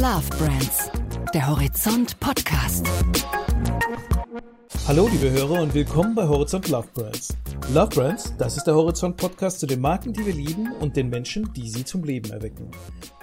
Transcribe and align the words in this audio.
Love 0.00 0.28
Brands, 0.38 0.92
der 1.34 1.48
Horizont 1.48 2.20
Podcast. 2.20 2.86
Hallo 4.86 5.08
liebe 5.08 5.28
Hörer 5.28 5.60
und 5.60 5.74
willkommen 5.74 6.14
bei 6.14 6.28
Horizont 6.28 6.68
Love 6.68 6.86
Brands. 6.94 7.36
Love 7.74 7.88
Brands, 7.88 8.32
das 8.38 8.56
ist 8.56 8.68
der 8.68 8.76
Horizont 8.76 9.16
Podcast 9.16 9.58
zu 9.58 9.66
den 9.66 9.80
Marken, 9.80 10.12
die 10.12 10.24
wir 10.24 10.32
lieben 10.32 10.72
und 10.74 10.96
den 10.96 11.08
Menschen, 11.08 11.52
die 11.52 11.68
sie 11.68 11.84
zum 11.84 12.04
Leben 12.04 12.30
erwecken. 12.30 12.70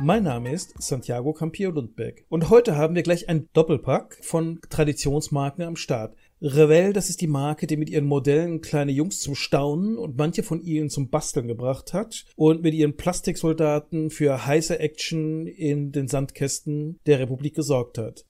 Mein 0.02 0.24
Name 0.24 0.52
ist 0.52 0.74
Santiago 0.84 1.32
Campillo 1.32 1.72
Lundberg 1.72 2.26
und 2.28 2.50
heute 2.50 2.76
haben 2.76 2.94
wir 2.94 3.04
gleich 3.04 3.30
ein 3.30 3.48
Doppelpack 3.54 4.18
von 4.22 4.60
Traditionsmarken 4.70 5.64
am 5.64 5.78
Start. 5.78 6.14
Revell, 6.42 6.92
das 6.92 7.10
ist 7.10 7.22
die 7.22 7.28
Marke, 7.28 7.66
die 7.66 7.78
mit 7.78 7.90
ihren 7.90 8.06
Modellen 8.06 8.60
kleine 8.60 8.92
Jungs 8.92 9.20
zum 9.20 9.36
Staunen 9.36 9.98
und 9.98 10.18
manche 10.18 10.44
von 10.44 10.62
ihnen 10.62 10.90
zum 10.90 11.10
Basteln 11.10 11.48
gebracht 11.48 11.94
hat 11.94 12.26
und 12.36 12.62
mit 12.62 12.74
ihren 12.74 12.98
Plastiksoldaten 12.98 14.10
für 14.10 14.46
heiße 14.46 14.78
Action 14.78 15.48
in 15.48 15.92
den 15.92 16.08
Sandkästen 16.08 17.00
der 17.06 17.20
Republik 17.20 17.56
gesorgt 17.56 17.98
hat. 17.98 18.26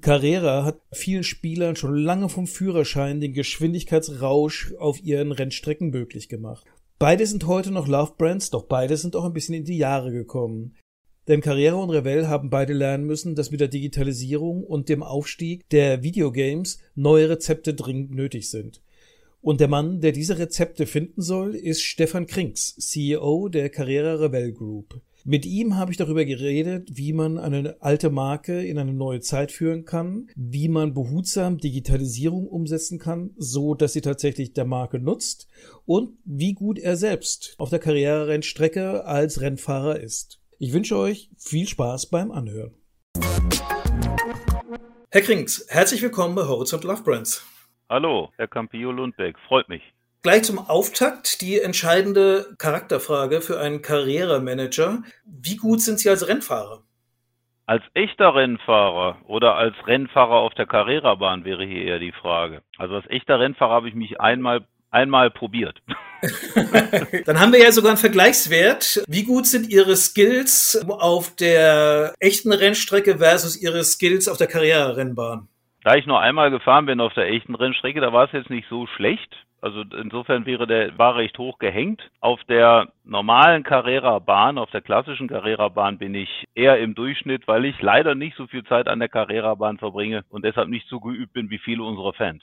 Carrera 0.00 0.64
hat 0.64 0.80
vielen 0.92 1.24
Spielern 1.24 1.74
schon 1.74 1.96
lange 1.96 2.28
vom 2.28 2.46
Führerschein 2.46 3.20
den 3.20 3.34
Geschwindigkeitsrausch 3.34 4.74
auf 4.78 5.02
ihren 5.02 5.32
Rennstrecken 5.32 5.90
möglich 5.90 6.28
gemacht. 6.28 6.64
Beide 7.00 7.26
sind 7.26 7.46
heute 7.46 7.72
noch 7.72 7.88
Love 7.88 8.12
Brands, 8.16 8.50
doch 8.50 8.66
beide 8.66 8.96
sind 8.96 9.16
auch 9.16 9.24
ein 9.24 9.32
bisschen 9.32 9.56
in 9.56 9.64
die 9.64 9.78
Jahre 9.78 10.12
gekommen. 10.12 10.76
Denn 11.30 11.42
Carrera 11.42 11.76
und 11.76 11.90
Revell 11.90 12.26
haben 12.26 12.50
beide 12.50 12.72
lernen 12.72 13.06
müssen, 13.06 13.36
dass 13.36 13.52
mit 13.52 13.60
der 13.60 13.68
Digitalisierung 13.68 14.64
und 14.64 14.88
dem 14.88 15.04
Aufstieg 15.04 15.68
der 15.68 16.02
Videogames 16.02 16.80
neue 16.96 17.30
Rezepte 17.30 17.72
dringend 17.72 18.10
nötig 18.10 18.50
sind. 18.50 18.82
Und 19.40 19.60
der 19.60 19.68
Mann, 19.68 20.00
der 20.00 20.10
diese 20.10 20.40
Rezepte 20.40 20.86
finden 20.86 21.22
soll, 21.22 21.54
ist 21.54 21.82
Stefan 21.82 22.26
Krinks, 22.26 22.74
CEO 22.78 23.48
der 23.48 23.70
Carrera 23.70 24.14
Revell 24.14 24.50
Group. 24.50 25.00
Mit 25.24 25.46
ihm 25.46 25.76
habe 25.76 25.92
ich 25.92 25.98
darüber 25.98 26.24
geredet, 26.24 26.88
wie 26.94 27.12
man 27.12 27.38
eine 27.38 27.80
alte 27.80 28.10
Marke 28.10 28.64
in 28.64 28.76
eine 28.76 28.92
neue 28.92 29.20
Zeit 29.20 29.52
führen 29.52 29.84
kann, 29.84 30.26
wie 30.34 30.66
man 30.66 30.94
behutsam 30.94 31.58
Digitalisierung 31.58 32.48
umsetzen 32.48 32.98
kann, 32.98 33.30
so 33.36 33.76
dass 33.76 33.92
sie 33.92 34.00
tatsächlich 34.00 34.52
der 34.52 34.64
Marke 34.64 34.98
nutzt 34.98 35.46
und 35.86 36.18
wie 36.24 36.54
gut 36.54 36.80
er 36.80 36.96
selbst 36.96 37.54
auf 37.58 37.70
der 37.70 37.78
Karriererennstrecke 37.78 39.04
als 39.04 39.40
Rennfahrer 39.40 40.00
ist. 40.00 40.39
Ich 40.62 40.74
wünsche 40.74 40.94
euch 40.98 41.30
viel 41.38 41.66
Spaß 41.66 42.10
beim 42.10 42.30
Anhören. 42.30 42.74
Herr 45.10 45.22
Krings, 45.22 45.66
herzlich 45.70 46.02
willkommen 46.02 46.34
bei 46.34 46.42
Horizont 46.42 46.84
Love 46.84 47.02
Brands. 47.02 47.46
Hallo, 47.88 48.30
Herr 48.36 48.46
Campillo 48.46 48.92
Lundbeck, 48.92 49.38
freut 49.48 49.70
mich. 49.70 49.80
Gleich 50.20 50.42
zum 50.42 50.58
Auftakt 50.58 51.40
die 51.40 51.58
entscheidende 51.58 52.54
Charakterfrage 52.58 53.40
für 53.40 53.58
einen 53.58 53.80
Karrieremanager. 53.80 55.02
Wie 55.24 55.56
gut 55.56 55.80
sind 55.80 55.98
Sie 55.98 56.10
als 56.10 56.28
Rennfahrer? 56.28 56.82
Als 57.64 57.82
echter 57.94 58.34
Rennfahrer 58.34 59.16
oder 59.28 59.54
als 59.54 59.74
Rennfahrer 59.86 60.40
auf 60.40 60.52
der 60.52 60.66
Carrera-Bahn 60.66 61.46
wäre 61.46 61.64
hier 61.64 61.86
eher 61.86 62.00
die 62.00 62.12
Frage. 62.12 62.60
Also 62.76 62.96
als 62.96 63.08
echter 63.08 63.40
Rennfahrer 63.40 63.72
habe 63.72 63.88
ich 63.88 63.94
mich 63.94 64.20
einmal 64.20 64.66
einmal 64.90 65.30
probiert. 65.30 65.80
Dann 67.26 67.40
haben 67.40 67.52
wir 67.52 67.60
ja 67.60 67.72
sogar 67.72 67.92
einen 67.92 67.98
Vergleichswert. 67.98 69.02
Wie 69.08 69.24
gut 69.24 69.46
sind 69.46 69.70
Ihre 69.70 69.96
Skills 69.96 70.84
auf 70.88 71.34
der 71.36 72.14
echten 72.20 72.52
Rennstrecke 72.52 73.18
versus 73.18 73.60
Ihre 73.60 73.84
Skills 73.84 74.28
auf 74.28 74.36
der 74.36 74.46
Karriererennbahn? 74.46 75.48
Da 75.82 75.94
ich 75.94 76.06
nur 76.06 76.20
einmal 76.20 76.50
gefahren 76.50 76.86
bin 76.86 77.00
auf 77.00 77.14
der 77.14 77.28
echten 77.28 77.54
Rennstrecke, 77.54 78.00
da 78.00 78.12
war 78.12 78.26
es 78.26 78.32
jetzt 78.32 78.50
nicht 78.50 78.68
so 78.68 78.86
schlecht. 78.86 79.34
Also 79.62 79.82
insofern 79.82 80.46
wäre 80.46 80.66
der 80.66 80.96
war 80.96 81.16
recht 81.16 81.36
hoch 81.38 81.58
gehängt. 81.58 82.02
Auf 82.20 82.42
der 82.44 82.88
normalen 83.04 83.62
Carrera-Bahn, 83.62 84.58
auf 84.58 84.70
der 84.70 84.80
klassischen 84.80 85.28
Carrera-Bahn 85.28 85.98
bin 85.98 86.14
ich 86.14 86.44
eher 86.54 86.78
im 86.78 86.94
Durchschnitt, 86.94 87.46
weil 87.46 87.66
ich 87.66 87.80
leider 87.80 88.14
nicht 88.14 88.36
so 88.36 88.46
viel 88.46 88.64
Zeit 88.64 88.88
an 88.88 89.00
der 89.00 89.08
Carrera-Bahn 89.08 89.78
verbringe 89.78 90.24
und 90.30 90.44
deshalb 90.44 90.68
nicht 90.68 90.88
so 90.88 91.00
geübt 91.00 91.34
bin 91.34 91.50
wie 91.50 91.58
viele 91.58 91.82
unserer 91.82 92.14
Fans. 92.14 92.42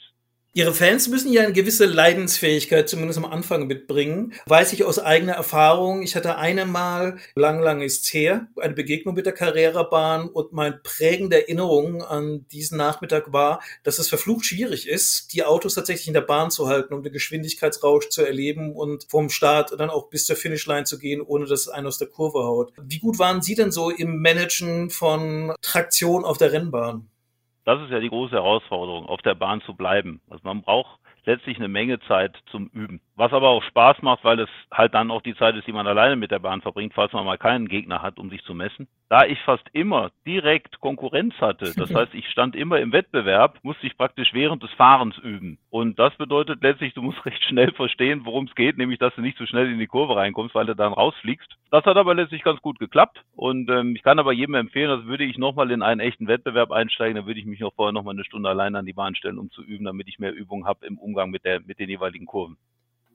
Ihre 0.57 0.73
Fans 0.73 1.07
müssen 1.07 1.31
ja 1.31 1.43
eine 1.43 1.53
gewisse 1.53 1.85
Leidensfähigkeit 1.85 2.89
zumindest 2.89 3.19
am 3.19 3.25
Anfang 3.25 3.67
mitbringen. 3.67 4.33
Weiß 4.47 4.73
ich 4.73 4.85
aus 4.85 4.97
eigener 4.97 5.33
Erfahrung. 5.33 6.01
Ich 6.01 6.15
hatte 6.15 6.37
einmal, 6.37 7.19
lang, 7.35 7.61
lang 7.61 7.83
ist 7.83 8.11
her, 8.11 8.47
eine 8.59 8.73
Begegnung 8.73 9.13
mit 9.13 9.27
der 9.27 9.33
Carrera-Bahn 9.33 10.27
und 10.27 10.53
meine 10.53 10.79
prägende 10.81 11.43
Erinnerung 11.43 12.01
an 12.01 12.47
diesen 12.51 12.75
Nachmittag 12.75 13.31
war, 13.31 13.61
dass 13.83 13.99
es 13.99 14.09
verflucht 14.09 14.45
schwierig 14.45 14.87
ist, 14.87 15.31
die 15.31 15.43
Autos 15.43 15.75
tatsächlich 15.75 16.07
in 16.07 16.15
der 16.15 16.21
Bahn 16.21 16.49
zu 16.49 16.67
halten, 16.67 16.95
um 16.95 17.03
den 17.03 17.13
Geschwindigkeitsrausch 17.13 18.09
zu 18.09 18.25
erleben 18.25 18.73
und 18.73 19.05
vom 19.09 19.29
Start 19.29 19.79
dann 19.79 19.91
auch 19.91 20.09
bis 20.09 20.25
zur 20.25 20.37
Finishline 20.37 20.85
zu 20.85 20.97
gehen, 20.97 21.21
ohne 21.21 21.45
dass 21.45 21.67
einer 21.67 21.89
aus 21.89 21.99
der 21.99 22.07
Kurve 22.07 22.39
haut. 22.39 22.73
Wie 22.81 22.97
gut 22.97 23.19
waren 23.19 23.43
Sie 23.43 23.53
denn 23.53 23.71
so 23.71 23.91
im 23.91 24.23
Managen 24.23 24.89
von 24.89 25.53
Traktion 25.61 26.25
auf 26.25 26.39
der 26.39 26.51
Rennbahn? 26.51 27.07
Das 27.67 27.81
ist 27.81 27.91
ja 27.91 27.99
die 27.99 28.07
große 28.07 28.33
Herausforderung, 28.33 29.07
auf 29.07 29.21
der 29.23 29.35
Bahn 29.35 29.59
zu 29.59 29.73
bleiben. 29.73 30.21
Also 30.29 30.41
man 30.45 30.61
braucht 30.61 31.01
letztlich 31.25 31.57
eine 31.57 31.67
Menge 31.67 31.99
Zeit 31.99 32.33
zum 32.49 32.67
Üben. 32.67 33.01
Was 33.17 33.33
aber 33.33 33.49
auch 33.49 33.61
Spaß 33.61 34.01
macht, 34.03 34.23
weil 34.23 34.39
es 34.39 34.49
halt 34.71 34.93
dann 34.93 35.11
auch 35.11 35.21
die 35.21 35.35
Zeit 35.35 35.53
ist, 35.57 35.67
die 35.67 35.73
man 35.73 35.85
alleine 35.85 36.15
mit 36.15 36.31
der 36.31 36.39
Bahn 36.39 36.61
verbringt, 36.61 36.93
falls 36.93 37.11
man 37.11 37.25
mal 37.25 37.37
keinen 37.37 37.67
Gegner 37.67 38.01
hat, 38.01 38.19
um 38.19 38.29
sich 38.29 38.41
zu 38.45 38.53
messen. 38.53 38.87
Da 39.09 39.25
ich 39.25 39.39
fast 39.43 39.63
immer 39.71 40.11
direkt 40.25 40.81
Konkurrenz 40.81 41.33
hatte, 41.39 41.73
das 41.77 41.93
heißt, 41.93 42.13
ich 42.13 42.27
stand 42.29 42.55
immer 42.55 42.79
im 42.79 42.91
Wettbewerb, 42.91 43.59
musste 43.63 43.87
ich 43.87 43.97
praktisch 43.97 44.33
während 44.33 44.63
des 44.63 44.71
Fahrens 44.71 45.17
üben. 45.17 45.57
Und 45.69 45.97
das 45.97 46.15
bedeutet 46.17 46.61
letztlich, 46.61 46.93
du 46.93 47.01
musst 47.01 47.25
recht 47.25 47.41
schnell 47.43 47.71
verstehen, 47.71 48.21
worum 48.25 48.45
es 48.45 48.55
geht, 48.55 48.77
nämlich, 48.77 48.99
dass 48.99 49.15
du 49.15 49.21
nicht 49.21 49.37
so 49.37 49.45
schnell 49.45 49.71
in 49.71 49.79
die 49.79 49.87
Kurve 49.87 50.15
reinkommst, 50.15 50.55
weil 50.55 50.65
du 50.65 50.75
dann 50.75 50.93
rausfliegst. 50.93 51.57
Das 51.71 51.85
hat 51.85 51.97
aber 51.97 52.15
letztlich 52.15 52.43
ganz 52.43 52.61
gut 52.61 52.79
geklappt. 52.79 53.23
Und 53.35 53.69
ähm, 53.69 53.95
ich 53.95 54.03
kann 54.03 54.19
aber 54.19 54.33
jedem 54.33 54.55
empfehlen, 54.55 54.89
dass 54.89 55.05
würde 55.05 55.23
ich 55.23 55.37
nochmal 55.37 55.71
in 55.71 55.81
einen 55.81 56.01
echten 56.01 56.27
Wettbewerb 56.27 56.71
einsteigen, 56.71 57.15
dann 57.15 57.25
würde 57.27 57.39
ich 57.39 57.45
mich 57.45 57.59
noch 57.59 57.73
vorher 57.73 57.93
nochmal 57.93 58.15
eine 58.15 58.25
Stunde 58.25 58.49
allein 58.49 58.75
an 58.75 58.85
die 58.85 58.93
Bahn 58.93 59.15
stellen, 59.15 59.37
um 59.37 59.51
zu 59.51 59.63
üben, 59.63 59.85
damit 59.85 60.07
ich 60.07 60.19
mehr 60.19 60.33
Übung 60.33 60.65
habe 60.65 60.85
im 60.85 60.97
Umgang 60.97 61.29
mit, 61.29 61.45
der, 61.45 61.61
mit 61.61 61.79
den 61.79 61.89
jeweiligen 61.89 62.25
Kurven. 62.25 62.57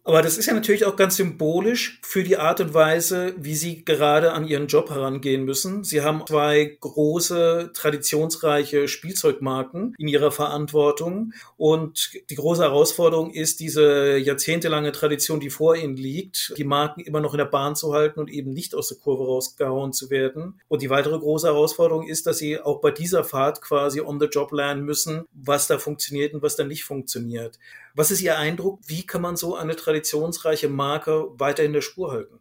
Aber 0.05 0.21
das 0.21 0.37
ist 0.37 0.47
ja 0.47 0.55
natürlich 0.55 0.85
auch 0.85 0.97
ganz 0.97 1.17
symbolisch 1.17 2.01
für 2.03 2.25
die 2.25 2.37
Art 2.37 2.61
und 2.61 2.75
Weise, 2.75 3.35
wie 3.39 3.55
Sie 3.55 3.85
gerade 3.85 4.33
an 4.33 4.45
Ihren 4.45 4.67
Job 4.67 4.91
herangehen 4.91 5.45
müssen. 5.45 5.85
Sie 5.85 6.03
haben 6.03 6.25
zwei 6.27 6.77
große, 6.81 7.71
traditionsreiche 7.73 8.89
Spielzeugmarken 8.89 9.95
in 9.99 10.09
Ihrer 10.09 10.33
Verantwortung. 10.33 11.35
Und 11.57 12.11
die 12.31 12.35
große 12.35 12.63
Herausforderung 12.63 13.31
ist, 13.31 13.61
diese 13.61 14.19
jahrzehntelange 14.19 14.91
Tradition, 14.91 15.39
die 15.39 15.51
vor 15.51 15.77
Ihnen 15.77 15.97
liegt, 15.97 16.53
die 16.57 16.65
Marken 16.65 17.01
immer 17.03 17.21
noch 17.21 17.35
in 17.35 17.39
der 17.39 17.45
Bahn 17.45 17.77
zu 17.77 17.95
halten 17.95 18.19
und 18.19 18.29
eben 18.29 18.51
nicht 18.51 18.75
aus 18.75 18.89
der 18.89 18.99
Kurve 18.99 19.25
rausgehauen 19.25 19.93
zu 19.93 20.11
werden. 20.11 20.61
Und 20.67 20.83
die 20.83 20.91
weitere 20.91 21.17
große 21.17 21.47
Herausforderung 21.47 22.09
ist, 22.09 22.27
dass 22.27 22.39
Sie 22.39 22.59
auch 22.59 22.81
bei 22.81 22.91
dieser 22.91 23.23
Fahrt 23.23 23.63
quasi 23.63 24.01
on 24.01 24.19
the 24.19 24.27
job 24.27 24.51
lernen 24.51 24.85
müssen, 24.85 25.27
was 25.33 25.69
da 25.69 25.79
funktioniert 25.79 26.35
und 26.35 26.43
was 26.43 26.57
da 26.57 26.65
nicht 26.65 26.83
funktioniert. 26.83 27.61
Was 27.95 28.11
ist 28.11 28.23
Ihr 28.23 28.39
Eindruck? 28.39 28.81
Wie 28.87 29.07
kann 29.07 29.21
man 29.21 29.37
so 29.37 29.55
eine 29.55 29.77
traditionsreiche 29.93 30.69
Marke 30.69 31.39
weiter 31.39 31.63
in 31.65 31.73
der 31.73 31.83
Spur 31.83 32.13
halten? 32.13 32.41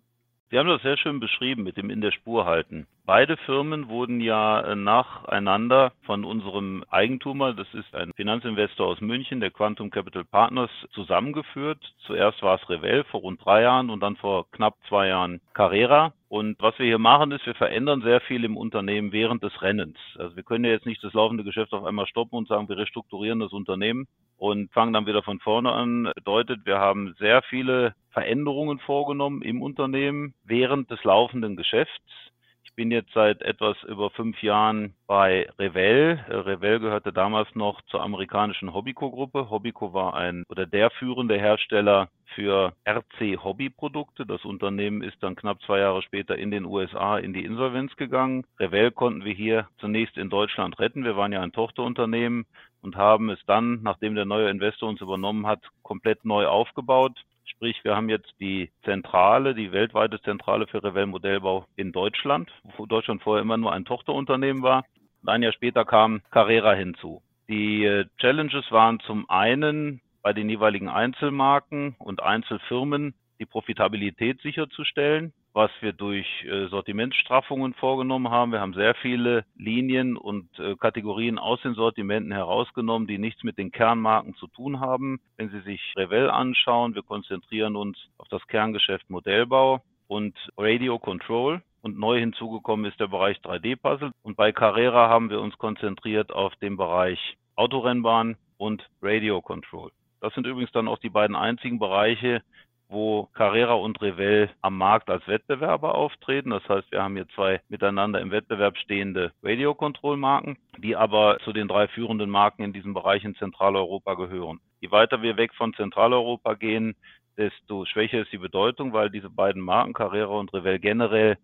Sie 0.50 0.58
haben 0.58 0.68
das 0.68 0.82
sehr 0.82 0.98
schön 0.98 1.20
beschrieben 1.20 1.64
mit 1.64 1.78
dem 1.78 1.90
in 1.90 2.02
der 2.02 2.12
Spur 2.12 2.46
halten. 2.46 2.88
Beide 3.14 3.36
Firmen 3.36 3.90
wurden 3.90 4.22
ja 4.22 4.62
äh, 4.62 4.74
nacheinander 4.74 5.92
von 6.04 6.24
unserem 6.24 6.86
Eigentumer, 6.90 7.54
das 7.54 7.68
ist 7.74 7.94
ein 7.94 8.14
Finanzinvestor 8.16 8.88
aus 8.88 9.02
München, 9.02 9.42
der 9.42 9.52
Quantum 9.52 9.90
Capital 9.90 10.24
Partners, 10.24 10.70
zusammengeführt. 10.94 11.78
Zuerst 12.08 12.42
war 12.42 12.56
es 12.56 12.70
Revell 12.70 13.04
vor 13.04 13.20
rund 13.20 13.44
drei 13.44 13.64
Jahren 13.64 13.90
und 13.90 14.00
dann 14.00 14.16
vor 14.16 14.50
knapp 14.52 14.76
zwei 14.88 15.10
Jahren 15.10 15.42
Carrera. 15.54 16.14
Und 16.30 16.56
was 16.62 16.80
wir 16.80 16.86
hier 16.86 17.00
machen, 17.00 17.34
ist, 17.34 17.46
wir 17.46 17.54
verändern 17.54 18.02
sehr 18.02 18.22
viel 18.22 18.46
im 18.46 18.56
Unternehmen 18.56 19.12
während 19.12 19.44
des 19.44 19.62
Rennens. 19.62 19.98
Also 20.18 20.38
wir 20.38 20.44
können 20.44 20.64
ja 20.64 20.72
jetzt 20.72 20.86
nicht 20.86 21.04
das 21.04 21.12
laufende 21.12 21.44
Geschäft 21.44 21.74
auf 21.74 21.84
einmal 21.84 22.08
stoppen 22.08 22.38
und 22.38 22.48
sagen, 22.48 22.70
wir 22.70 22.78
restrukturieren 22.78 23.42
das 23.42 23.52
Unternehmen 23.52 24.08
und 24.38 24.72
fangen 24.72 24.94
dann 24.94 25.06
wieder 25.06 25.22
von 25.22 25.42
vorne 25.42 25.74
an. 25.74 26.10
Bedeutet, 26.16 26.66
wir 26.66 26.80
haben 26.80 27.14
sehr 27.20 27.42
viele 27.42 27.94
Veränderungen 28.12 28.80
vorgenommen 28.80 29.42
im 29.42 29.62
Unternehmen 29.62 30.34
während 30.46 30.90
des 30.90 31.04
laufenden 31.04 31.58
Geschäfts. 31.58 32.31
Ich 32.64 32.76
bin 32.76 32.92
jetzt 32.92 33.12
seit 33.14 33.42
etwas 33.42 33.76
über 33.84 34.10
fünf 34.12 34.42
Jahren 34.42 34.94
bei 35.08 35.50
Revell. 35.60 36.24
Revell 36.30 36.80
gehörte 36.80 37.12
damals 37.12 37.54
noch 37.56 37.82
zur 37.84 38.02
amerikanischen 38.02 38.74
Hobbyco-Gruppe. 38.74 39.50
Hobbyco 39.50 39.94
war 39.94 40.14
ein 40.16 40.44
oder 40.48 40.66
der 40.66 40.90
führende 40.92 41.38
Hersteller 41.38 42.10
für 42.36 42.74
RC-Hobbyprodukte. 42.86 44.26
Das 44.26 44.46
Unternehmen 44.46 45.02
ist 45.02 45.22
dann 45.22 45.36
knapp 45.36 45.62
zwei 45.64 45.80
Jahre 45.80 46.02
später 46.02 46.38
in 46.38 46.52
den 46.52 46.66
USA 46.66 47.18
in 47.18 47.34
die 47.34 47.44
Insolvenz 47.44 47.96
gegangen. 47.96 48.46
Revell 48.60 48.92
konnten 48.92 49.26
wir 49.26 49.34
hier 49.34 49.68
zunächst 49.80 50.18
in 50.18 50.30
Deutschland 50.30 50.80
retten. 50.80 51.04
Wir 51.04 51.18
waren 51.18 51.34
ja 51.34 51.42
ein 51.42 51.52
Tochterunternehmen 51.52 52.46
und 52.82 52.96
haben 52.96 53.30
es 53.30 53.40
dann, 53.48 53.82
nachdem 53.84 54.16
der 54.16 54.26
neue 54.26 54.50
Investor 54.50 54.90
uns 54.90 55.02
übernommen 55.02 55.46
hat, 55.48 55.62
komplett 55.84 56.26
neu 56.26 56.48
aufgebaut. 56.48 57.18
Sprich, 57.62 57.84
wir 57.84 57.96
haben 57.96 58.10
jetzt 58.10 58.34
die 58.40 58.72
Zentrale, 58.86 59.54
die 59.54 59.72
weltweite 59.72 60.20
Zentrale 60.24 60.66
für 60.66 60.84
Revell 60.84 61.06
Modellbau 61.06 61.68
in 61.76 61.92
Deutschland, 61.92 62.50
wo 62.76 62.88
Deutschland 62.88 63.22
vorher 63.22 63.44
immer 63.44 63.58
nur 63.58 63.72
ein 63.72 63.86
Tochterunternehmen 63.86 64.64
war. 64.64 64.84
Ein 65.28 65.44
Jahr 65.44 65.54
später 65.54 65.86
kam 65.86 66.24
Carrera 66.32 66.74
hinzu. 66.74 67.22
Die 67.48 67.86
äh, 67.86 68.06
Challenges 68.18 68.72
waren 68.72 69.00
zum 69.02 69.30
einen 69.30 70.02
bei 70.24 70.34
den 70.34 70.50
jeweiligen 70.50 70.90
Einzelmarken 70.90 71.94
und 72.00 72.24
Einzelfirmen 72.24 73.14
die 73.40 73.46
Profitabilität 73.46 74.42
sicherzustellen. 74.42 75.32
Was 75.54 75.72
wir 75.82 75.94
durch 75.94 76.28
äh, 76.44 76.68
Sortimentsstraffungen 76.68 77.74
vorgenommen 77.74 78.30
haben. 78.30 78.52
Wir 78.52 78.62
haben 78.62 78.74
sehr 78.74 78.96
viele 78.96 79.46
Linien 79.56 80.18
und 80.18 80.48
äh, 80.60 80.76
Kategorien 80.76 81.38
aus 81.38 81.62
den 81.62 81.74
Sortimenten 81.74 82.32
herausgenommen, 82.32 83.08
die 83.08 83.18
nichts 83.18 83.44
mit 83.44 83.58
den 83.58 83.72
Kernmarken 83.72 84.36
zu 84.36 84.48
tun 84.48 84.80
haben. 84.80 85.20
Wenn 85.38 85.50
Sie 85.50 85.62
sich 85.62 85.94
Revell 85.98 86.30
anschauen, 86.30 86.96
wir 86.96 87.04
konzentrieren 87.04 87.76
uns 87.76 87.98
auf 88.18 88.28
das 88.30 88.46
Kerngeschäft 88.48 89.10
Modellbau 89.10 89.82
und 90.08 90.38
Radio 90.58 91.00
Control. 91.00 91.62
Und 91.82 91.98
neu 91.98 92.20
hinzugekommen 92.20 92.86
ist 92.86 93.00
der 93.00 93.08
Bereich 93.08 93.38
3D-Puzzle. 93.38 94.12
Und 94.22 94.38
bei 94.38 94.52
Carrera 94.52 95.10
haben 95.10 95.30
wir 95.30 95.42
uns 95.42 95.58
konzentriert 95.58 96.32
auf 96.32 96.56
den 96.58 96.78
Bereich 96.78 97.20
Autorennbahn 97.56 98.38
und 98.58 98.88
Radio 99.02 99.42
Control. 99.42 99.92
Das 100.22 100.34
sind 100.36 100.46
übrigens 100.46 100.72
dann 100.72 100.88
auch 100.88 101.00
die 101.00 101.10
beiden 101.10 101.36
einzigen 101.36 101.80
Bereiche, 101.80 102.44
wo 102.92 103.30
Carrera 103.34 103.74
und 103.74 104.02
Revell 104.02 104.50
am 104.62 104.78
Markt 104.78 105.10
als 105.10 105.26
Wettbewerber 105.28 105.96
auftreten. 105.96 106.50
Das 106.50 106.68
heißt, 106.68 106.92
wir 106.92 107.02
haben 107.02 107.16
hier 107.16 107.28
zwei 107.30 107.62
miteinander 107.70 108.20
im 108.20 108.32
Wettbewerb 108.32 108.78
stehende 108.78 109.32
Radio-Control-Marken, 109.42 110.58
die 110.78 110.96
aber 110.96 111.40
zu 111.44 111.54
den 111.54 111.68
drei 111.68 111.88
führenden 111.88 112.30
Marken 112.30 112.64
in 112.64 112.74
diesem 112.74 112.94
Bereich 112.94 113.24
in 113.24 113.36
Zentraleuropa 113.36 114.16
gehören. 114.16 114.60
Je 114.82 114.92
weiter 114.92 115.22
wir 115.22 115.38
weg 115.38 115.54
von 115.54 115.74
Zentraleuropa 115.74 116.56
gehen, 116.56 116.96
desto 117.38 117.86
schwächer 117.86 118.22
ist 118.22 118.32
die 118.34 118.38
Bedeutung, 118.38 118.92
weil 118.94 119.10
diese 119.10 119.30
beiden 119.30 119.62
Marken, 119.62 119.94
Carrera 119.94 120.38
und 120.38 120.54
Revell, 120.54 120.80
generell 120.80 121.38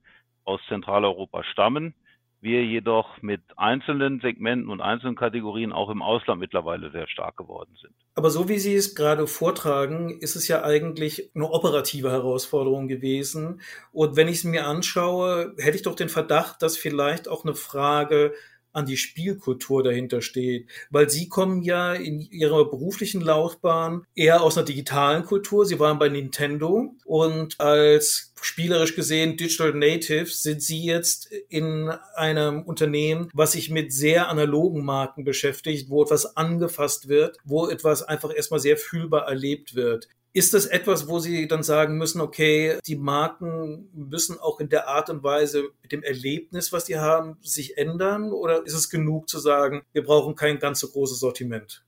aus 0.44 0.60
Zentraleuropa 0.68 1.44
stammen 1.46 1.94
wir 2.40 2.64
jedoch 2.64 3.22
mit 3.22 3.42
einzelnen 3.56 4.20
Segmenten 4.20 4.70
und 4.70 4.82
einzelnen 4.82 5.16
Kategorien 5.16 5.72
auch 5.72 5.90
im 5.90 6.02
Ausland 6.02 6.40
mittlerweile 6.40 6.92
sehr 6.92 7.08
stark 7.08 7.36
geworden 7.38 7.76
sind. 7.82 7.94
Aber 8.16 8.30
so 8.30 8.48
wie 8.48 8.60
Sie 8.60 8.76
es 8.76 8.96
gerade 8.96 9.28
vortragen, 9.28 10.20
ist 10.20 10.36
es 10.36 10.48
ja 10.48 10.64
eigentlich 10.64 11.32
eine 11.36 11.50
operative 11.50 12.12
Herausforderung 12.12 12.88
gewesen. 12.88 13.62
Und 13.92 14.16
wenn 14.16 14.28
ich 14.28 14.38
es 14.38 14.44
mir 14.44 14.68
anschaue, 14.68 15.56
hätte 15.58 15.78
ich 15.78 15.84
doch 15.84 15.96
den 15.96 16.10
Verdacht, 16.10 16.62
dass 16.62 16.78
vielleicht 16.78 17.28
auch 17.28 17.44
eine 17.44 17.56
Frage 17.56 18.34
an 18.78 18.86
die 18.86 18.96
Spielkultur 18.96 19.84
dahinter 19.84 20.22
steht. 20.22 20.70
Weil 20.92 21.10
Sie 21.10 21.28
kommen 21.28 21.64
ja 21.64 21.94
in 21.94 22.22
Ihrer 22.22 22.70
beruflichen 22.70 23.22
Laufbahn 23.22 24.06
eher 24.16 24.44
aus 24.44 24.56
einer 24.56 24.66
digitalen 24.66 25.26
Kultur. 25.26 25.66
Sie 25.66 25.80
waren 25.80 25.98
bei 25.98 26.10
Nintendo 26.10 26.94
und 27.04 27.60
als 27.60 28.34
spielerisch 28.40 28.96
gesehen 28.96 29.36
Digital 29.36 29.74
Native 29.74 30.28
sind 30.28 30.62
Sie 30.62 30.84
jetzt 30.84 31.32
in 31.50 31.90
einem 32.16 32.62
Unternehmen, 32.62 33.30
was 33.34 33.54
sich 33.54 33.72
mit 33.72 33.92
sehr 33.92 34.30
analogen 34.30 34.86
Marken 34.86 35.24
beschäftigt, 35.24 35.90
wo 35.90 36.04
etwas 36.04 36.38
angefasst 36.38 37.08
wird, 37.08 37.38
wo 37.44 37.68
etwas 37.68 38.04
einfach 38.04 38.34
erstmal 38.34 38.60
sehr 38.60 38.78
fühlbar 38.78 39.28
erlebt 39.28 39.74
wird. 39.74 40.08
Ist 40.34 40.54
das 40.54 40.66
etwas, 40.68 41.08
wo 41.08 41.20
Sie 41.20 41.48
dann 41.48 41.64
sagen 41.64 41.98
müssen, 41.98 42.22
okay, 42.22 42.78
die 42.86 42.96
Marken 42.96 43.90
müssen 43.94 44.38
auch 44.40 44.60
in 44.60 44.70
der 44.70 44.88
Art 44.88 45.10
und 45.10 45.24
Weise 45.24 45.70
mit 45.82 45.92
dem 45.92 46.04
Erlebnis, 46.04 46.72
was 46.72 46.86
die 46.86 46.98
haben, 46.98 47.38
sich 47.42 47.78
ändern? 47.78 48.32
Oder 48.32 48.66
ist 48.66 48.74
es 48.74 48.90
genug 48.90 49.30
zu 49.30 49.40
sagen, 49.40 49.82
wir 49.94 50.04
brauchen 50.04 50.36
kein 50.36 50.60
ganz 50.60 50.80
so 50.80 50.90
großes 50.90 51.20
Sortiment? 51.20 51.84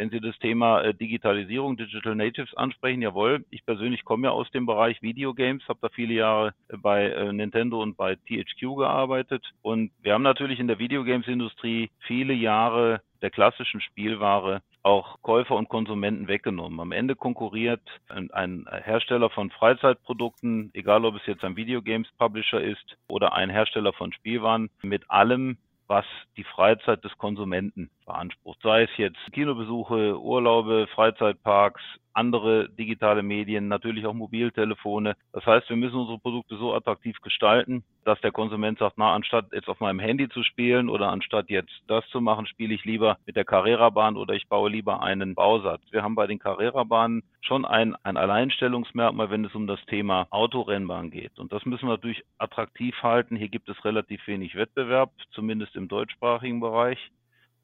Wenn 0.00 0.08
Sie 0.08 0.20
das 0.20 0.38
Thema 0.38 0.80
äh, 0.80 0.94
Digitalisierung, 0.94 1.76
Digital 1.76 2.14
Natives 2.14 2.56
ansprechen, 2.56 3.02
jawohl. 3.02 3.44
Ich 3.50 3.66
persönlich 3.66 4.02
komme 4.02 4.28
ja 4.28 4.30
aus 4.30 4.50
dem 4.50 4.64
Bereich 4.64 5.02
Videogames, 5.02 5.68
habe 5.68 5.80
da 5.82 5.90
viele 5.90 6.14
Jahre 6.14 6.54
äh, 6.68 6.78
bei 6.78 7.10
äh, 7.10 7.30
Nintendo 7.34 7.82
und 7.82 7.98
bei 7.98 8.16
THQ 8.16 8.78
gearbeitet. 8.78 9.44
Und 9.60 9.90
wir 10.00 10.14
haben 10.14 10.22
natürlich 10.22 10.58
in 10.58 10.68
der 10.68 10.78
Videogames-Industrie 10.78 11.90
viele 12.06 12.32
Jahre 12.32 13.02
der 13.20 13.28
klassischen 13.28 13.82
Spielware 13.82 14.62
auch 14.82 15.20
Käufer 15.22 15.56
und 15.56 15.68
Konsumenten 15.68 16.28
weggenommen. 16.28 16.80
Am 16.80 16.92
Ende 16.92 17.16
konkurriert 17.16 17.82
ein, 18.08 18.66
Hersteller 18.82 19.30
von 19.30 19.50
Freizeitprodukten, 19.50 20.70
egal 20.74 21.04
ob 21.04 21.16
es 21.16 21.26
jetzt 21.26 21.44
ein 21.44 21.56
Videogames 21.56 22.08
Publisher 22.18 22.60
ist 22.60 22.96
oder 23.08 23.34
ein 23.34 23.50
Hersteller 23.50 23.92
von 23.92 24.12
Spielwaren, 24.12 24.70
mit 24.82 25.10
allem, 25.10 25.58
was 25.86 26.06
die 26.36 26.44
Freizeit 26.44 27.04
des 27.04 27.16
Konsumenten 27.18 27.90
beansprucht. 28.06 28.60
Sei 28.62 28.84
es 28.84 28.96
jetzt 28.96 29.18
Kinobesuche, 29.32 30.18
Urlaube, 30.20 30.86
Freizeitparks, 30.94 31.82
andere 32.12 32.68
digitale 32.68 33.22
Medien, 33.22 33.68
natürlich 33.68 34.06
auch 34.06 34.14
Mobiltelefone. 34.14 35.16
Das 35.32 35.46
heißt, 35.46 35.68
wir 35.68 35.76
müssen 35.76 35.96
unsere 35.96 36.18
Produkte 36.18 36.56
so 36.56 36.74
attraktiv 36.74 37.20
gestalten, 37.20 37.84
dass 38.04 38.20
der 38.20 38.32
Konsument 38.32 38.78
sagt, 38.78 38.98
na, 38.98 39.14
anstatt 39.14 39.52
jetzt 39.52 39.68
auf 39.68 39.80
meinem 39.80 39.98
Handy 39.98 40.28
zu 40.28 40.42
spielen 40.42 40.88
oder 40.88 41.10
anstatt 41.10 41.50
jetzt 41.50 41.72
das 41.86 42.06
zu 42.08 42.20
machen, 42.20 42.46
spiele 42.46 42.74
ich 42.74 42.84
lieber 42.84 43.18
mit 43.26 43.36
der 43.36 43.44
Carrera-Bahn 43.44 44.16
oder 44.16 44.34
ich 44.34 44.48
baue 44.48 44.70
lieber 44.70 45.02
einen 45.02 45.34
Bausatz. 45.34 45.82
Wir 45.90 46.02
haben 46.02 46.14
bei 46.14 46.26
den 46.26 46.38
Carrera-Bahnen 46.38 47.22
schon 47.40 47.64
ein, 47.64 47.94
ein 48.02 48.16
Alleinstellungsmerkmal, 48.16 49.30
wenn 49.30 49.44
es 49.44 49.54
um 49.54 49.66
das 49.66 49.84
Thema 49.86 50.26
Autorennbahn 50.30 51.10
geht. 51.10 51.38
Und 51.38 51.52
das 51.52 51.64
müssen 51.64 51.86
wir 51.86 51.94
natürlich 51.94 52.24
attraktiv 52.38 52.94
halten. 53.02 53.36
Hier 53.36 53.48
gibt 53.48 53.68
es 53.68 53.84
relativ 53.84 54.26
wenig 54.26 54.54
Wettbewerb, 54.54 55.10
zumindest 55.32 55.76
im 55.76 55.88
deutschsprachigen 55.88 56.60
Bereich. 56.60 56.98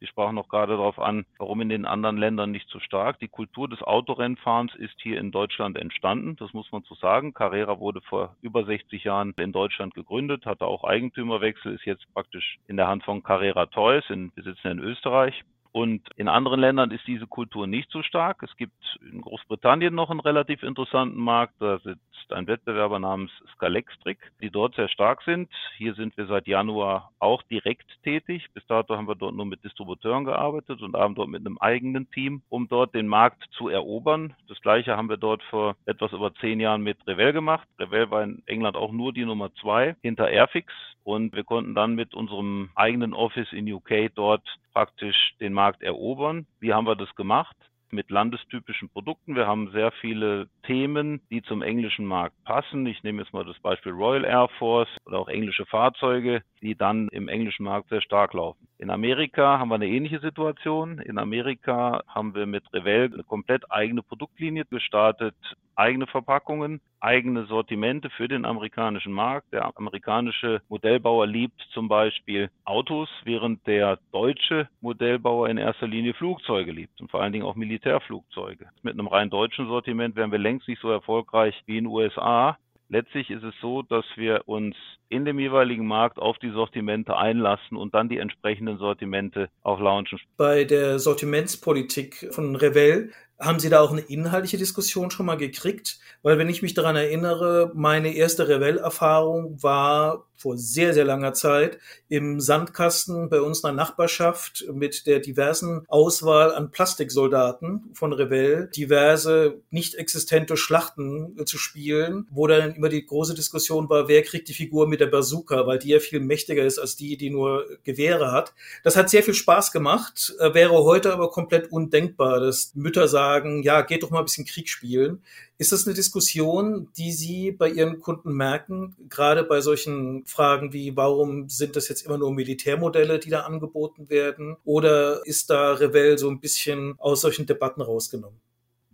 Sie 0.01 0.07
sprachen 0.07 0.35
noch 0.35 0.49
gerade 0.49 0.77
darauf 0.77 0.99
an, 0.99 1.25
warum 1.39 1.61
in 1.63 1.69
den 1.69 1.87
anderen 1.87 2.19
Ländern 2.19 2.51
nicht 2.51 2.69
so 2.69 2.81
stark. 2.81 3.19
Die 3.21 3.29
Kultur 3.29 3.69
des 3.69 3.83
Autorennfahrens 3.83 4.75
ist 4.75 5.01
hier 5.01 5.19
in 5.19 5.33
Deutschland 5.33 5.79
entstanden. 5.79 6.37
Das 6.37 6.53
muss 6.53 6.71
man 6.71 6.83
so 6.83 6.95
sagen. 6.97 7.33
Carrera 7.33 7.79
wurde 7.81 8.01
vor 8.03 8.37
über 8.43 8.65
60 8.65 9.05
Jahren 9.05 9.33
in 9.39 9.53
Deutschland 9.53 9.95
gegründet, 9.95 10.45
hatte 10.45 10.67
auch 10.67 10.85
Eigentümerwechsel, 10.85 11.75
ist 11.75 11.87
jetzt 11.87 12.07
praktisch 12.13 12.59
in 12.69 12.77
der 12.77 12.89
Hand 12.89 13.05
von 13.05 13.23
Carrera 13.23 13.67
Toys. 13.67 14.05
In, 14.11 14.33
sitzen 14.37 14.69
in 14.69 14.79
Österreich. 14.81 15.43
Und 15.77 16.09
in 16.17 16.27
anderen 16.27 16.61
Ländern 16.61 16.91
ist 16.91 17.07
diese 17.07 17.27
Kultur 17.27 17.67
nicht 17.67 17.91
so 17.91 18.03
stark. 18.03 18.43
Es 18.43 18.57
gibt 18.57 18.73
in 19.13 19.21
Großbritannien 19.21 19.95
noch 19.95 20.09
einen 20.09 20.21
relativ 20.21 20.63
interessanten 20.63 21.21
Markt. 21.21 21.53
Da 21.59 21.79
sitzt 21.81 22.33
ein 22.33 22.47
Wettbewerber 22.47 22.99
namens 22.99 23.31
Scalextric, 23.53 24.17
die 24.41 24.49
dort 24.49 24.75
sehr 24.75 24.89
stark 24.89 25.21
sind. 25.25 25.51
Hier 25.77 25.93
sind 25.93 26.17
wir 26.17 26.29
seit 26.29 26.47
Januar 26.47 27.11
auch 27.19 27.43
direkt 27.43 27.85
tätig. 28.05 28.47
Bis 28.55 28.67
dato 28.67 28.97
haben 28.97 29.07
wir 29.07 29.17
dort 29.17 29.35
nur 29.35 29.45
mit 29.45 29.63
Distributeuren 29.65 30.25
gearbeitet 30.25 30.81
und 30.81 30.97
haben 30.97 31.15
dort 31.15 31.29
mit 31.29 31.45
einem 31.45 31.59
eigenen 31.59 32.11
Team, 32.11 32.41
um 32.49 32.69
dort 32.69 32.95
den 32.95 33.07
Markt 33.07 33.45
zu 33.51 33.69
erobern. 33.69 34.33
Das 34.49 34.59
gleiche 34.63 34.97
haben 34.97 35.11
wir 35.11 35.19
dort 35.19 35.43
vor 35.43 35.77
etwas 35.85 36.11
über 36.13 36.33
zehn 36.37 36.59
Jahren 36.59 36.81
mit 36.81 37.07
Revell 37.07 37.35
gemacht. 37.35 37.69
Revell 37.79 38.11
war 38.11 38.23
in 38.23 38.43
England 38.47 38.79
auch 38.79 38.93
nur 38.93 39.13
die 39.13 39.27
Nummer 39.27 39.53
zwei 39.57 39.95
hinter 40.01 40.31
Airfix. 40.31 40.73
Und 41.05 41.37
wir 41.37 41.45
konnten 41.45 41.77
dann 41.77 41.95
mit 41.95 42.15
unserem 42.15 42.71
eigenen 42.75 43.15
Office 43.15 43.53
in 43.53 43.73
UK 43.73 44.11
dort 44.17 44.43
praktisch 44.77 45.35
den 45.41 45.55
Markt 45.55 45.66
erobern. 45.83 46.47
Wie 46.61 46.73
haben 46.73 46.87
wir 46.87 46.97
das 46.97 47.15
gemacht? 47.15 47.57
mit 47.93 48.11
landestypischen 48.11 48.89
Produkten. 48.89 49.37
Wir 49.37 49.47
haben 49.47 49.71
sehr 49.71 49.93
viele 49.93 50.49
Themen, 50.65 51.21
die 51.31 51.43
zum 51.43 51.63
englischen 51.63 52.05
Markt 52.05 52.37
passen. 52.45 52.87
Ich 52.87 53.03
nehme 53.03 53.23
jetzt 53.23 53.33
mal 53.33 53.45
das 53.45 53.59
Beispiel 53.61 53.93
Royal 53.93 54.25
Air 54.25 54.49
Force 54.59 54.89
oder 55.07 55.19
auch 55.19 55.29
englische 55.29 55.67
Fahrzeuge, 55.67 56.43
die 56.63 56.75
dann 56.75 57.09
im 57.09 57.29
englischen 57.29 57.65
Markt 57.65 57.89
sehr 57.89 58.01
stark 58.01 58.35
laufen. 58.35 58.67
In 58.79 58.91
Amerika 58.91 59.59
haben 59.59 59.71
wir 59.71 59.77
eine 59.77 59.89
ähnliche 59.89 60.21
Situation. 60.21 60.99
In 60.99 61.19
Amerika 61.19 62.03
haben 62.09 62.35
wir 62.35 62.45
mit 62.45 62.63
Revell 62.75 63.11
eine 63.11 63.25
komplett 63.25 63.71
eigene 63.71 64.03
Produktlinie 64.03 64.67
gestartet, 64.67 65.35
eigene 65.77 66.07
Verpackungen, 66.07 66.83
eigene 67.01 67.47
Sortimente 67.47 68.11
für 68.11 68.29
den 68.29 68.45
amerikanischen 68.45 69.13
Markt. 69.13 69.51
Der 69.53 69.71
amerikanische 69.79 70.61
Modellbauer 70.69 71.27
liebt 71.27 71.59
zum 71.73 71.89
Beispiel 71.89 72.51
Autos, 72.65 73.09
während 73.25 73.67
der 73.67 73.99
deutsche 74.13 74.69
Modellbauer 74.83 75.49
in 75.49 75.57
erster 75.57 75.87
Linie 75.87 76.13
Flugzeuge 76.13 76.73
liebt 76.73 77.01
und 77.01 77.11
vor 77.11 77.23
allen 77.23 77.33
Dingen 77.33 77.47
auch 77.47 77.55
Militärflugzeuge. 77.55 78.69
Mit 78.83 78.93
einem 78.93 79.07
rein 79.07 79.31
deutschen 79.31 79.69
Sortiment 79.69 80.17
wären 80.17 80.33
wir 80.33 80.39
längst 80.39 80.69
nicht 80.69 80.83
so 80.83 80.91
erfolgreich 80.91 81.55
wie 81.65 81.79
in 81.79 81.85
den 81.85 81.93
USA. 81.93 82.59
Letztlich 82.89 83.31
ist 83.31 83.43
es 83.43 83.55
so, 83.61 83.83
dass 83.83 84.05
wir 84.17 84.43
uns 84.47 84.77
in 85.09 85.25
dem 85.25 85.39
jeweiligen 85.39 85.87
Markt 85.87 86.19
auf 86.19 86.39
die 86.39 86.51
Sortimente 86.51 87.17
einlassen 87.17 87.77
und 87.77 87.95
dann 87.95 88.09
die 88.09 88.19
entsprechenden 88.19 88.79
Sortimente 88.79 89.49
auch 89.63 89.81
launchen. 89.81 90.19
Bei 90.37 90.65
der 90.65 90.99
Sortimentspolitik 90.99 92.29
von 92.33 92.55
Revell 92.57 93.11
haben 93.39 93.59
Sie 93.59 93.69
da 93.69 93.81
auch 93.81 93.93
eine 93.93 94.01
inhaltliche 94.01 94.57
Diskussion 94.57 95.11
schon 95.11 95.27
mal 95.27 95.37
gekriegt? 95.37 95.99
Weil 96.23 96.39
wenn 96.39 96.49
ich 96.49 96.63
mich 96.63 96.75
daran 96.75 96.97
erinnere, 96.97 97.71
meine 97.75 98.15
erste 98.15 98.49
Revell-Erfahrung 98.49 99.63
war 99.63 100.27
vor 100.37 100.57
sehr, 100.57 100.95
sehr 100.95 101.05
langer 101.05 101.33
Zeit 101.33 101.79
im 102.09 102.41
Sandkasten 102.41 103.29
bei 103.29 103.41
uns 103.41 103.61
in 103.61 103.69
der 103.69 103.73
Nachbarschaft 103.73 104.65
mit 104.73 105.07
der 105.07 105.21
diversen 105.21 105.85
Auswahl 105.89 106.55
an 106.55 106.71
Plastiksoldaten 106.71 107.91
von 107.95 108.13
Revell, 108.13 108.69
diverse 108.75 109.61
nicht 109.71 109.95
existente 109.95 110.57
Schlachten 110.57 111.45
zu 111.47 111.59
spielen, 111.59 112.27
wo 112.31 112.47
dann 112.47 112.75
immer 112.75 112.89
die 112.89 113.05
große 113.05 113.35
Diskussion 113.35 113.89
war, 113.89 114.09
wer 114.09 114.23
kriegt 114.23 114.49
die 114.49 114.55
Figur 114.55 114.89
mit 114.89 115.01
der 115.01 115.07
Bazooka, 115.07 115.67
weil 115.67 115.79
die 115.79 115.89
ja 115.89 116.01
viel 116.01 116.21
mächtiger 116.21 116.65
ist 116.65 116.79
als 116.79 116.97
die, 116.97 117.17
die 117.17 117.31
nur 117.31 117.67
Gewehre 117.85 118.33
hat. 118.33 118.55
Das 118.85 118.97
hat 118.97 119.11
sehr 119.11 119.23
viel 119.23 119.35
Spaß 119.35 119.73
gemacht, 119.73 120.35
äh, 120.39 120.55
wäre 120.55 120.75
heute 120.85 121.13
aber 121.13 121.31
komplett 121.31 121.71
undenkbar, 121.73 122.41
dass 122.41 122.73
Mütter 122.75 123.09
sagen, 123.09 123.63
ja, 123.63 123.83
geht 123.83 124.03
doch 124.03 124.11
mal 124.11 124.21
ein 124.21 124.25
bisschen 124.25 124.47
Krieg 124.47 124.69
spielen. 124.69 125.23
Ist 125.59 125.73
das 125.73 125.87
eine 125.87 125.95
Diskussion, 125.95 126.89
die 126.99 127.13
Sie 127.13 127.51
bei 127.51 127.71
Ihren 127.71 128.01
Kunden 128.01 128.33
merken, 128.35 128.95
gerade 129.09 129.43
bei 129.43 129.63
solchen 129.63 130.27
Fragen 130.27 130.75
wie, 130.75 130.95
warum 130.97 131.49
sind 131.49 131.77
das 131.77 131.89
jetzt 131.89 132.03
immer 132.05 132.19
nur 132.19 132.31
Militärmodelle, 132.31 133.19
die 133.19 133.31
da 133.31 133.41
angeboten 133.43 134.11
werden? 134.11 134.57
Oder 134.65 135.25
ist 135.25 135.49
da 135.49 135.73
Revell 135.73 136.19
so 136.19 136.29
ein 136.29 136.41
bisschen 136.41 136.95
aus 136.99 137.23
solchen 137.23 137.47
Debatten 137.47 137.81
rausgenommen? 137.81 138.39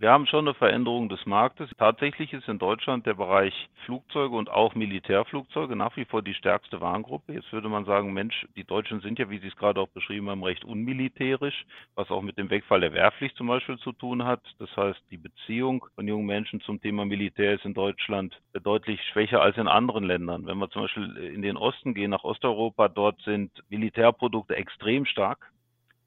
Wir 0.03 0.11
haben 0.11 0.27
schon 0.27 0.49
eine 0.49 0.55
Veränderung 0.55 1.09
des 1.09 1.25
Marktes. 1.27 1.71
Tatsächlich 1.79 2.33
ist 2.33 2.49
in 2.49 2.59
Deutschland 2.59 3.07
der 3.07 3.15
Bereich 3.15 3.55
Flugzeuge 3.85 4.35
und 4.35 4.51
auch 4.51 4.75
Militärflugzeuge 4.75 5.77
nach 5.77 5.97
wie 5.97 6.07
vor 6.07 6.23
die 6.23 6.35
stärkste 6.35 6.81
Warengruppe. 6.81 7.35
Jetzt 7.35 7.53
würde 7.53 7.69
man 7.69 7.85
sagen, 7.85 8.13
Mensch, 8.13 8.45
die 8.57 8.65
Deutschen 8.65 9.01
sind 9.01 9.21
ja, 9.21 9.31
wie 9.31 9.39
Sie 9.39 9.47
es 9.47 9.55
gerade 9.55 9.81
auch 9.81 9.91
beschrieben 9.91 10.29
haben, 10.29 10.43
recht 10.43 10.65
unmilitärisch, 10.65 11.65
was 11.95 12.11
auch 12.11 12.21
mit 12.21 12.37
dem 12.37 12.51
Wegfall 12.51 12.81
der 12.81 12.93
Wehrpflicht 12.95 13.37
zum 13.37 13.47
Beispiel 13.47 13.79
zu 13.79 13.93
tun 13.93 14.25
hat. 14.25 14.43
Das 14.59 14.77
heißt, 14.77 15.01
die 15.13 15.19
Beziehung 15.19 15.87
von 15.95 16.09
jungen 16.09 16.27
Menschen 16.27 16.61
zum 16.63 16.81
Thema 16.81 17.05
Militär 17.05 17.55
ist 17.55 17.65
in 17.65 17.73
Deutschland 17.73 18.37
deutlich 18.61 19.01
schwächer 19.13 19.41
als 19.41 19.57
in 19.57 19.69
anderen 19.69 20.03
Ländern. 20.03 20.47
Wenn 20.47 20.59
wir 20.59 20.69
zum 20.71 20.83
Beispiel 20.83 21.17
in 21.33 21.43
den 21.43 21.57
Osten 21.57 21.95
gehen, 21.95 22.11
nach 22.11 22.25
Osteuropa, 22.25 22.89
dort 22.89 23.23
sind 23.23 23.53
Militärprodukte 23.69 24.57
extrem 24.57 25.05
stark. 25.05 25.53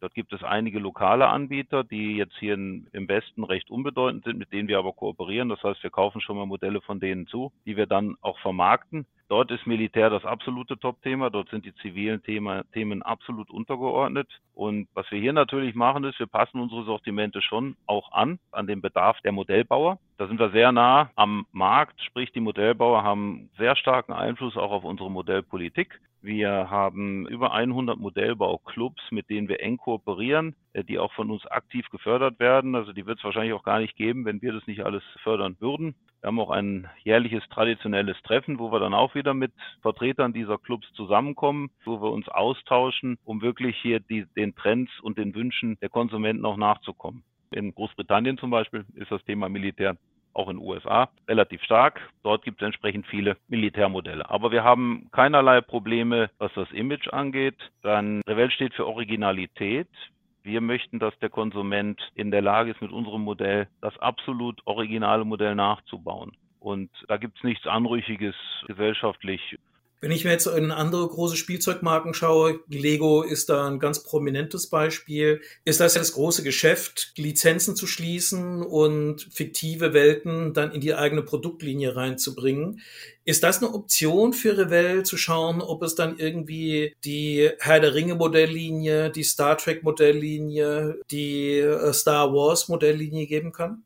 Dort 0.01 0.13
gibt 0.13 0.33
es 0.33 0.43
einige 0.43 0.79
lokale 0.79 1.27
Anbieter, 1.27 1.83
die 1.83 2.17
jetzt 2.17 2.35
hier 2.37 2.53
im 2.53 2.85
Westen 3.07 3.43
recht 3.43 3.69
unbedeutend 3.71 4.23
sind, 4.25 4.37
mit 4.37 4.51
denen 4.51 4.67
wir 4.67 4.77
aber 4.77 4.93
kooperieren. 4.93 5.49
Das 5.49 5.63
heißt, 5.63 5.81
wir 5.83 5.89
kaufen 5.89 6.21
schon 6.21 6.37
mal 6.37 6.45
Modelle 6.45 6.81
von 6.81 6.99
denen 6.99 7.27
zu, 7.27 7.51
die 7.65 7.77
wir 7.77 7.85
dann 7.85 8.15
auch 8.21 8.37
vermarkten. 8.39 9.05
Dort 9.27 9.49
ist 9.49 9.65
Militär 9.65 10.11
das 10.11 10.23
absolute 10.23 10.77
Top-Thema. 10.77 11.31
Dort 11.31 11.49
sind 11.49 11.65
die 11.65 11.73
zivilen 11.75 12.21
Thema, 12.21 12.63
Themen 12.73 13.01
absolut 13.01 13.49
untergeordnet. 13.49 14.27
Und 14.53 14.87
was 14.93 15.09
wir 15.09 15.19
hier 15.19 15.33
natürlich 15.33 15.73
machen, 15.73 16.03
ist, 16.03 16.19
wir 16.19 16.27
passen 16.27 16.59
unsere 16.59 16.83
Sortimente 16.83 17.41
schon 17.41 17.75
auch 17.87 18.11
an, 18.11 18.39
an 18.51 18.67
den 18.67 18.81
Bedarf 18.81 19.19
der 19.21 19.31
Modellbauer. 19.31 19.97
Da 20.17 20.27
sind 20.27 20.39
wir 20.39 20.51
sehr 20.51 20.71
nah 20.71 21.09
am 21.15 21.47
Markt, 21.51 21.99
sprich 22.01 22.31
die 22.33 22.39
Modellbauer 22.39 23.03
haben 23.03 23.49
sehr 23.57 23.75
starken 23.75 24.13
Einfluss 24.13 24.57
auch 24.57 24.71
auf 24.71 24.83
unsere 24.83 25.09
Modellpolitik. 25.09 25.99
Wir 26.21 26.69
haben 26.69 27.27
über 27.27 27.53
100 27.53 27.99
Modellbauclubs, 27.99 29.11
mit 29.11 29.29
denen 29.29 29.47
wir 29.47 29.59
eng 29.59 29.77
kooperieren, 29.77 30.55
die 30.83 30.99
auch 30.99 31.13
von 31.13 31.31
uns 31.31 31.45
aktiv 31.47 31.87
gefördert 31.89 32.39
werden. 32.39 32.75
Also 32.75 32.93
die 32.93 33.05
wird 33.05 33.19
es 33.19 33.23
wahrscheinlich 33.23 33.53
auch 33.53 33.63
gar 33.63 33.79
nicht 33.79 33.95
geben, 33.95 34.25
wenn 34.25 34.41
wir 34.41 34.53
das 34.53 34.67
nicht 34.67 34.83
alles 34.83 35.03
fördern 35.23 35.55
würden. 35.59 35.95
Wir 36.21 36.27
haben 36.27 36.39
auch 36.39 36.49
ein 36.49 36.87
jährliches 37.03 37.43
traditionelles 37.49 38.17
Treffen, 38.23 38.57
wo 38.57 38.71
wir 38.71 38.79
dann 38.79 38.93
auch 38.93 39.13
wieder 39.13 39.33
mit 39.33 39.53
Vertretern 39.81 40.33
dieser 40.33 40.57
Clubs 40.57 40.91
zusammenkommen, 40.93 41.69
wo 41.85 42.01
wir 42.01 42.11
uns 42.11 42.27
austauschen, 42.27 43.17
um 43.23 43.41
wirklich 43.41 43.77
hier 43.77 43.99
die, 43.99 44.25
den 44.35 44.55
Trends 44.55 44.91
und 45.01 45.17
den 45.17 45.35
Wünschen 45.35 45.77
der 45.81 45.89
Konsumenten 45.89 46.45
auch 46.45 46.57
nachzukommen. 46.57 47.23
In 47.51 47.73
Großbritannien 47.75 48.37
zum 48.37 48.49
Beispiel 48.49 48.85
ist 48.95 49.11
das 49.11 49.23
Thema 49.23 49.49
Militär 49.49 49.97
auch 50.35 50.49
in 50.49 50.57
den 50.57 50.67
USA 50.67 51.09
relativ 51.27 51.63
stark. 51.63 52.01
Dort 52.23 52.43
gibt 52.43 52.61
es 52.61 52.65
entsprechend 52.65 53.07
viele 53.07 53.37
Militärmodelle. 53.47 54.29
Aber 54.29 54.51
wir 54.51 54.63
haben 54.63 55.07
keinerlei 55.11 55.61
Probleme, 55.61 56.29
was 56.37 56.51
das 56.55 56.69
Image 56.71 57.07
angeht. 57.07 57.55
Dann 57.81 58.21
Revell 58.27 58.51
steht 58.51 58.73
für 58.73 58.85
Originalität. 58.85 59.87
Wir 60.45 60.61
möchten, 60.61 60.99
dass 60.99 61.17
der 61.17 61.31
Konsument 61.31 61.99
in 62.13 62.29
der 62.29 62.43
Lage 62.43 62.69
ist, 62.69 62.79
mit 62.79 62.91
unserem 62.91 63.23
Modell 63.23 63.67
das 63.81 63.97
absolut 63.97 64.61
originale 64.65 65.25
Modell 65.25 65.55
nachzubauen. 65.55 66.37
Und 66.59 66.91
da 67.07 67.17
gibt 67.17 67.37
es 67.37 67.43
nichts 67.43 67.65
Anrüchiges 67.65 68.35
gesellschaftlich 68.67 69.57
wenn 70.05 70.11
ich 70.11 70.23
mir 70.23 70.29
jetzt 70.29 70.45
in 70.45 70.69
andere 70.69 71.07
große 71.07 71.35
Spielzeugmarken 71.35 72.13
schaue, 72.13 72.59
Lego 72.67 73.23
ist 73.23 73.49
da 73.49 73.67
ein 73.67 73.79
ganz 73.79 74.03
prominentes 74.03 74.69
Beispiel, 74.69 75.41
ist 75.63 75.79
das 75.79 75.95
ja 75.95 75.99
das 75.99 76.11
große 76.11 76.43
Geschäft, 76.43 77.13
Lizenzen 77.17 77.75
zu 77.75 77.87
schließen 77.87 78.61
und 78.61 79.27
fiktive 79.31 79.93
Welten 79.93 80.53
dann 80.53 80.71
in 80.71 80.79
die 80.79 80.93
eigene 80.93 81.23
Produktlinie 81.23 81.95
reinzubringen. 81.95 82.81
Ist 83.23 83.41
das 83.41 83.63
eine 83.63 83.73
Option 83.73 84.33
für 84.33 84.55
Revell 84.55 85.01
zu 85.01 85.17
schauen, 85.17 85.59
ob 85.59 85.81
es 85.81 85.95
dann 85.95 86.19
irgendwie 86.19 86.95
die 87.03 87.49
Herr 87.57 87.79
der 87.79 87.95
Ringe 87.95 88.13
Modelllinie, 88.13 89.09
die 89.09 89.23
Star 89.23 89.57
Trek 89.57 89.81
Modelllinie, 89.81 90.99
die 91.09 91.57
äh, 91.57 91.91
Star 91.93 92.31
Wars 92.31 92.69
Modelllinie 92.69 93.25
geben 93.25 93.51
kann? 93.51 93.81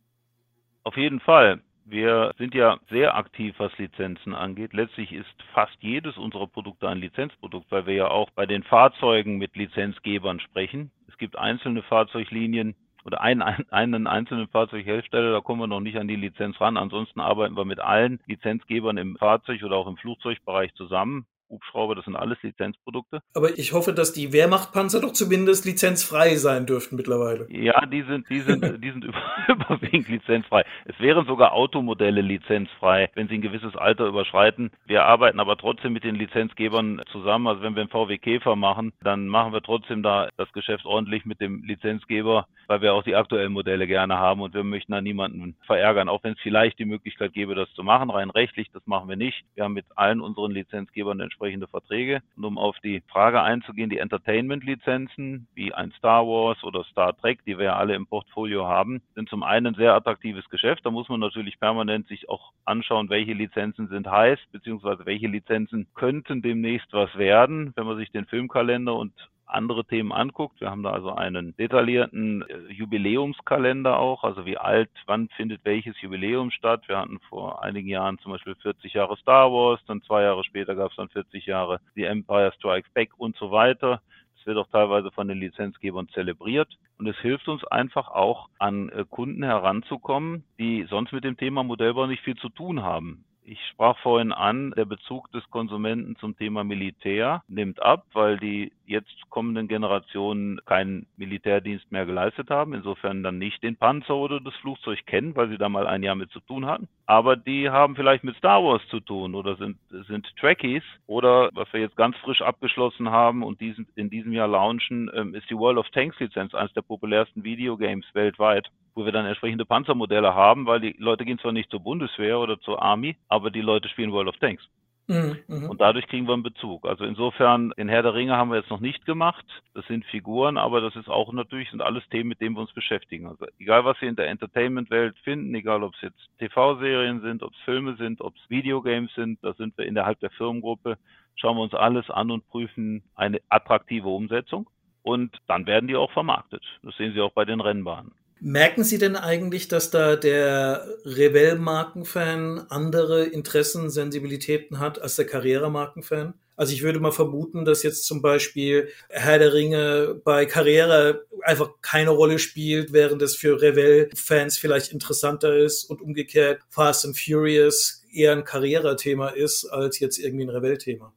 Auf 0.84 0.98
jeden 0.98 1.22
Fall. 1.22 1.62
Wir 1.90 2.34
sind 2.38 2.54
ja 2.54 2.78
sehr 2.92 3.16
aktiv, 3.16 3.56
was 3.58 3.76
Lizenzen 3.80 4.36
angeht. 4.36 4.74
Letztlich 4.74 5.12
ist 5.12 5.44
fast 5.54 5.76
jedes 5.80 6.18
unserer 6.18 6.46
Produkte 6.46 6.88
ein 6.88 7.00
Lizenzprodukt, 7.00 7.72
weil 7.72 7.88
wir 7.88 7.96
ja 7.96 8.08
auch 8.10 8.30
bei 8.30 8.46
den 8.46 8.62
Fahrzeugen 8.62 9.40
mit 9.40 9.56
Lizenzgebern 9.56 10.40
sprechen. 10.40 10.92
Es 11.08 11.18
gibt 11.18 11.36
einzelne 11.36 11.82
Fahrzeuglinien 11.82 12.76
oder 13.06 13.22
einen, 13.22 13.42
einen 13.72 14.06
einzelnen 14.06 14.48
Fahrzeughersteller, 14.50 15.32
da 15.32 15.42
kommen 15.42 15.62
wir 15.62 15.68
noch 15.68 15.80
nicht 15.80 15.98
an 15.98 16.08
die 16.08 16.16
Lizenz 16.16 16.62
ran. 16.62 16.78
Ansonsten 16.78 17.20
arbeiten 17.22 17.58
wir 17.58 17.66
mit 17.66 17.80
allen 17.80 18.20
Lizenzgebern 18.28 18.98
im 18.98 19.18
Fahrzeug 19.18 19.64
oder 19.64 19.78
auch 19.78 19.88
im 19.88 19.98
Flugzeugbereich 19.98 20.72
zusammen. 20.76 21.26
Hubschrauber, 21.50 21.96
das 21.96 22.06
sind 22.06 22.16
alles 22.16 22.38
Lizenzprodukte. 22.42 23.22
Aber 23.34 23.58
ich 23.58 23.74
hoffe, 23.74 23.94
dass 23.94 24.14
die 24.14 24.32
Wehrmachtpanzer 24.34 25.02
doch 25.02 25.14
zumindest 25.14 25.66
lizenzfrei 25.66 26.36
sein 26.36 26.66
dürften 26.66 26.96
mittlerweile. 26.96 27.48
Ja, 27.50 27.86
die 27.86 28.04
sind, 28.04 28.30
die 28.30 28.42
sind, 28.42 28.64
die 28.84 28.92
sind 28.92 29.06
überwiegend 29.48 30.10
lizenzfrei. 30.10 30.64
Es 30.86 31.00
wären 31.00 31.26
sogar 31.26 31.54
Automodelle 31.54 32.22
lizenzfrei, 32.22 33.10
wenn 33.16 33.28
sie 33.28 33.36
ein 33.36 33.42
gewisses 33.42 33.76
Alter 33.76 34.08
überschreiten. 34.08 34.72
Wir 34.86 35.06
arbeiten 35.06 35.40
aber 35.40 35.58
trotzdem 35.58 35.94
mit 35.94 36.04
den 36.04 36.16
Lizenzgebern 36.16 37.02
zusammen. 37.12 37.48
Also 37.48 37.62
wenn 37.62 37.76
wir 37.76 37.82
einen 37.82 37.90
VW 37.90 38.18
Käfer 38.18 38.56
machen, 38.56 38.94
dann 39.02 39.28
machen 39.28 39.54
wir 39.54 39.62
trotzdem 39.62 40.04
da 40.04 40.30
das 40.38 40.52
Geschäft 40.54 40.86
ordentlich 40.86 41.26
mit 41.26 41.42
dem 41.42 41.64
Lizenzgeber, 41.64 42.48
weil 42.68 42.82
wir 42.82 42.94
auch 42.94 43.04
die 43.04 43.16
aktuellen 43.16 43.54
Modelle 43.54 43.88
gerne 43.88 44.18
haben 44.18 44.42
und 44.42 44.54
wir 44.54 44.64
möchten 44.64 44.92
da 44.92 45.02
niemanden 45.02 45.56
verärgern, 45.66 46.10
auch 46.10 46.24
wenn 46.24 46.34
es 46.34 46.40
vielleicht 46.42 46.80
die 46.80 46.86
Möglichkeit 46.86 47.34
gäbe, 47.34 47.56
das 47.56 47.72
zu 47.74 47.84
machen. 47.84 48.10
Rein 48.10 48.30
rechtlich, 48.30 48.70
das 48.72 48.86
machen 48.86 49.10
wir 49.10 49.16
nicht. 49.16 49.44
Wir 49.56 49.64
haben 49.64 49.74
mit 49.74 49.86
allen 49.96 50.22
unseren 50.22 50.52
Lizenzgebern 50.52 51.20
entsprechende 51.40 51.68
Verträge. 51.68 52.22
Und 52.36 52.44
um 52.46 52.58
auf 52.58 52.78
die 52.84 53.02
Frage 53.08 53.42
einzugehen, 53.42 53.90
die 53.90 54.00
Entertainment-Lizenzen 54.00 55.48
wie 55.56 55.74
ein 55.74 55.92
Star 55.98 56.26
Wars 56.28 56.64
oder 56.64 56.84
Star 56.86 57.16
Trek, 57.18 57.40
die 57.46 57.58
wir 57.58 57.66
ja 57.66 57.76
alle 57.78 57.96
im 57.96 58.08
Portfolio 58.08 58.68
haben, 58.68 59.02
sind 59.16 59.30
zum 59.30 59.44
einen 59.44 59.68
ein 59.68 59.76
sehr 59.76 59.94
attraktives 59.94 60.50
Geschäft. 60.50 60.86
Da 60.86 60.92
muss 60.92 61.08
man 61.08 61.20
natürlich 61.20 61.60
permanent 61.60 62.08
sich 62.08 62.28
auch 62.30 62.52
anschauen, 62.66 63.10
welche 63.10 63.34
Lizenzen 63.34 63.88
sind 63.88 64.08
heiß, 64.08 64.40
beziehungsweise 64.52 65.06
welche 65.06 65.28
Lizenzen 65.28 65.88
könnten 65.96 66.42
demnächst 66.42 66.92
was 66.92 67.16
werden. 67.18 67.72
Wenn 67.76 67.86
man 67.86 67.98
sich 67.98 68.12
den 68.12 68.26
Filmkalender 68.26 68.96
und 68.96 69.14
andere 69.50 69.86
Themen 69.86 70.12
anguckt. 70.12 70.62
Wir 70.62 70.70
haben 70.70 70.84
da 70.84 70.92
also 70.92 71.14
einen 71.14 71.56
detaillierten 71.58 72.44
äh, 72.44 72.72
Jubiläumskalender 72.72 73.98
auch, 73.98 74.24
also 74.24 74.46
wie 74.46 74.58
alt, 74.58 74.90
wann 75.06 75.30
findet 75.30 75.66
welches 75.66 76.00
Jubiläum 76.02 76.52
statt. 76.52 76.84
Wir 76.88 76.98
hatten 76.98 77.20
vor 77.30 77.64
einigen 77.64 77.88
Jahren 77.88 78.20
zum 78.20 78.32
Beispiel 78.32 78.56
40 78.56 78.94
Jahre 78.94 79.18
Star 79.18 79.52
Wars, 79.52 79.80
dann 79.88 80.02
zwei 80.04 80.24
Jahre 80.24 80.44
später 80.44 80.76
gab 80.76 80.92
es 80.92 80.98
dann 80.98 81.10
40 81.10 81.46
Jahre 81.46 81.80
The 81.96 82.04
Empire 82.04 82.52
Strikes 82.56 82.92
Back 82.92 83.12
und 83.18 83.36
so 83.38 83.52
weiter. 83.52 84.02
Es 84.40 84.46
wird 84.46 84.58
auch 84.58 84.68
teilweise 84.68 85.12
von 85.12 85.28
den 85.28 85.40
Lizenzgebern 85.40 86.08
zelebriert. 86.10 86.70
Und 86.98 87.08
es 87.08 87.18
hilft 87.18 87.48
uns 87.48 87.64
einfach 87.66 88.10
auch 88.10 88.50
an 88.58 88.90
äh, 88.90 89.06
Kunden 89.10 89.44
heranzukommen, 89.44 90.44
die 90.60 90.86
sonst 90.90 91.14
mit 91.14 91.24
dem 91.24 91.38
Thema 91.38 91.64
Modellbau 91.64 92.08
nicht 92.08 92.24
viel 92.24 92.36
zu 92.36 92.50
tun 92.50 92.84
haben. 92.84 93.24
Ich 93.52 93.60
sprach 93.72 93.98
vorhin 93.98 94.32
an, 94.32 94.76
der 94.78 94.86
Bezug 94.86 95.32
des 95.32 95.44
Konsumenten 95.50 96.16
zum 96.18 96.38
Thema 96.38 96.64
Militär 96.64 97.42
nimmt 97.48 97.82
ab, 97.82 98.06
weil 98.14 98.38
die 98.38 98.72
jetzt 98.86 99.28
kommenden 99.32 99.68
Generationen 99.68 100.62
keinen 100.68 101.08
Militärdienst 101.18 101.92
mehr 101.92 102.06
geleistet 102.06 102.52
haben, 102.52 102.76
insofern 102.76 103.24
dann 103.24 103.40
nicht 103.40 103.64
den 103.64 103.76
Panzer 103.76 104.16
oder 104.16 104.40
das 104.40 104.54
Flugzeug 104.58 105.04
kennen, 105.08 105.36
weil 105.36 105.50
sie 105.50 105.58
da 105.58 105.68
mal 105.68 105.88
ein 105.88 106.04
Jahr 106.04 106.14
mit 106.14 106.30
zu 106.30 106.42
tun 106.42 106.68
hatten. 106.68 106.88
Aber 107.08 107.36
die 107.36 107.72
haben 107.72 107.96
vielleicht 107.96 108.24
mit 108.24 108.36
Star 108.36 108.64
Wars 108.64 108.84
zu 108.90 109.00
tun 109.00 109.34
oder 109.34 109.56
sind, 109.56 109.80
sind 109.90 110.28
Trekkies 110.38 110.84
oder 111.08 111.50
was 111.54 111.74
wir 111.74 111.80
jetzt 111.80 111.98
ganz 111.98 112.16
frisch 112.18 112.44
abgeschlossen 112.44 113.10
haben 113.10 113.42
und 113.42 113.60
diesen, 113.62 113.88
in 113.96 114.12
diesem 114.12 114.32
Jahr 114.32 114.48
launchen, 114.48 115.10
ähm, 115.16 115.34
ist 115.34 115.50
die 115.50 115.58
World 115.58 115.80
of 115.80 115.90
Tanks 115.90 116.20
Lizenz, 116.20 116.54
eines 116.54 116.74
der 116.74 116.84
populärsten 116.84 117.44
Videogames 117.44 118.06
weltweit 118.14 118.70
wo 118.96 119.06
wir 119.06 119.12
dann 119.12 119.26
entsprechende 119.26 119.66
Panzermodelle 119.66 120.34
haben, 120.34 120.66
weil 120.66 120.80
die 120.80 120.96
Leute 120.98 121.26
gehen 121.26 121.40
zwar 121.40 121.52
nicht 121.52 121.70
zur 121.70 121.82
Bundeswehr 121.82 122.40
oder 122.40 122.60
zur 122.60 122.82
Army, 122.82 123.18
aber 123.28 123.52
die 123.52 123.62
Leute 123.62 123.90
spielen 123.90 124.12
World 124.12 124.30
of 124.30 124.38
Tanks. 124.38 124.64
Mhm, 125.10 125.40
mhm, 125.48 125.70
und 125.72 125.82
dadurch 125.82 126.06
kriegen 126.06 126.28
wir 126.28 126.34
einen 126.34 126.44
Bezug. 126.44 126.86
Also 126.86 127.04
insofern, 127.04 127.72
den 127.80 127.90
Herr 127.90 128.04
der 128.04 128.14
Ringe 128.14 128.38
haben 128.38 128.52
wir 128.52 128.58
jetzt 128.58 128.70
noch 128.70 128.80
nicht 128.80 129.08
gemacht. 129.08 129.44
Das 129.74 129.84
sind 129.88 130.06
Figuren, 130.06 130.58
aber 130.58 130.82
das 130.82 130.96
ist 130.96 131.10
auch 131.10 131.34
natürlich, 131.34 131.72
sind 131.72 131.82
alles 131.82 132.08
Themen, 132.10 132.30
mit 132.30 132.42
denen 132.42 132.56
wir 132.56 132.62
uns 132.62 132.74
beschäftigen. 132.74 133.26
Also 133.26 133.48
egal, 133.58 133.86
was 133.86 134.00
wir 134.02 134.08
in 134.08 134.16
der 134.16 134.28
Entertainment-Welt 134.28 135.18
finden, 135.24 135.56
egal 135.56 135.82
ob 135.82 135.96
es 135.96 136.02
jetzt 136.02 136.30
TV-Serien 136.38 137.22
sind, 137.22 137.42
ob 137.42 137.54
es 137.54 137.60
Filme 137.62 137.96
sind, 137.96 138.22
ob 138.22 138.36
es 138.36 138.50
Videogames 138.52 139.12
sind, 139.16 139.40
da 139.44 139.54
sind 139.54 139.76
wir 139.80 139.88
innerhalb 139.88 140.20
der 140.20 140.30
Firmengruppe, 140.30 141.00
schauen 141.36 141.58
wir 141.58 141.64
uns 141.64 141.74
alles 141.74 142.08
an 142.12 142.30
und 142.30 142.48
prüfen 142.48 143.02
eine 143.16 143.40
attraktive 143.50 144.10
Umsetzung. 144.10 144.70
Und 145.02 145.36
dann 145.48 145.66
werden 145.66 145.88
die 145.88 145.96
auch 145.96 146.12
vermarktet. 146.12 146.64
Das 146.84 146.96
sehen 146.98 147.14
Sie 147.14 147.22
auch 147.22 147.32
bei 147.32 147.46
den 147.46 147.62
Rennbahnen. 147.62 148.12
Merken 148.42 148.84
Sie 148.84 148.98
denn 148.98 149.18
eigentlich, 149.18 149.68
dass 149.68 149.92
da 149.92 150.16
der 150.16 150.88
Revell-Markenfan 151.04 152.68
andere 152.70 153.26
Interessen, 153.26 153.90
Sensibilitäten 153.90 154.80
hat 154.80 155.02
als 155.02 155.18
der 155.18 155.26
Carrera-Markenfan? 155.26 156.34
Also 156.56 156.74
ich 156.74 156.84
würde 156.84 157.00
mal 157.00 157.12
vermuten, 157.12 157.64
dass 157.64 157.84
jetzt 157.84 158.06
zum 158.06 158.22
Beispiel 158.22 158.90
Herr 159.10 159.40
der 159.40 159.54
Ringe 159.54 160.22
bei 160.26 160.46
Carrera 160.46 161.16
einfach 161.44 161.70
keine 161.82 162.10
Rolle 162.10 162.38
spielt, 162.38 162.92
während 162.92 163.22
es 163.22 163.36
für 163.36 163.62
Revell-Fans 163.62 164.58
vielleicht 164.58 164.92
interessanter 164.92 165.56
ist 165.56 165.86
und 165.86 166.02
umgekehrt 166.02 166.62
Fast 166.70 167.06
and 167.06 167.18
Furious 167.18 168.06
eher 168.14 168.34
ein 168.34 168.44
Carrera-Thema 168.44 169.30
ist 169.30 169.66
als 169.66 170.00
jetzt 170.00 170.18
irgendwie 170.18 170.46
ein 170.46 170.50
Revell-Thema. 170.50 171.14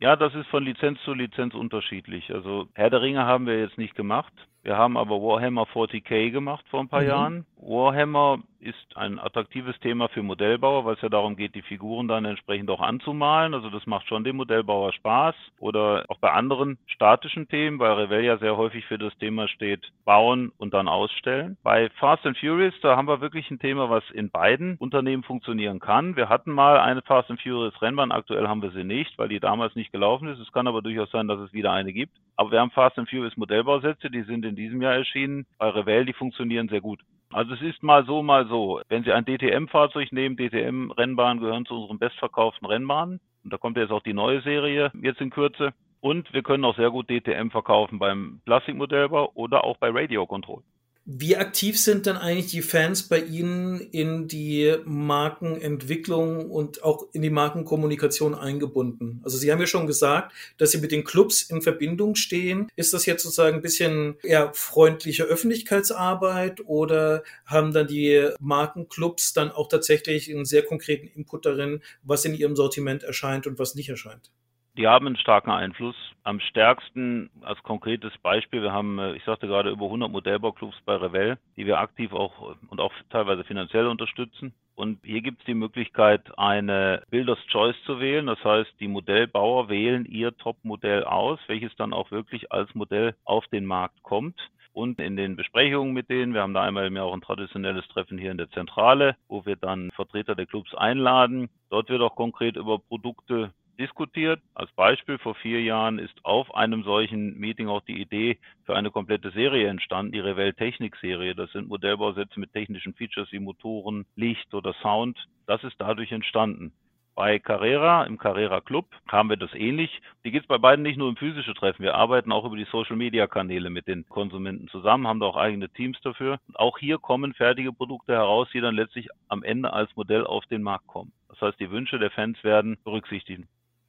Ja, 0.00 0.16
das 0.16 0.34
ist 0.34 0.48
von 0.48 0.64
Lizenz 0.64 0.98
zu 1.04 1.14
Lizenz 1.14 1.54
unterschiedlich. 1.54 2.30
Also 2.30 2.66
Herr 2.74 2.90
der 2.90 3.02
Ringe 3.02 3.24
haben 3.24 3.46
wir 3.46 3.60
jetzt 3.60 3.78
nicht 3.78 3.94
gemacht. 3.94 4.32
Wir 4.62 4.76
haben 4.76 4.96
aber 4.96 5.20
Warhammer 5.20 5.64
40k 5.64 6.30
gemacht 6.30 6.64
vor 6.68 6.80
ein 6.80 6.88
paar 6.88 7.02
mhm. 7.02 7.08
Jahren. 7.08 7.46
Warhammer 7.62 8.40
ist 8.58 8.96
ein 8.96 9.18
attraktives 9.18 9.78
Thema 9.80 10.08
für 10.08 10.22
Modellbauer, 10.22 10.84
weil 10.84 10.94
es 10.94 11.00
ja 11.00 11.08
darum 11.08 11.36
geht, 11.36 11.54
die 11.54 11.62
Figuren 11.62 12.08
dann 12.08 12.24
entsprechend 12.24 12.70
auch 12.70 12.80
anzumalen. 12.80 13.54
Also 13.54 13.70
das 13.70 13.86
macht 13.86 14.08
schon 14.08 14.24
dem 14.24 14.36
Modellbauer 14.36 14.92
Spaß. 14.92 15.34
Oder 15.60 16.04
auch 16.08 16.18
bei 16.18 16.30
anderen 16.30 16.78
statischen 16.86 17.48
Themen, 17.48 17.78
weil 17.78 17.92
Revell 17.92 18.24
ja 18.24 18.38
sehr 18.38 18.56
häufig 18.56 18.84
für 18.86 18.98
das 18.98 19.16
Thema 19.18 19.48
steht, 19.48 19.92
bauen 20.04 20.52
und 20.58 20.74
dann 20.74 20.88
ausstellen. 20.88 21.56
Bei 21.62 21.88
Fast 21.98 22.26
and 22.26 22.36
Furious, 22.38 22.74
da 22.82 22.96
haben 22.96 23.08
wir 23.08 23.20
wirklich 23.20 23.50
ein 23.50 23.58
Thema, 23.58 23.90
was 23.90 24.04
in 24.10 24.30
beiden 24.30 24.76
Unternehmen 24.76 25.22
funktionieren 25.22 25.80
kann. 25.80 26.16
Wir 26.16 26.28
hatten 26.28 26.52
mal 26.52 26.78
eine 26.78 27.02
Fast 27.02 27.30
and 27.30 27.40
Furious 27.40 27.80
Rennbahn, 27.80 28.12
aktuell 28.12 28.48
haben 28.48 28.62
wir 28.62 28.70
sie 28.70 28.84
nicht, 28.84 29.18
weil 29.18 29.28
die 29.28 29.40
damals 29.40 29.74
nicht 29.76 29.92
gelaufen 29.92 30.28
ist. 30.28 30.40
Es 30.40 30.52
kann 30.52 30.66
aber 30.66 30.82
durchaus 30.82 31.10
sein, 31.10 31.28
dass 31.28 31.40
es 31.40 31.52
wieder 31.52 31.72
eine 31.72 31.92
gibt. 31.92 32.16
Aber 32.36 32.50
wir 32.50 32.60
haben 32.60 32.70
Fast 32.70 32.98
and 32.98 33.08
Furious 33.08 33.36
Modellbausätze, 33.36 34.10
die 34.10 34.22
sind 34.22 34.44
in 34.44 34.56
diesem 34.56 34.82
Jahr 34.82 34.94
erschienen. 34.94 35.46
Bei 35.58 35.68
Revell, 35.68 36.04
die 36.04 36.12
funktionieren 36.12 36.68
sehr 36.68 36.80
gut. 36.80 37.00
Also 37.32 37.54
es 37.54 37.62
ist 37.62 37.82
mal 37.82 38.04
so, 38.04 38.22
mal 38.22 38.46
so. 38.46 38.80
Wenn 38.88 39.04
Sie 39.04 39.12
ein 39.12 39.24
DTM-Fahrzeug 39.24 40.12
nehmen, 40.12 40.36
DTM-Rennbahnen 40.36 41.40
gehören 41.40 41.64
zu 41.64 41.74
unseren 41.74 41.98
bestverkauften 41.98 42.66
Rennbahnen. 42.66 43.20
Und 43.42 43.52
da 43.52 43.58
kommt 43.58 43.76
jetzt 43.76 43.90
auch 43.90 44.02
die 44.02 44.12
neue 44.12 44.42
Serie 44.42 44.92
jetzt 45.00 45.20
in 45.20 45.30
Kürze. 45.30 45.72
Und 46.00 46.32
wir 46.32 46.42
können 46.42 46.64
auch 46.64 46.76
sehr 46.76 46.90
gut 46.90 47.08
DTM 47.08 47.48
verkaufen 47.50 47.98
beim 47.98 48.40
Plastikmodellbau 48.44 49.32
oder 49.34 49.64
auch 49.64 49.78
bei 49.78 49.88
Radio 49.90 50.26
Control. 50.26 50.62
Wie 51.04 51.36
aktiv 51.36 51.80
sind 51.80 52.06
denn 52.06 52.16
eigentlich 52.16 52.52
die 52.52 52.62
Fans 52.62 53.08
bei 53.08 53.18
Ihnen 53.18 53.80
in 53.80 54.28
die 54.28 54.76
Markenentwicklung 54.84 56.48
und 56.48 56.84
auch 56.84 57.08
in 57.12 57.22
die 57.22 57.30
Markenkommunikation 57.30 58.36
eingebunden? 58.36 59.20
Also 59.24 59.36
Sie 59.36 59.50
haben 59.50 59.58
ja 59.58 59.66
schon 59.66 59.88
gesagt, 59.88 60.32
dass 60.58 60.70
Sie 60.70 60.78
mit 60.78 60.92
den 60.92 61.02
Clubs 61.02 61.42
in 61.42 61.60
Verbindung 61.60 62.14
stehen. 62.14 62.68
Ist 62.76 62.94
das 62.94 63.04
jetzt 63.04 63.24
sozusagen 63.24 63.56
ein 63.56 63.62
bisschen 63.62 64.14
eher 64.22 64.54
freundliche 64.54 65.24
Öffentlichkeitsarbeit 65.24 66.60
oder 66.66 67.24
haben 67.46 67.72
dann 67.72 67.88
die 67.88 68.28
Markenclubs 68.38 69.32
dann 69.32 69.50
auch 69.50 69.66
tatsächlich 69.66 70.30
einen 70.30 70.44
sehr 70.44 70.62
konkreten 70.62 71.08
Input 71.08 71.46
darin, 71.46 71.82
was 72.04 72.24
in 72.24 72.34
ihrem 72.34 72.54
Sortiment 72.54 73.02
erscheint 73.02 73.48
und 73.48 73.58
was 73.58 73.74
nicht 73.74 73.88
erscheint? 73.88 74.30
Die 74.78 74.88
haben 74.88 75.06
einen 75.06 75.16
starken 75.16 75.50
Einfluss. 75.50 75.96
Am 76.24 76.40
stärksten 76.40 77.28
als 77.42 77.62
konkretes 77.62 78.16
Beispiel, 78.18 78.62
wir 78.62 78.72
haben, 78.72 78.98
äh, 78.98 79.12
ich 79.12 79.24
sagte 79.24 79.46
gerade, 79.46 79.70
über 79.70 79.84
100 79.84 80.10
Modellbauclubs 80.10 80.80
bei 80.86 80.96
Revell, 80.96 81.36
die 81.56 81.66
wir 81.66 81.78
aktiv 81.78 82.12
auch 82.12 82.56
und 82.68 82.80
auch 82.80 82.92
teilweise 83.10 83.44
finanziell 83.44 83.86
unterstützen. 83.86 84.54
Und 84.74 85.00
hier 85.04 85.20
gibt 85.20 85.40
es 85.40 85.44
die 85.44 85.54
Möglichkeit, 85.54 86.38
eine 86.38 87.02
Builders 87.10 87.38
Choice 87.48 87.76
zu 87.84 88.00
wählen. 88.00 88.26
Das 88.26 88.42
heißt, 88.42 88.72
die 88.80 88.88
Modellbauer 88.88 89.68
wählen 89.68 90.06
ihr 90.06 90.34
Top-Modell 90.38 91.04
aus, 91.04 91.38
welches 91.48 91.76
dann 91.76 91.92
auch 91.92 92.10
wirklich 92.10 92.50
als 92.50 92.74
Modell 92.74 93.14
auf 93.24 93.46
den 93.48 93.66
Markt 93.66 94.02
kommt 94.02 94.40
und 94.72 94.98
in 95.00 95.16
den 95.16 95.36
Besprechungen 95.36 95.92
mit 95.92 96.08
denen. 96.08 96.32
Wir 96.32 96.40
haben 96.40 96.54
da 96.54 96.62
einmal 96.62 96.86
im 96.86 96.96
Jahr 96.96 97.04
auch 97.04 97.12
ein 97.12 97.20
traditionelles 97.20 97.86
Treffen 97.88 98.16
hier 98.16 98.30
in 98.30 98.38
der 98.38 98.50
Zentrale, 98.50 99.16
wo 99.28 99.44
wir 99.44 99.56
dann 99.56 99.90
Vertreter 99.90 100.34
der 100.34 100.46
Clubs 100.46 100.74
einladen. 100.74 101.50
Dort 101.68 101.90
wird 101.90 102.00
auch 102.00 102.16
konkret 102.16 102.56
über 102.56 102.78
Produkte 102.78 103.52
diskutiert. 103.82 104.40
Als 104.54 104.70
Beispiel 104.72 105.18
vor 105.18 105.34
vier 105.34 105.60
Jahren 105.60 105.98
ist 105.98 106.24
auf 106.24 106.54
einem 106.54 106.84
solchen 106.84 107.38
Meeting 107.38 107.68
auch 107.68 107.82
die 107.82 108.00
Idee 108.00 108.38
für 108.64 108.76
eine 108.76 108.92
komplette 108.92 109.32
Serie 109.32 109.68
entstanden, 109.68 110.12
die 110.12 110.20
Revell 110.20 110.54
Technik 110.54 110.96
Serie. 110.96 111.34
Das 111.34 111.50
sind 111.50 111.68
Modellbausätze 111.68 112.38
mit 112.38 112.52
technischen 112.52 112.94
Features 112.94 113.32
wie 113.32 113.40
Motoren, 113.40 114.06
Licht 114.14 114.54
oder 114.54 114.72
Sound. 114.82 115.18
Das 115.46 115.64
ist 115.64 115.74
dadurch 115.78 116.12
entstanden. 116.12 116.72
Bei 117.14 117.38
Carrera, 117.38 118.04
im 118.04 118.16
Carrera 118.16 118.62
Club, 118.62 118.86
haben 119.06 119.28
wir 119.28 119.36
das 119.36 119.52
ähnlich. 119.52 120.00
Die 120.24 120.30
gibt 120.30 120.44
es 120.44 120.48
bei 120.48 120.56
beiden 120.56 120.82
nicht 120.82 120.96
nur 120.96 121.10
im 121.10 121.16
physischen 121.16 121.54
Treffen. 121.54 121.82
Wir 121.82 121.94
arbeiten 121.94 122.32
auch 122.32 122.46
über 122.46 122.56
die 122.56 122.66
Social 122.70 122.96
Media 122.96 123.26
Kanäle 123.26 123.68
mit 123.68 123.86
den 123.86 124.08
Konsumenten 124.08 124.68
zusammen, 124.68 125.06
haben 125.06 125.20
da 125.20 125.26
auch 125.26 125.36
eigene 125.36 125.68
Teams 125.68 126.00
dafür. 126.00 126.38
Auch 126.54 126.78
hier 126.78 126.98
kommen 126.98 127.34
fertige 127.34 127.72
Produkte 127.72 128.14
heraus, 128.14 128.48
die 128.54 128.60
dann 128.62 128.76
letztlich 128.76 129.08
am 129.28 129.42
Ende 129.42 129.72
als 129.72 129.94
Modell 129.94 130.24
auf 130.24 130.46
den 130.46 130.62
Markt 130.62 130.86
kommen. 130.86 131.12
Das 131.28 131.40
heißt, 131.42 131.60
die 131.60 131.70
Wünsche 131.70 131.98
der 131.98 132.10
Fans 132.10 132.42
werden 132.44 132.78
berücksichtigt. 132.82 133.44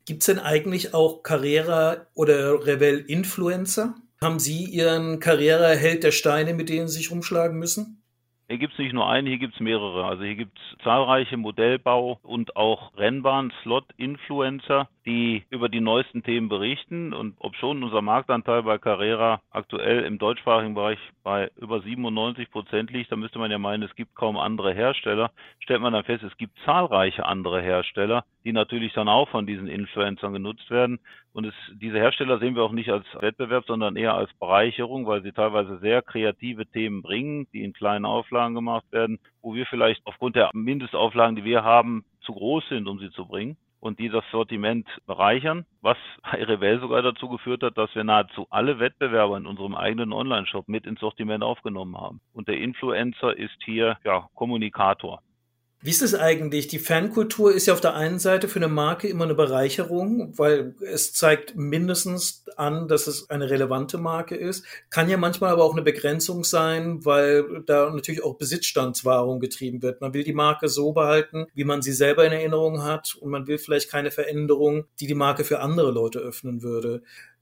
Gibt 0.05 0.23
es 0.23 0.25
denn 0.25 0.39
eigentlich 0.39 0.93
auch 0.93 1.23
Carrera 1.23 2.07
oder 2.13 2.65
Revell-Influencer? 2.65 3.95
Haben 4.21 4.39
Sie 4.39 4.65
Ihren 4.65 5.21
Carrera-Held 5.21 6.03
der 6.03 6.11
Steine, 6.11 6.53
mit 6.53 6.67
denen 6.67 6.89
Sie 6.89 6.97
sich 6.97 7.11
rumschlagen 7.11 7.57
müssen? 7.57 8.03
Hier 8.49 8.57
gibt 8.57 8.73
es 8.73 8.79
nicht 8.79 8.93
nur 8.93 9.09
einen, 9.09 9.25
hier 9.25 9.37
gibt 9.37 9.53
es 9.53 9.61
mehrere. 9.61 10.03
Also 10.03 10.23
hier 10.23 10.35
gibt 10.35 10.59
es 10.59 10.83
zahlreiche 10.83 11.37
Modellbau- 11.37 12.19
und 12.21 12.57
auch 12.57 12.95
Rennbahn-Slot-Influencer, 12.97 14.89
die 15.05 15.43
über 15.49 15.69
die 15.69 15.79
neuesten 15.79 16.21
Themen 16.23 16.49
berichten. 16.49 17.13
Und 17.13 17.35
ob 17.39 17.55
schon 17.55 17.81
unser 17.81 18.01
Marktanteil 18.01 18.63
bei 18.63 18.77
Carrera 18.77 19.41
aktuell 19.49 20.03
im 20.03 20.19
deutschsprachigen 20.19 20.75
Bereich 20.75 20.99
bei 21.23 21.49
über 21.55 21.81
97 21.81 22.51
Prozent 22.51 22.91
liegt, 22.91 23.11
da 23.11 23.15
müsste 23.15 23.39
man 23.39 23.49
ja 23.49 23.57
meinen, 23.57 23.83
es 23.83 23.95
gibt 23.95 24.13
kaum 24.15 24.37
andere 24.37 24.73
Hersteller. 24.73 25.31
Stellt 25.59 25.81
man 25.81 25.93
dann 25.93 26.03
fest, 26.03 26.23
es 26.23 26.37
gibt 26.37 26.57
zahlreiche 26.65 27.25
andere 27.25 27.61
Hersteller, 27.61 28.25
die 28.45 28.53
natürlich 28.53 28.93
dann 28.93 29.07
auch 29.07 29.29
von 29.29 29.45
diesen 29.45 29.67
Influencern 29.67 30.33
genutzt 30.33 30.69
werden. 30.69 30.99
Und 31.33 31.45
es, 31.45 31.53
diese 31.73 31.97
Hersteller 31.97 32.39
sehen 32.39 32.55
wir 32.55 32.63
auch 32.63 32.71
nicht 32.71 32.89
als 32.89 33.05
Wettbewerb, 33.19 33.65
sondern 33.65 33.95
eher 33.95 34.13
als 34.13 34.33
Bereicherung, 34.33 35.05
weil 35.07 35.23
sie 35.23 35.31
teilweise 35.31 35.79
sehr 35.79 36.01
kreative 36.01 36.65
Themen 36.65 37.01
bringen, 37.01 37.47
die 37.53 37.63
in 37.63 37.73
kleinen 37.73 38.05
Auflagen 38.05 38.55
gemacht 38.55 38.85
werden, 38.91 39.19
wo 39.41 39.55
wir 39.55 39.65
vielleicht 39.65 40.01
aufgrund 40.05 40.35
der 40.35 40.49
Mindestauflagen, 40.53 41.35
die 41.35 41.43
wir 41.43 41.63
haben, 41.63 42.05
zu 42.21 42.33
groß 42.33 42.67
sind, 42.69 42.87
um 42.87 42.99
sie 42.99 43.11
zu 43.11 43.27
bringen 43.27 43.57
und 43.83 43.99
die 43.99 44.07
das 44.07 44.23
Sortiment 44.31 44.87
bereichern, 45.05 45.65
was 45.81 45.97
bei 46.23 46.41
Revell 46.41 46.79
sogar 46.79 47.01
dazu 47.01 47.27
geführt 47.27 47.63
hat, 47.63 47.77
dass 47.77 47.93
wir 47.95 48.05
nahezu 48.05 48.47
alle 48.49 48.79
Wettbewerber 48.79 49.35
in 49.35 49.45
unserem 49.45 49.75
eigenen 49.75 50.13
Online-Shop 50.13 50.69
mit 50.69 50.85
ins 50.85 51.01
Sortiment 51.01 51.43
aufgenommen 51.43 51.97
haben. 51.97 52.21
Und 52.33 52.47
der 52.47 52.59
Influencer 52.59 53.37
ist 53.37 53.61
hier 53.65 53.97
ja 54.05 54.29
Kommunikator. 54.35 55.21
Wie 55.85 55.89
ist 55.89 56.01
es 56.01 56.15
eigentlich? 56.15 56.69
Die 56.69 56.79
Fankultur 56.79 57.53
ist 57.53 57.65
ja 57.65 57.73
auf 57.73 57.81
der 57.81 57.93
einen 57.93 58.17
Seite 58.17 58.47
für 58.47 58.59
eine 58.59 58.69
Marke 58.69 59.09
immer 59.09 59.25
eine 59.25 59.35
Bereicherung, 59.35 60.31
weil 60.37 60.75
es 60.79 61.11
zeigt 61.11 61.57
mindestens 61.57 62.45
an, 62.55 62.87
dass 62.87 63.07
es 63.07 63.29
eine 63.29 63.49
relevante 63.49 63.97
Marke 63.97 64.35
ist. 64.37 64.63
Kann 64.89 65.09
ja 65.09 65.17
manchmal 65.17 65.51
aber 65.51 65.65
auch 65.65 65.73
eine 65.73 65.81
Begrenzung 65.81 66.45
sein, 66.45 67.03
weil 67.03 67.63
da 67.65 67.89
natürlich 67.89 68.23
auch 68.23 68.37
Besitzstandswahrung 68.37 69.41
getrieben 69.41 69.81
wird. 69.81 69.99
Man 69.99 70.13
will 70.13 70.23
die 70.23 70.31
Marke 70.31 70.69
so 70.69 70.93
behalten, 70.93 71.47
wie 71.53 71.65
man 71.65 71.81
sie 71.81 71.91
selber 71.91 72.25
in 72.25 72.31
Erinnerung 72.31 72.81
hat 72.83 73.17
und 73.19 73.29
man 73.29 73.47
will 73.47 73.57
vielleicht 73.57 73.91
keine 73.91 74.09
Veränderung, 74.09 74.85
die 75.01 75.07
die 75.07 75.15
Marke 75.15 75.43
für 75.43 75.59
andere 75.59 75.91
Leute 75.91 76.19
öffnen 76.19 76.63
würde. 76.63 77.01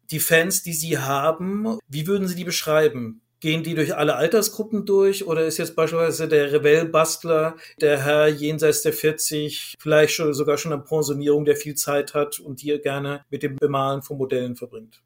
Die 0.10 0.20
Fans, 0.20 0.64
die 0.64 0.74
Sie 0.74 0.98
haben, 0.98 1.78
wie 1.88 2.08
würden 2.08 2.28
Sie 2.28 2.36
die 2.36 2.44
beschreiben? 2.44 3.22
Gehen 3.42 3.64
die 3.64 3.74
durch 3.74 3.96
alle 3.96 4.16
Altersgruppen 4.16 4.86
durch 4.86 5.26
oder 5.26 5.46
ist 5.46 5.58
jetzt 5.58 5.76
beispielsweise 5.76 6.28
der 6.28 6.54
Rebellbastler, 6.54 7.56
der 7.82 8.06
Herr 8.06 8.28
jenseits 8.28 8.84
der 8.84 8.94
40, 8.94 9.76
vielleicht 9.80 10.14
schon, 10.14 10.34
sogar 10.36 10.58
schon 10.58 10.72
eine 10.72 10.84
Pensionierung, 10.84 11.44
der 11.44 11.56
viel 11.56 11.74
Zeit 11.74 12.14
hat 12.14 12.40
und 12.40 12.62
die 12.62 12.80
gerne 12.80 13.26
mit 13.32 13.42
dem 13.42 13.56
Bemalen 13.56 14.04
von 14.04 14.20
Modellen 14.20 14.56
verbringt? 14.56 15.02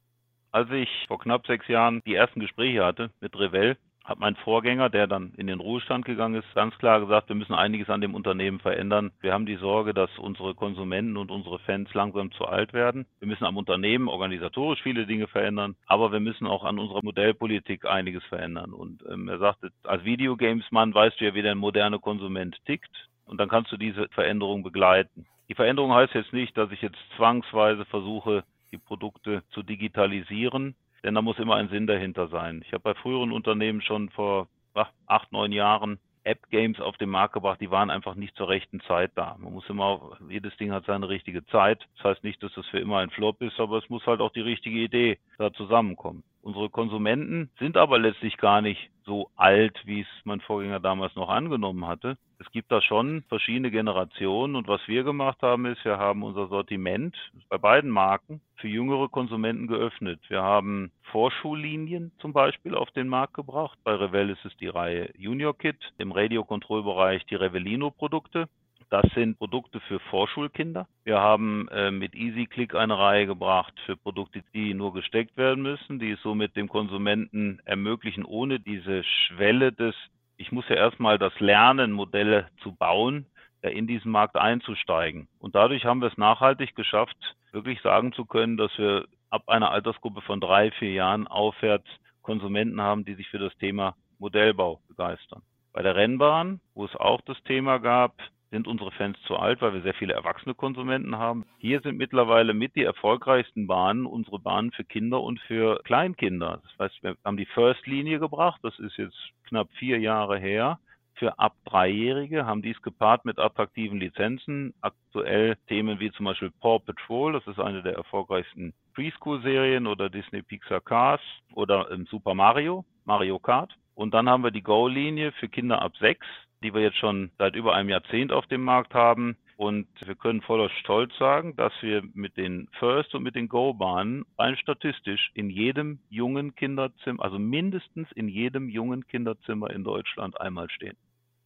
Als 0.51 0.69
ich 0.71 0.89
vor 1.07 1.19
knapp 1.19 1.47
sechs 1.47 1.67
Jahren 1.69 2.01
die 2.05 2.15
ersten 2.15 2.41
Gespräche 2.41 2.83
hatte 2.83 3.09
mit 3.21 3.35
Revell, 3.37 3.77
hat 4.05 4.19
mein 4.19 4.35
Vorgänger, 4.35 4.89
der 4.89 5.07
dann 5.07 5.33
in 5.35 5.47
den 5.47 5.59
Ruhestand 5.59 6.05
gegangen 6.05 6.35
ist, 6.35 6.53
ganz 6.53 6.77
klar 6.77 6.99
gesagt, 6.99 7.27
wir 7.29 7.35
müssen 7.35 7.55
einiges 7.55 7.89
an 7.89 8.01
dem 8.01 8.13
Unternehmen 8.13 8.59
verändern. 8.59 9.11
Wir 9.19 9.33
haben 9.33 9.47
die 9.47 9.55
Sorge, 9.55 9.95
dass 9.95 10.09
unsere 10.19 10.53
Konsumenten 10.53 11.17
und 11.17 11.31
unsere 11.31 11.57
Fans 11.59 11.91
langsam 11.95 12.31
zu 12.31 12.45
alt 12.45 12.73
werden. 12.73 13.07
Wir 13.19 13.27
müssen 13.27 13.45
am 13.45 13.57
Unternehmen 13.57 14.07
organisatorisch 14.07 14.81
viele 14.83 15.07
Dinge 15.07 15.27
verändern, 15.27 15.75
aber 15.87 16.11
wir 16.11 16.19
müssen 16.19 16.45
auch 16.45 16.63
an 16.63 16.77
unserer 16.77 17.03
Modellpolitik 17.03 17.85
einiges 17.85 18.23
verändern. 18.25 18.73
Und 18.73 19.03
ähm, 19.11 19.27
er 19.27 19.39
sagte, 19.39 19.71
als 19.83 20.05
Videogamesmann 20.05 20.93
weißt 20.93 21.19
du 21.19 21.25
ja, 21.25 21.33
wie 21.33 21.41
der 21.41 21.55
moderne 21.55 21.97
Konsument 21.97 22.55
tickt 22.65 23.09
und 23.25 23.39
dann 23.39 23.49
kannst 23.49 23.71
du 23.71 23.77
diese 23.77 24.07
Veränderung 24.09 24.61
begleiten. 24.61 25.25
Die 25.49 25.55
Veränderung 25.55 25.93
heißt 25.93 26.13
jetzt 26.13 26.33
nicht, 26.33 26.55
dass 26.57 26.71
ich 26.71 26.81
jetzt 26.81 26.97
zwangsweise 27.17 27.85
versuche, 27.85 28.43
die 28.71 28.77
Produkte 28.77 29.43
zu 29.51 29.63
digitalisieren, 29.63 30.75
denn 31.03 31.15
da 31.15 31.21
muss 31.21 31.39
immer 31.39 31.55
ein 31.55 31.69
Sinn 31.69 31.87
dahinter 31.87 32.27
sein. 32.27 32.61
Ich 32.65 32.73
habe 32.73 32.83
bei 32.83 32.93
früheren 32.95 33.31
Unternehmen 33.31 33.81
schon 33.81 34.09
vor 34.09 34.47
ach, 34.73 34.91
acht, 35.07 35.31
neun 35.31 35.51
Jahren 35.51 35.99
App-Games 36.25 36.79
auf 36.79 36.97
den 36.97 37.09
Markt 37.09 37.33
gebracht, 37.33 37.61
die 37.61 37.69
waren 37.69 37.91
einfach 37.91 38.15
nicht 38.15 38.35
zur 38.35 38.49
rechten 38.49 38.81
Zeit 38.81 39.11
da. 39.15 39.35
Man 39.39 39.53
muss 39.53 39.69
immer, 39.69 40.17
jedes 40.27 40.55
Ding 40.57 40.71
hat 40.71 40.85
seine 40.85 41.07
richtige 41.07 41.45
Zeit. 41.45 41.85
Das 41.97 42.05
heißt 42.05 42.23
nicht, 42.23 42.41
dass 42.41 42.53
das 42.53 42.65
für 42.67 42.79
immer 42.79 42.97
ein 42.97 43.11
Flop 43.11 43.41
ist, 43.41 43.59
aber 43.59 43.77
es 43.77 43.89
muss 43.89 44.05
halt 44.07 44.21
auch 44.21 44.31
die 44.31 44.41
richtige 44.41 44.79
Idee 44.79 45.19
da 45.37 45.53
zusammenkommen. 45.53 46.23
Unsere 46.45 46.69
Konsumenten 46.69 47.49
sind 47.57 47.75
aber 47.75 47.97
letztlich 47.97 48.37
gar 48.37 48.61
nicht 48.61 48.91
so 49.03 49.31
alt, 49.35 49.81
wie 49.85 50.01
es 50.01 50.07
mein 50.25 50.41
Vorgänger 50.41 50.79
damals 50.79 51.15
noch 51.15 51.27
angenommen 51.27 51.87
hatte. 51.87 52.19
Es 52.37 52.51
gibt 52.51 52.71
da 52.71 52.83
schon 52.83 53.23
verschiedene 53.29 53.71
Generationen 53.71 54.55
und 54.55 54.67
was 54.67 54.79
wir 54.87 55.03
gemacht 55.03 55.41
haben, 55.41 55.65
ist, 55.65 55.83
wir 55.83 55.97
haben 55.97 56.21
unser 56.21 56.45
Sortiment 56.45 57.15
bei 57.49 57.57
beiden 57.57 57.89
Marken 57.89 58.41
für 58.57 58.67
jüngere 58.67 59.09
Konsumenten 59.09 59.65
geöffnet. 59.65 60.19
Wir 60.27 60.43
haben 60.43 60.91
Vorschullinien 61.11 62.11
zum 62.19 62.31
Beispiel 62.31 62.75
auf 62.75 62.91
den 62.91 63.07
Markt 63.07 63.33
gebracht. 63.33 63.79
Bei 63.83 63.95
Revell 63.95 64.29
ist 64.29 64.45
es 64.45 64.55
die 64.57 64.67
Reihe 64.67 65.09
Junior 65.17 65.57
Kit, 65.57 65.77
im 65.97 66.11
Radio-Control-Bereich 66.11 67.25
die 67.25 67.35
Revellino-Produkte 67.35 68.49
Das 68.89 69.05
sind 69.13 69.37
Produkte 69.37 69.79
für 69.81 69.99
Vorschulkinder. 69.99 70.87
Wir 71.03 71.19
haben 71.19 71.67
äh, 71.69 71.91
mit 71.91 72.13
EasyClick 72.15 72.75
eine 72.75 72.97
Reihe 72.97 73.25
gebracht 73.25 73.73
für 73.85 73.97
Produkte, 73.97 74.43
die 74.53 74.73
nur 74.73 74.93
gesteckt 74.93 75.37
werden 75.37 75.63
müssen, 75.63 75.99
die 75.99 76.11
es 76.11 76.21
somit 76.21 76.55
dem 76.55 76.69
Konsumenten 76.69 77.59
ermöglichen, 77.65 78.25
ohne 78.25 78.59
diese 78.59 79.03
Schwelle 79.03 79.71
des, 79.71 79.95
ich 80.37 80.51
muss 80.51 80.69
ja 80.69 80.75
erstmal 80.75 81.17
das 81.17 81.37
lernen, 81.39 81.91
Modelle 81.91 82.47
zu 82.61 82.73
bauen, 82.73 83.25
in 83.61 83.87
diesen 83.87 84.11
Markt 84.11 84.35
einzusteigen. 84.35 85.27
Und 85.39 85.55
dadurch 85.55 85.85
haben 85.85 86.01
wir 86.01 86.09
es 86.09 86.17
nachhaltig 86.17 86.75
geschafft, 86.75 87.17
wirklich 87.51 87.81
sagen 87.81 88.13
zu 88.13 88.25
können, 88.25 88.57
dass 88.57 88.77
wir 88.77 89.05
ab 89.29 89.49
einer 89.49 89.71
Altersgruppe 89.71 90.21
von 90.21 90.39
drei, 90.39 90.71
vier 90.71 90.91
Jahren 90.91 91.27
aufwärts 91.27 91.87
Konsumenten 92.21 92.81
haben, 92.81 93.05
die 93.05 93.15
sich 93.15 93.27
für 93.29 93.39
das 93.39 93.55
Thema 93.57 93.95
Modellbau 94.19 94.79
begeistern. 94.87 95.41
Bei 95.73 95.81
der 95.81 95.95
Rennbahn, 95.95 96.61
wo 96.73 96.85
es 96.85 96.95
auch 96.95 97.21
das 97.21 97.41
Thema 97.43 97.79
gab, 97.79 98.13
sind 98.55 98.67
unsere 98.69 98.91
Fans 98.91 99.17
zu 99.23 99.35
alt, 99.35 99.61
weil 99.61 99.73
wir 99.73 99.81
sehr 99.81 99.93
viele 99.93 100.13
erwachsene 100.13 100.55
Konsumenten 100.55 101.17
haben. 101.17 101.43
Hier 101.57 101.81
sind 101.81 101.97
mittlerweile 101.97 102.53
mit 102.53 102.73
die 102.77 102.85
erfolgreichsten 102.85 103.67
Bahnen 103.67 104.05
unsere 104.05 104.39
Bahnen 104.39 104.71
für 104.71 104.85
Kinder 104.85 105.19
und 105.21 105.41
für 105.41 105.81
Kleinkinder. 105.83 106.61
Das 106.63 106.79
heißt, 106.79 107.03
wir 107.03 107.17
haben 107.25 107.35
die 107.35 107.47
First-Linie 107.47 108.17
gebracht, 108.17 108.61
das 108.63 108.79
ist 108.79 108.95
jetzt 108.95 109.17
knapp 109.49 109.67
vier 109.73 109.99
Jahre 109.99 110.39
her. 110.39 110.79
Für 111.15 111.37
ab 111.37 111.53
Dreijährige 111.65 112.45
haben 112.45 112.61
dies 112.61 112.81
gepaart 112.81 113.25
mit 113.25 113.39
attraktiven 113.39 113.99
Lizenzen. 113.99 114.73
Aktuell 114.79 115.57
Themen 115.67 115.99
wie 115.99 116.11
zum 116.11 116.25
Beispiel 116.25 116.51
Paw 116.61 116.79
Patrol, 116.79 117.33
das 117.33 117.45
ist 117.47 117.59
eine 117.59 117.83
der 117.83 117.95
erfolgreichsten 117.95 118.73
Preschool-Serien 118.93 119.85
oder 119.85 120.09
Disney 120.09 120.41
Pixar 120.41 120.79
Cars 120.79 121.21
oder 121.53 121.89
Super 122.09 122.33
Mario, 122.33 122.85
Mario 123.03 123.37
Kart. 123.37 123.75
Und 123.95 124.13
dann 124.13 124.29
haben 124.29 124.43
wir 124.43 124.51
die 124.51 124.63
Go-Linie 124.63 125.31
für 125.33 125.47
Kinder 125.49 125.81
ab 125.81 125.93
sechs, 125.97 126.25
die 126.65 126.73
wir 126.73 126.81
jetzt 126.81 126.97
schon 126.97 127.29
seit 127.37 127.55
über 127.55 127.75
einem 127.75 127.89
Jahrzehnt 127.89 128.31
auf 128.31 128.47
dem 128.47 128.63
Markt 128.63 128.95
haben. 128.95 129.37
Und 129.55 129.87
wir 130.03 130.15
können 130.15 130.41
voller 130.41 130.69
Stolz 130.81 131.15
sagen, 131.17 131.55
dass 131.55 131.71
wir 131.81 132.01
mit 132.13 132.35
den 132.35 132.67
First 132.79 133.13
und 133.13 133.23
mit 133.23 133.35
den 133.35 133.47
Go-Bahnen 133.47 134.25
rein 134.37 134.57
statistisch 134.57 135.29
in 135.35 135.49
jedem 135.49 135.99
jungen 136.09 136.55
Kinderzimmer, 136.55 137.23
also 137.23 137.37
mindestens 137.39 138.11
in 138.13 138.27
jedem 138.27 138.67
jungen 138.67 139.07
Kinderzimmer 139.07 139.69
in 139.69 139.83
Deutschland 139.83 140.41
einmal 140.41 140.69
stehen. 140.71 140.97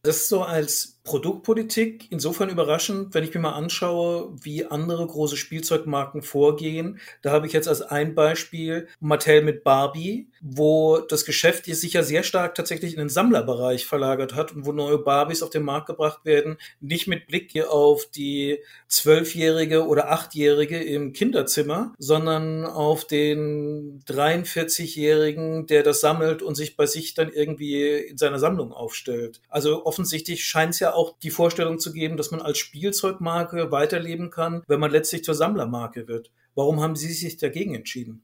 Das 0.02 0.16
ist 0.16 0.28
so 0.30 0.42
als 0.42 1.00
Produktpolitik 1.02 2.06
insofern 2.10 2.50
überraschend, 2.50 3.14
wenn 3.14 3.24
ich 3.24 3.34
mir 3.34 3.40
mal 3.40 3.54
anschaue, 3.54 4.32
wie 4.42 4.66
andere 4.66 5.06
große 5.06 5.36
Spielzeugmarken 5.36 6.22
vorgehen. 6.22 7.00
Da 7.22 7.32
habe 7.32 7.46
ich 7.46 7.52
jetzt 7.52 7.68
als 7.68 7.82
ein 7.82 8.14
Beispiel 8.14 8.86
Mattel 9.00 9.42
mit 9.42 9.64
Barbie, 9.64 10.28
wo 10.40 10.98
das 10.98 11.24
Geschäft 11.24 11.64
sich 11.64 11.94
ja 11.94 12.02
sehr 12.02 12.22
stark 12.22 12.54
tatsächlich 12.54 12.92
in 12.92 12.98
den 12.98 13.08
Sammlerbereich 13.08 13.86
verlagert 13.86 14.34
hat 14.34 14.52
und 14.52 14.66
wo 14.66 14.72
neue 14.72 14.98
Barbies 14.98 15.42
auf 15.42 15.50
den 15.50 15.64
Markt 15.64 15.86
gebracht 15.86 16.24
werden, 16.24 16.58
nicht 16.80 17.08
mit 17.08 17.26
Blick 17.26 17.50
auf 17.66 18.06
die 18.06 18.58
Zwölfjährige 18.86 19.86
oder 19.86 20.12
Achtjährige 20.12 20.82
im 20.82 21.12
Kinderzimmer, 21.12 21.92
sondern 21.98 22.66
auf 22.66 23.06
den 23.06 24.02
43-Jährigen, 24.06 25.66
der 25.66 25.82
das 25.82 26.00
sammelt 26.00 26.42
und 26.42 26.54
sich 26.54 26.76
bei 26.76 26.86
sich 26.86 27.14
dann 27.14 27.32
irgendwie 27.32 27.90
in 27.90 28.18
seiner 28.18 28.38
Sammlung 28.38 28.72
aufstellt. 28.72 29.40
Also 29.48 29.84
offensichtlich 29.90 30.44
scheint 30.44 30.74
es 30.74 30.78
ja 30.78 30.94
auch 30.94 31.18
die 31.18 31.30
Vorstellung 31.30 31.80
zu 31.80 31.92
geben, 31.92 32.16
dass 32.16 32.30
man 32.30 32.40
als 32.40 32.58
Spielzeugmarke 32.58 33.72
weiterleben 33.72 34.30
kann, 34.30 34.62
wenn 34.68 34.78
man 34.78 34.92
letztlich 34.92 35.24
zur 35.24 35.34
Sammlermarke 35.34 36.06
wird. 36.06 36.30
Warum 36.54 36.80
haben 36.80 36.94
Sie 36.94 37.08
sich 37.12 37.38
dagegen 37.38 37.74
entschieden? 37.74 38.22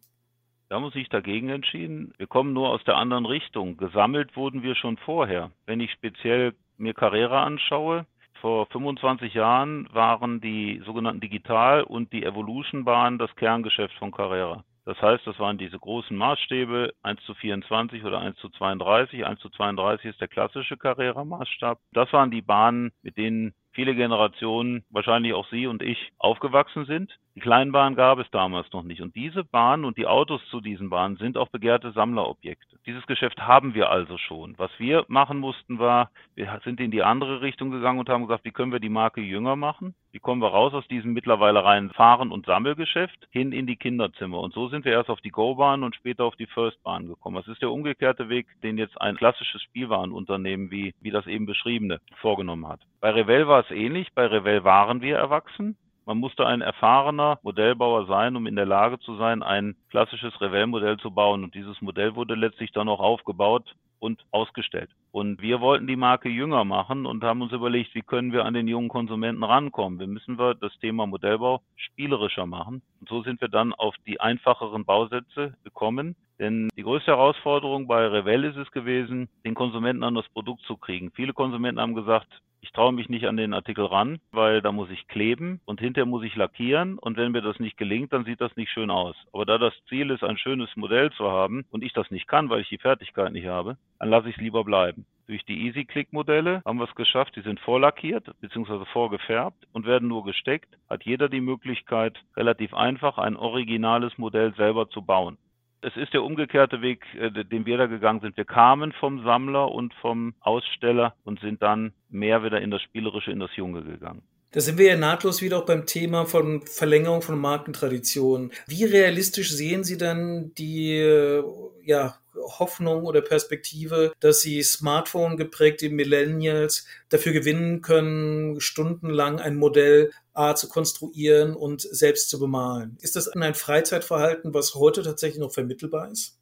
Da 0.68 0.78
muss 0.78 0.94
ich 0.94 1.08
dagegen 1.08 1.48
entschieden. 1.48 2.14
Wir 2.18 2.28
kommen 2.28 2.52
nur 2.52 2.68
aus 2.68 2.84
der 2.84 2.96
anderen 2.96 3.26
Richtung. 3.26 3.76
Gesammelt 3.78 4.36
wurden 4.36 4.62
wir 4.62 4.76
schon 4.76 4.96
vorher. 4.98 5.50
Wenn 5.66 5.80
ich 5.80 5.90
speziell 5.90 6.54
mir 6.76 6.94
Carrera 6.94 7.42
anschaue, 7.42 8.06
vor 8.40 8.66
25 8.66 9.34
Jahren 9.34 9.88
waren 9.92 10.40
die 10.40 10.80
sogenannten 10.86 11.20
Digital- 11.20 11.82
und 11.82 12.12
die 12.12 12.22
Evolution-Bahnen 12.22 13.18
das 13.18 13.34
Kerngeschäft 13.34 13.94
von 13.98 14.12
Carrera. 14.12 14.62
Das 14.86 15.02
heißt, 15.02 15.26
das 15.26 15.38
waren 15.40 15.58
diese 15.58 15.80
großen 15.80 16.16
Maßstäbe, 16.16 16.94
1 17.02 17.20
zu 17.24 17.34
24 17.34 18.04
oder 18.04 18.20
1 18.20 18.36
zu 18.38 18.48
32. 18.50 19.26
1 19.26 19.40
zu 19.40 19.50
32 19.50 20.10
ist 20.10 20.20
der 20.20 20.28
klassische 20.28 20.76
Carrera-Maßstab. 20.76 21.80
Das 21.92 22.12
waren 22.12 22.30
die 22.30 22.40
Bahnen, 22.40 22.92
mit 23.02 23.16
denen 23.16 23.52
viele 23.72 23.96
Generationen, 23.96 24.84
wahrscheinlich 24.90 25.34
auch 25.34 25.48
Sie 25.50 25.66
und 25.66 25.82
ich, 25.82 26.12
aufgewachsen 26.18 26.86
sind. 26.86 27.18
Die 27.36 27.42
Kleinbahn 27.42 27.96
gab 27.96 28.18
es 28.18 28.30
damals 28.30 28.72
noch 28.72 28.82
nicht. 28.82 29.02
Und 29.02 29.14
diese 29.14 29.44
Bahnen 29.44 29.84
und 29.84 29.98
die 29.98 30.06
Autos 30.06 30.40
zu 30.48 30.62
diesen 30.62 30.88
Bahnen 30.88 31.18
sind 31.18 31.36
auch 31.36 31.50
begehrte 31.50 31.92
Sammlerobjekte. 31.92 32.78
Dieses 32.86 33.06
Geschäft 33.06 33.38
haben 33.42 33.74
wir 33.74 33.90
also 33.90 34.16
schon. 34.16 34.54
Was 34.56 34.70
wir 34.78 35.04
machen 35.08 35.38
mussten 35.38 35.78
war, 35.78 36.10
wir 36.34 36.58
sind 36.64 36.80
in 36.80 36.90
die 36.90 37.02
andere 37.02 37.42
Richtung 37.42 37.70
gegangen 37.70 37.98
und 37.98 38.08
haben 38.08 38.26
gesagt, 38.26 38.46
wie 38.46 38.52
können 38.52 38.72
wir 38.72 38.80
die 38.80 38.88
Marke 38.88 39.20
jünger 39.20 39.54
machen? 39.54 39.94
Wie 40.12 40.18
kommen 40.18 40.40
wir 40.40 40.48
raus 40.48 40.72
aus 40.72 40.88
diesem 40.88 41.12
mittlerweile 41.12 41.62
reinen 41.62 41.90
Fahren- 41.90 42.32
und 42.32 42.46
Sammelgeschäft 42.46 43.28
hin 43.28 43.52
in 43.52 43.66
die 43.66 43.76
Kinderzimmer? 43.76 44.40
Und 44.40 44.54
so 44.54 44.68
sind 44.68 44.86
wir 44.86 44.92
erst 44.92 45.10
auf 45.10 45.20
die 45.20 45.28
Go-Bahn 45.28 45.82
und 45.82 45.94
später 45.94 46.24
auf 46.24 46.36
die 46.36 46.46
First-Bahn 46.46 47.06
gekommen. 47.06 47.36
Das 47.36 47.48
ist 47.48 47.60
der 47.60 47.70
umgekehrte 47.70 48.30
Weg, 48.30 48.46
den 48.62 48.78
jetzt 48.78 48.98
ein 48.98 49.14
klassisches 49.14 49.60
Spielwarenunternehmen 49.60 50.70
wie, 50.70 50.94
wie 51.02 51.10
das 51.10 51.26
eben 51.26 51.44
beschriebene 51.44 52.00
vorgenommen 52.22 52.66
hat. 52.66 52.80
Bei 53.02 53.10
Revell 53.10 53.46
war 53.46 53.60
es 53.60 53.70
ähnlich. 53.70 54.08
Bei 54.14 54.26
Revell 54.26 54.64
waren 54.64 55.02
wir 55.02 55.18
erwachsen. 55.18 55.76
Man 56.06 56.18
musste 56.18 56.46
ein 56.46 56.60
erfahrener 56.60 57.40
Modellbauer 57.42 58.06
sein, 58.06 58.36
um 58.36 58.46
in 58.46 58.54
der 58.54 58.64
Lage 58.64 59.00
zu 59.00 59.16
sein, 59.16 59.42
ein 59.42 59.74
klassisches 59.90 60.40
Revell-Modell 60.40 60.98
zu 60.98 61.10
bauen. 61.10 61.42
Und 61.42 61.56
dieses 61.56 61.82
Modell 61.82 62.14
wurde 62.14 62.36
letztlich 62.36 62.70
dann 62.70 62.88
auch 62.88 63.00
aufgebaut 63.00 63.74
und 63.98 64.24
ausgestellt. 64.30 64.90
Und 65.10 65.42
wir 65.42 65.60
wollten 65.60 65.88
die 65.88 65.96
Marke 65.96 66.28
jünger 66.28 66.64
machen 66.64 67.06
und 67.06 67.24
haben 67.24 67.42
uns 67.42 67.52
überlegt, 67.52 67.92
wie 67.96 68.02
können 68.02 68.32
wir 68.32 68.44
an 68.44 68.54
den 68.54 68.68
jungen 68.68 68.88
Konsumenten 68.88 69.42
rankommen? 69.42 69.98
Wie 69.98 70.06
müssen 70.06 70.38
wir 70.38 70.54
das 70.54 70.78
Thema 70.78 71.08
Modellbau 71.08 71.62
spielerischer 71.74 72.46
machen? 72.46 72.82
Und 73.00 73.08
so 73.08 73.22
sind 73.22 73.40
wir 73.40 73.48
dann 73.48 73.72
auf 73.72 73.96
die 74.06 74.20
einfacheren 74.20 74.84
Bausätze 74.84 75.54
gekommen. 75.64 76.14
Denn 76.38 76.68
die 76.76 76.82
größte 76.82 77.10
Herausforderung 77.10 77.88
bei 77.88 78.06
Revell 78.06 78.44
ist 78.44 78.56
es 78.56 78.70
gewesen, 78.70 79.28
den 79.44 79.54
Konsumenten 79.54 80.04
an 80.04 80.14
das 80.14 80.28
Produkt 80.28 80.62
zu 80.66 80.76
kriegen. 80.76 81.10
Viele 81.12 81.32
Konsumenten 81.32 81.80
haben 81.80 81.94
gesagt, 81.94 82.28
ich 82.60 82.72
traue 82.72 82.92
mich 82.92 83.08
nicht 83.08 83.26
an 83.26 83.36
den 83.36 83.54
Artikel 83.54 83.84
ran, 83.84 84.18
weil 84.32 84.62
da 84.62 84.72
muss 84.72 84.90
ich 84.90 85.08
kleben 85.08 85.60
und 85.64 85.80
hinterher 85.80 86.06
muss 86.06 86.24
ich 86.24 86.36
lackieren 86.36 86.98
und 86.98 87.16
wenn 87.16 87.32
mir 87.32 87.42
das 87.42 87.58
nicht 87.60 87.76
gelingt, 87.76 88.12
dann 88.12 88.24
sieht 88.24 88.40
das 88.40 88.56
nicht 88.56 88.70
schön 88.70 88.90
aus. 88.90 89.16
Aber 89.32 89.46
da 89.46 89.58
das 89.58 89.74
Ziel 89.88 90.10
ist, 90.10 90.24
ein 90.24 90.38
schönes 90.38 90.74
Modell 90.76 91.10
zu 91.12 91.30
haben 91.30 91.64
und 91.70 91.84
ich 91.84 91.92
das 91.92 92.10
nicht 92.10 92.26
kann, 92.26 92.50
weil 92.50 92.60
ich 92.60 92.68
die 92.68 92.78
Fertigkeit 92.78 93.32
nicht 93.32 93.46
habe, 93.46 93.76
dann 93.98 94.10
lasse 94.10 94.28
ich 94.28 94.36
es 94.36 94.42
lieber 94.42 94.64
bleiben. 94.64 95.06
Durch 95.26 95.44
die 95.44 95.66
EasyClick-Modelle 95.66 96.62
haben 96.64 96.78
wir 96.78 96.88
es 96.88 96.94
geschafft, 96.94 97.34
die 97.34 97.40
sind 97.40 97.58
vorlackiert 97.58 98.30
bzw. 98.40 98.84
vorgefärbt 98.92 99.66
und 99.72 99.84
werden 99.84 100.08
nur 100.08 100.24
gesteckt. 100.24 100.76
Hat 100.88 101.04
jeder 101.04 101.28
die 101.28 101.40
Möglichkeit, 101.40 102.16
relativ 102.36 102.72
einfach 102.74 103.18
ein 103.18 103.36
originales 103.36 104.16
Modell 104.18 104.54
selber 104.54 104.88
zu 104.88 105.02
bauen 105.02 105.36
es 105.82 105.96
ist 105.96 106.12
der 106.12 106.22
umgekehrte 106.22 106.82
Weg, 106.82 107.02
äh, 107.18 107.30
den 107.44 107.66
wir 107.66 107.78
da 107.78 107.86
gegangen 107.86 108.20
sind. 108.20 108.36
Wir 108.36 108.44
kamen 108.44 108.92
vom 108.92 109.22
Sammler 109.24 109.70
und 109.70 109.94
vom 109.94 110.34
Aussteller 110.40 111.14
und 111.24 111.40
sind 111.40 111.62
dann 111.62 111.92
mehr 112.08 112.42
wieder 112.42 112.60
in 112.60 112.70
das 112.70 112.82
Spielerische, 112.82 113.30
in 113.30 113.40
das 113.40 113.54
Junge 113.56 113.82
gegangen. 113.82 114.22
Da 114.52 114.60
sind 114.60 114.78
wir 114.78 114.86
ja 114.86 114.96
nahtlos 114.96 115.42
wieder 115.42 115.58
auch 115.58 115.66
beim 115.66 115.84
Thema 115.86 116.24
von 116.24 116.62
Verlängerung 116.62 117.20
von 117.20 117.38
Markentraditionen. 117.38 118.52
Wie 118.66 118.84
realistisch 118.84 119.50
sehen 119.50 119.84
Sie 119.84 119.98
denn 119.98 120.52
die 120.56 120.96
äh, 120.96 121.44
ja, 121.82 122.14
Hoffnung 122.36 123.04
oder 123.04 123.20
Perspektive, 123.20 124.12
dass 124.20 124.40
Sie 124.40 124.62
Smartphone 124.62 125.36
geprägte 125.36 125.90
Millennials 125.90 126.86
dafür 127.08 127.32
gewinnen 127.32 127.82
können, 127.82 128.60
stundenlang 128.60 129.40
ein 129.40 129.56
Modell 129.56 130.12
A 130.34 130.54
zu 130.54 130.68
konstruieren 130.68 131.54
und 131.54 131.80
selbst 131.80 132.28
zu 132.28 132.38
bemalen? 132.38 132.98
Ist 133.00 133.16
das 133.16 133.28
ein 133.28 133.54
Freizeitverhalten, 133.54 134.54
was 134.54 134.74
heute 134.74 135.02
tatsächlich 135.02 135.40
noch 135.40 135.52
vermittelbar 135.52 136.10
ist? 136.10 136.38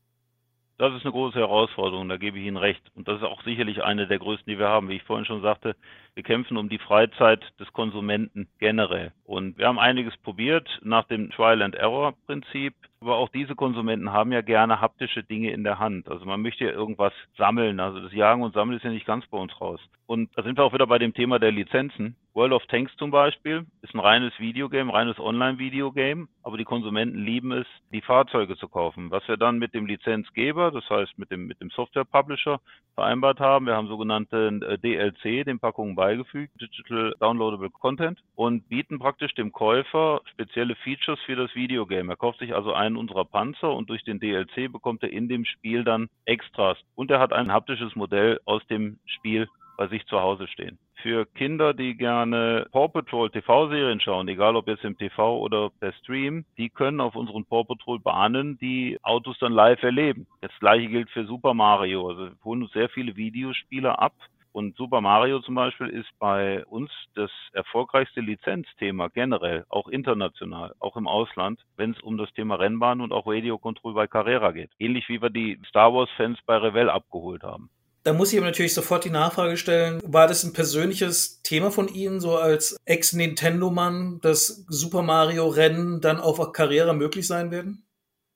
Das 0.77 0.93
ist 0.93 1.05
eine 1.05 1.13
große 1.13 1.39
Herausforderung, 1.39 2.09
da 2.09 2.17
gebe 2.17 2.37
ich 2.39 2.47
Ihnen 2.47 2.57
recht. 2.57 2.83
Und 2.97 3.07
das 3.07 3.19
ist 3.19 3.23
auch 3.23 3.45
sicherlich 3.45 3.85
eine 3.85 4.09
der 4.09 4.19
größten, 4.19 4.51
die 4.53 4.59
wir 4.59 4.69
haben. 4.69 4.89
Wie 4.89 4.97
ich 4.97 5.05
vorhin 5.05 5.25
schon 5.25 5.41
sagte, 5.41 5.77
wir 6.15 6.25
kämpfen 6.25 6.57
um 6.57 6.69
die 6.69 6.81
Freizeit 6.81 7.45
des 7.61 7.73
Konsumenten 7.73 8.49
generell. 8.59 9.13
Und 9.25 9.57
wir 9.57 9.69
haben 9.69 9.79
einiges 9.79 10.17
probiert 10.17 10.69
nach 10.83 11.07
dem 11.07 11.31
Trial-and-Error-Prinzip. 11.31 12.75
Aber 13.05 13.17
auch 13.17 13.29
diese 13.29 13.55
Konsumenten 13.55 14.13
haben 14.13 14.33
ja 14.33 14.41
gerne 14.41 14.81
haptische 14.81 15.23
Dinge 15.23 15.51
in 15.51 15.63
der 15.63 15.79
Hand. 15.79 16.09
Also 16.09 16.25
man 16.25 16.41
möchte 16.41 16.65
ja 16.65 16.71
irgendwas 16.71 17.13
sammeln. 17.37 17.79
Also 17.79 18.01
das 18.01 18.15
Jagen 18.15 18.43
und 18.43 18.55
Sammeln 18.55 18.79
ist 18.79 18.83
ja 18.83 18.91
nicht 18.91 19.05
ganz 19.05 19.27
bei 19.27 19.37
uns 19.37 19.61
raus. 19.61 19.79
Und 20.07 20.31
da 20.35 20.43
sind 20.43 20.57
wir 20.57 20.65
auch 20.65 20.73
wieder 20.73 20.87
bei 20.87 20.99
dem 20.99 21.13
Thema 21.13 21.39
der 21.39 21.53
Lizenzen. 21.53 22.17
World 22.35 22.53
of 22.53 22.67
Tanks 22.67 22.93
zum 22.97 23.13
Beispiel 23.13 23.65
ist 23.83 23.95
ein 23.95 24.01
reines 24.01 24.33
Videogame, 24.41 24.93
reines 24.93 25.21
Online-Videogame, 25.21 26.27
aber 26.43 26.59
die 26.59 26.65
Konsumenten 26.65 27.25
lieben 27.25 27.53
es, 27.53 27.67
die 27.93 28.01
Fahrzeuge 28.01 28.57
zu 28.57 28.67
kaufen. 28.67 29.13
Was 29.13 29.27
wir 29.29 29.37
dann 29.37 29.59
mit 29.59 29.73
dem 29.73 29.87
Lizenzgeber, 29.87 30.73
das 30.73 30.91
heißt 30.91 31.17
mit 31.17 31.31
dem, 31.31 31.47
mit 31.47 31.61
dem 31.61 31.71
Software-Publisher 31.71 32.61
vereinbart 32.97 33.39
haben, 33.39 33.67
wir 33.67 33.77
haben 33.77 33.87
sogenannte 33.87 34.49
äh, 34.69 34.79
DLC, 34.79 35.47
den 35.47 35.61
Packungen 35.61 35.95
beigefügt, 35.95 36.61
Digital 36.61 37.15
Downloadable 37.21 37.71
Content, 37.71 38.19
und 38.35 38.69
bieten 38.69 38.99
praktisch 38.99 39.33
dem 39.35 39.53
Käufer 39.53 40.21
spezielle 40.25 40.75
Features 40.75 41.21
für 41.27 41.37
das 41.37 41.55
Videogame. 41.55 42.13
Er 42.13 42.17
kauft 42.17 42.41
sich 42.41 42.53
also 42.53 42.73
einen 42.73 42.97
unserer 42.97 43.27
Panzer 43.27 43.73
und 43.73 43.91
durch 43.91 44.03
den 44.03 44.19
DLC 44.19 44.73
bekommt 44.73 45.05
er 45.05 45.13
in 45.13 45.29
dem 45.29 45.45
Spiel 45.45 45.85
dann 45.85 46.09
Extras. 46.25 46.79
Und 46.97 47.13
er 47.13 47.21
hat 47.21 47.33
ein 47.33 47.53
haptisches 47.53 47.95
Modell 47.95 48.41
aus 48.45 48.67
dem 48.67 48.99
Spiel 49.07 49.49
bei 49.77 49.87
sich 49.87 50.05
zu 50.07 50.21
Hause 50.21 50.49
stehen. 50.49 50.81
Für 51.03 51.27
Kinder, 51.27 51.75
die 51.75 51.97
gerne 51.97 52.67
Paw 52.73 52.89
Patrol 52.89 53.31
TV-Serien 53.31 54.01
schauen, 54.01 54.29
egal 54.29 54.57
ob 54.57 54.69
jetzt 54.69 54.85
im 54.85 54.97
TV 54.97 55.39
oder 55.39 55.71
per 55.71 55.93
Stream, 55.95 56.45
die 56.57 56.71
können 56.71 57.01
auf 57.01 57.15
unseren 57.15 57.45
Paw 57.45 57.65
Patrol 57.65 57.99
Bahnen 58.01 58.59
die 58.59 58.99
Autos 59.03 59.39
dann 59.39 59.53
live 59.53 59.83
erleben. 59.83 60.27
Das 60.41 60.53
gleiche 60.61 60.89
gilt 60.89 61.11
für 61.11 61.27
Super 61.27 61.55
Mario. 61.55 62.09
Also 62.09 62.27
wir 62.27 62.37
holen 62.45 62.63
uns 62.63 62.73
sehr 62.73 62.89
viele 62.89 63.17
Videospiele 63.17 63.99
ab. 63.99 64.15
Und 64.55 64.77
Super 64.77 65.01
Mario 65.01 65.41
zum 65.41 65.57
Beispiel 65.57 65.89
ist 65.89 66.09
bei 66.21 66.65
uns 66.67 66.89
das 67.17 67.31
erfolgreichste 67.55 68.21
Lizenzthema 68.21 69.09
generell, 69.09 69.67
auch 69.69 69.89
international, 69.89 70.77
auch 70.79 70.97
im 70.97 71.09
Ausland, 71.09 71.59
wenn 71.77 71.91
es 71.91 72.01
um 72.03 72.17
das 72.17 72.33
Thema 72.35 72.55
Rennbahn 72.55 73.01
und 73.01 73.13
auch 73.13 73.27
Radio 73.27 73.59
Control 73.59 73.95
bei 73.95 74.07
Carrera 74.07 74.53
geht. 74.53 74.71
Ähnlich 74.79 75.09
wie 75.09 75.21
wir 75.21 75.31
die 75.31 75.59
Star 75.69 75.93
Wars 75.93 76.09
Fans 76.17 76.39
bei 76.47 76.57
Revell 76.57 76.89
abgeholt 76.89 77.43
haben. 77.43 77.69
Da 78.05 78.13
muss 78.13 78.33
ich 78.33 78.39
aber 78.39 78.49
natürlich 78.49 78.75
sofort 78.75 79.07
die 79.07 79.11
Nachfrage 79.11 79.57
stellen, 79.57 79.99
war 80.05 80.27
das 80.27 80.45
ein 80.45 80.53
persönliches 80.53 81.41
Thema 81.41 81.71
von 81.71 81.89
Ihnen, 81.89 82.21
so 82.21 82.37
als 82.37 82.77
Ex-Nintendo-Mann, 82.85 84.21
dass 84.21 84.67
Super 84.69 85.01
Mario-Rennen 85.01 86.03
dann 86.03 86.21
auf 86.21 86.53
Carrera 86.53 86.93
möglich 86.93 87.27
sein 87.27 87.51
werden? 87.51 87.83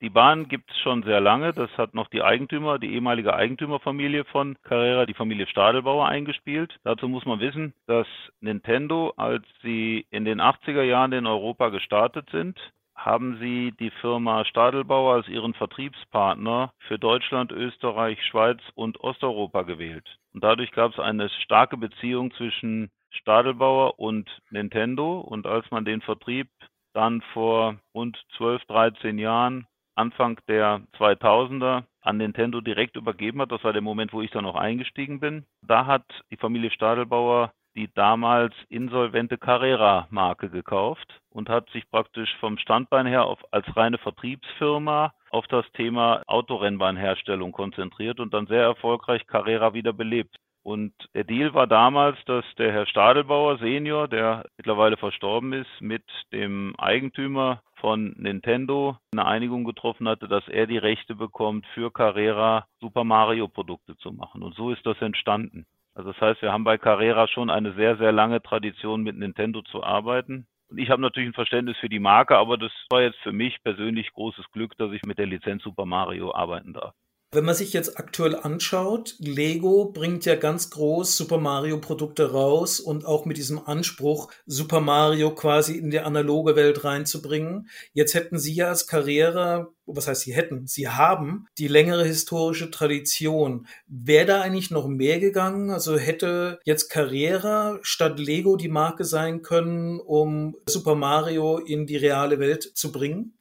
Die 0.00 0.08
Bahn 0.08 0.48
gibt 0.48 0.70
es 0.70 0.78
schon 0.78 1.02
sehr 1.02 1.20
lange. 1.20 1.52
Das 1.52 1.70
hat 1.76 1.92
noch 1.92 2.08
die 2.08 2.22
Eigentümer, 2.22 2.78
die 2.78 2.94
ehemalige 2.94 3.34
Eigentümerfamilie 3.34 4.24
von 4.24 4.56
Carrera, 4.62 5.04
die 5.04 5.14
Familie 5.14 5.46
Stadelbauer, 5.46 6.08
eingespielt. 6.08 6.72
Dazu 6.84 7.08
muss 7.08 7.26
man 7.26 7.40
wissen, 7.40 7.74
dass 7.86 8.06
Nintendo, 8.40 9.12
als 9.16 9.44
sie 9.62 10.06
in 10.10 10.24
den 10.24 10.40
80er 10.40 10.82
Jahren 10.82 11.12
in 11.12 11.26
Europa 11.26 11.68
gestartet 11.68 12.28
sind, 12.30 12.56
haben 12.98 13.38
Sie 13.38 13.72
die 13.78 13.90
Firma 13.90 14.44
Stadelbauer 14.44 15.14
als 15.14 15.28
Ihren 15.28 15.54
Vertriebspartner 15.54 16.72
für 16.80 16.98
Deutschland, 16.98 17.52
Österreich, 17.52 18.22
Schweiz 18.26 18.60
und 18.74 19.00
Osteuropa 19.00 19.62
gewählt. 19.62 20.18
Und 20.34 20.42
dadurch 20.42 20.72
gab 20.72 20.92
es 20.92 20.98
eine 20.98 21.30
starke 21.44 21.76
Beziehung 21.76 22.32
zwischen 22.32 22.90
Stadelbauer 23.10 23.98
und 24.00 24.28
Nintendo. 24.50 25.20
Und 25.20 25.46
als 25.46 25.70
man 25.70 25.84
den 25.84 26.00
Vertrieb 26.00 26.48
dann 26.92 27.22
vor 27.32 27.76
rund 27.94 28.20
12, 28.36 28.64
13 28.66 29.18
Jahren, 29.18 29.66
Anfang 29.94 30.38
der 30.48 30.82
2000er, 30.98 31.84
an 32.00 32.16
Nintendo 32.16 32.60
direkt 32.60 32.96
übergeben 32.96 33.40
hat, 33.40 33.52
das 33.52 33.62
war 33.64 33.72
der 33.72 33.82
Moment, 33.82 34.12
wo 34.12 34.22
ich 34.22 34.30
dann 34.30 34.44
noch 34.44 34.54
eingestiegen 34.54 35.20
bin, 35.20 35.44
da 35.62 35.86
hat 35.86 36.04
die 36.30 36.36
Familie 36.36 36.70
Stadelbauer 36.70 37.52
die 37.74 37.88
damals 37.94 38.54
insolvente 38.68 39.38
Carrera-Marke 39.38 40.50
gekauft 40.50 41.20
und 41.30 41.48
hat 41.48 41.68
sich 41.70 41.88
praktisch 41.90 42.34
vom 42.40 42.58
Standbein 42.58 43.06
her 43.06 43.24
auf, 43.24 43.40
als 43.52 43.64
reine 43.76 43.98
Vertriebsfirma 43.98 45.12
auf 45.30 45.46
das 45.46 45.64
Thema 45.72 46.22
Autorennbahnherstellung 46.26 47.52
konzentriert 47.52 48.20
und 48.20 48.34
dann 48.34 48.46
sehr 48.46 48.62
erfolgreich 48.62 49.26
Carrera 49.26 49.74
wieder 49.74 49.92
belebt. 49.92 50.36
Und 50.62 50.92
der 51.14 51.24
Deal 51.24 51.54
war 51.54 51.66
damals, 51.66 52.18
dass 52.26 52.44
der 52.58 52.72
Herr 52.72 52.86
Stadelbauer 52.86 53.58
Senior, 53.58 54.06
der 54.06 54.44
mittlerweile 54.58 54.96
verstorben 54.96 55.52
ist, 55.52 55.80
mit 55.80 56.04
dem 56.32 56.74
Eigentümer 56.76 57.62
von 57.76 58.14
Nintendo 58.18 58.98
eine 59.12 59.24
Einigung 59.24 59.64
getroffen 59.64 60.08
hatte, 60.08 60.28
dass 60.28 60.46
er 60.48 60.66
die 60.66 60.76
Rechte 60.76 61.14
bekommt, 61.14 61.64
für 61.74 61.90
Carrera 61.90 62.66
Super 62.80 63.04
Mario 63.04 63.48
Produkte 63.48 63.96
zu 63.96 64.12
machen. 64.12 64.42
Und 64.42 64.56
so 64.56 64.70
ist 64.70 64.84
das 64.84 65.00
entstanden. 65.00 65.64
Also 65.98 66.12
das 66.12 66.20
heißt, 66.20 66.42
wir 66.42 66.52
haben 66.52 66.62
bei 66.62 66.78
Carrera 66.78 67.26
schon 67.26 67.50
eine 67.50 67.72
sehr, 67.72 67.96
sehr 67.96 68.12
lange 68.12 68.40
Tradition 68.40 69.02
mit 69.02 69.16
Nintendo 69.18 69.62
zu 69.62 69.82
arbeiten. 69.82 70.46
Und 70.68 70.78
ich 70.78 70.90
habe 70.90 71.02
natürlich 71.02 71.30
ein 71.30 71.34
Verständnis 71.34 71.76
für 71.78 71.88
die 71.88 71.98
Marke, 71.98 72.36
aber 72.36 72.56
das 72.56 72.70
war 72.88 73.02
jetzt 73.02 73.18
für 73.18 73.32
mich 73.32 73.60
persönlich 73.64 74.12
großes 74.12 74.48
Glück, 74.52 74.76
dass 74.78 74.92
ich 74.92 75.02
mit 75.02 75.18
der 75.18 75.26
Lizenz 75.26 75.64
Super 75.64 75.86
Mario 75.86 76.32
arbeiten 76.32 76.72
darf. 76.72 76.94
Wenn 77.30 77.44
man 77.44 77.54
sich 77.54 77.74
jetzt 77.74 77.98
aktuell 77.98 78.34
anschaut, 78.36 79.14
Lego 79.18 79.92
bringt 79.92 80.24
ja 80.24 80.34
ganz 80.34 80.70
groß 80.70 81.14
Super 81.14 81.36
Mario 81.36 81.78
Produkte 81.78 82.32
raus 82.32 82.80
und 82.80 83.04
auch 83.04 83.26
mit 83.26 83.36
diesem 83.36 83.58
Anspruch, 83.58 84.32
Super 84.46 84.80
Mario 84.80 85.34
quasi 85.34 85.76
in 85.76 85.90
die 85.90 86.00
analoge 86.00 86.56
Welt 86.56 86.84
reinzubringen. 86.84 87.68
Jetzt 87.92 88.14
hätten 88.14 88.38
Sie 88.38 88.54
ja 88.54 88.68
als 88.68 88.86
Karriere, 88.86 89.74
was 89.84 90.08
heißt 90.08 90.22
Sie 90.22 90.34
hätten, 90.34 90.66
Sie 90.66 90.88
haben 90.88 91.46
die 91.58 91.68
längere 91.68 92.06
historische 92.06 92.70
Tradition. 92.70 93.66
Wäre 93.86 94.24
da 94.24 94.40
eigentlich 94.40 94.70
noch 94.70 94.88
mehr 94.88 95.20
gegangen? 95.20 95.70
Also 95.70 95.98
hätte 95.98 96.60
jetzt 96.64 96.88
Carrera 96.88 97.78
statt 97.82 98.18
Lego 98.18 98.56
die 98.56 98.68
Marke 98.68 99.04
sein 99.04 99.42
können, 99.42 100.00
um 100.00 100.56
Super 100.66 100.94
Mario 100.94 101.58
in 101.58 101.86
die 101.86 101.98
reale 101.98 102.38
Welt 102.38 102.62
zu 102.74 102.90
bringen? 102.90 103.37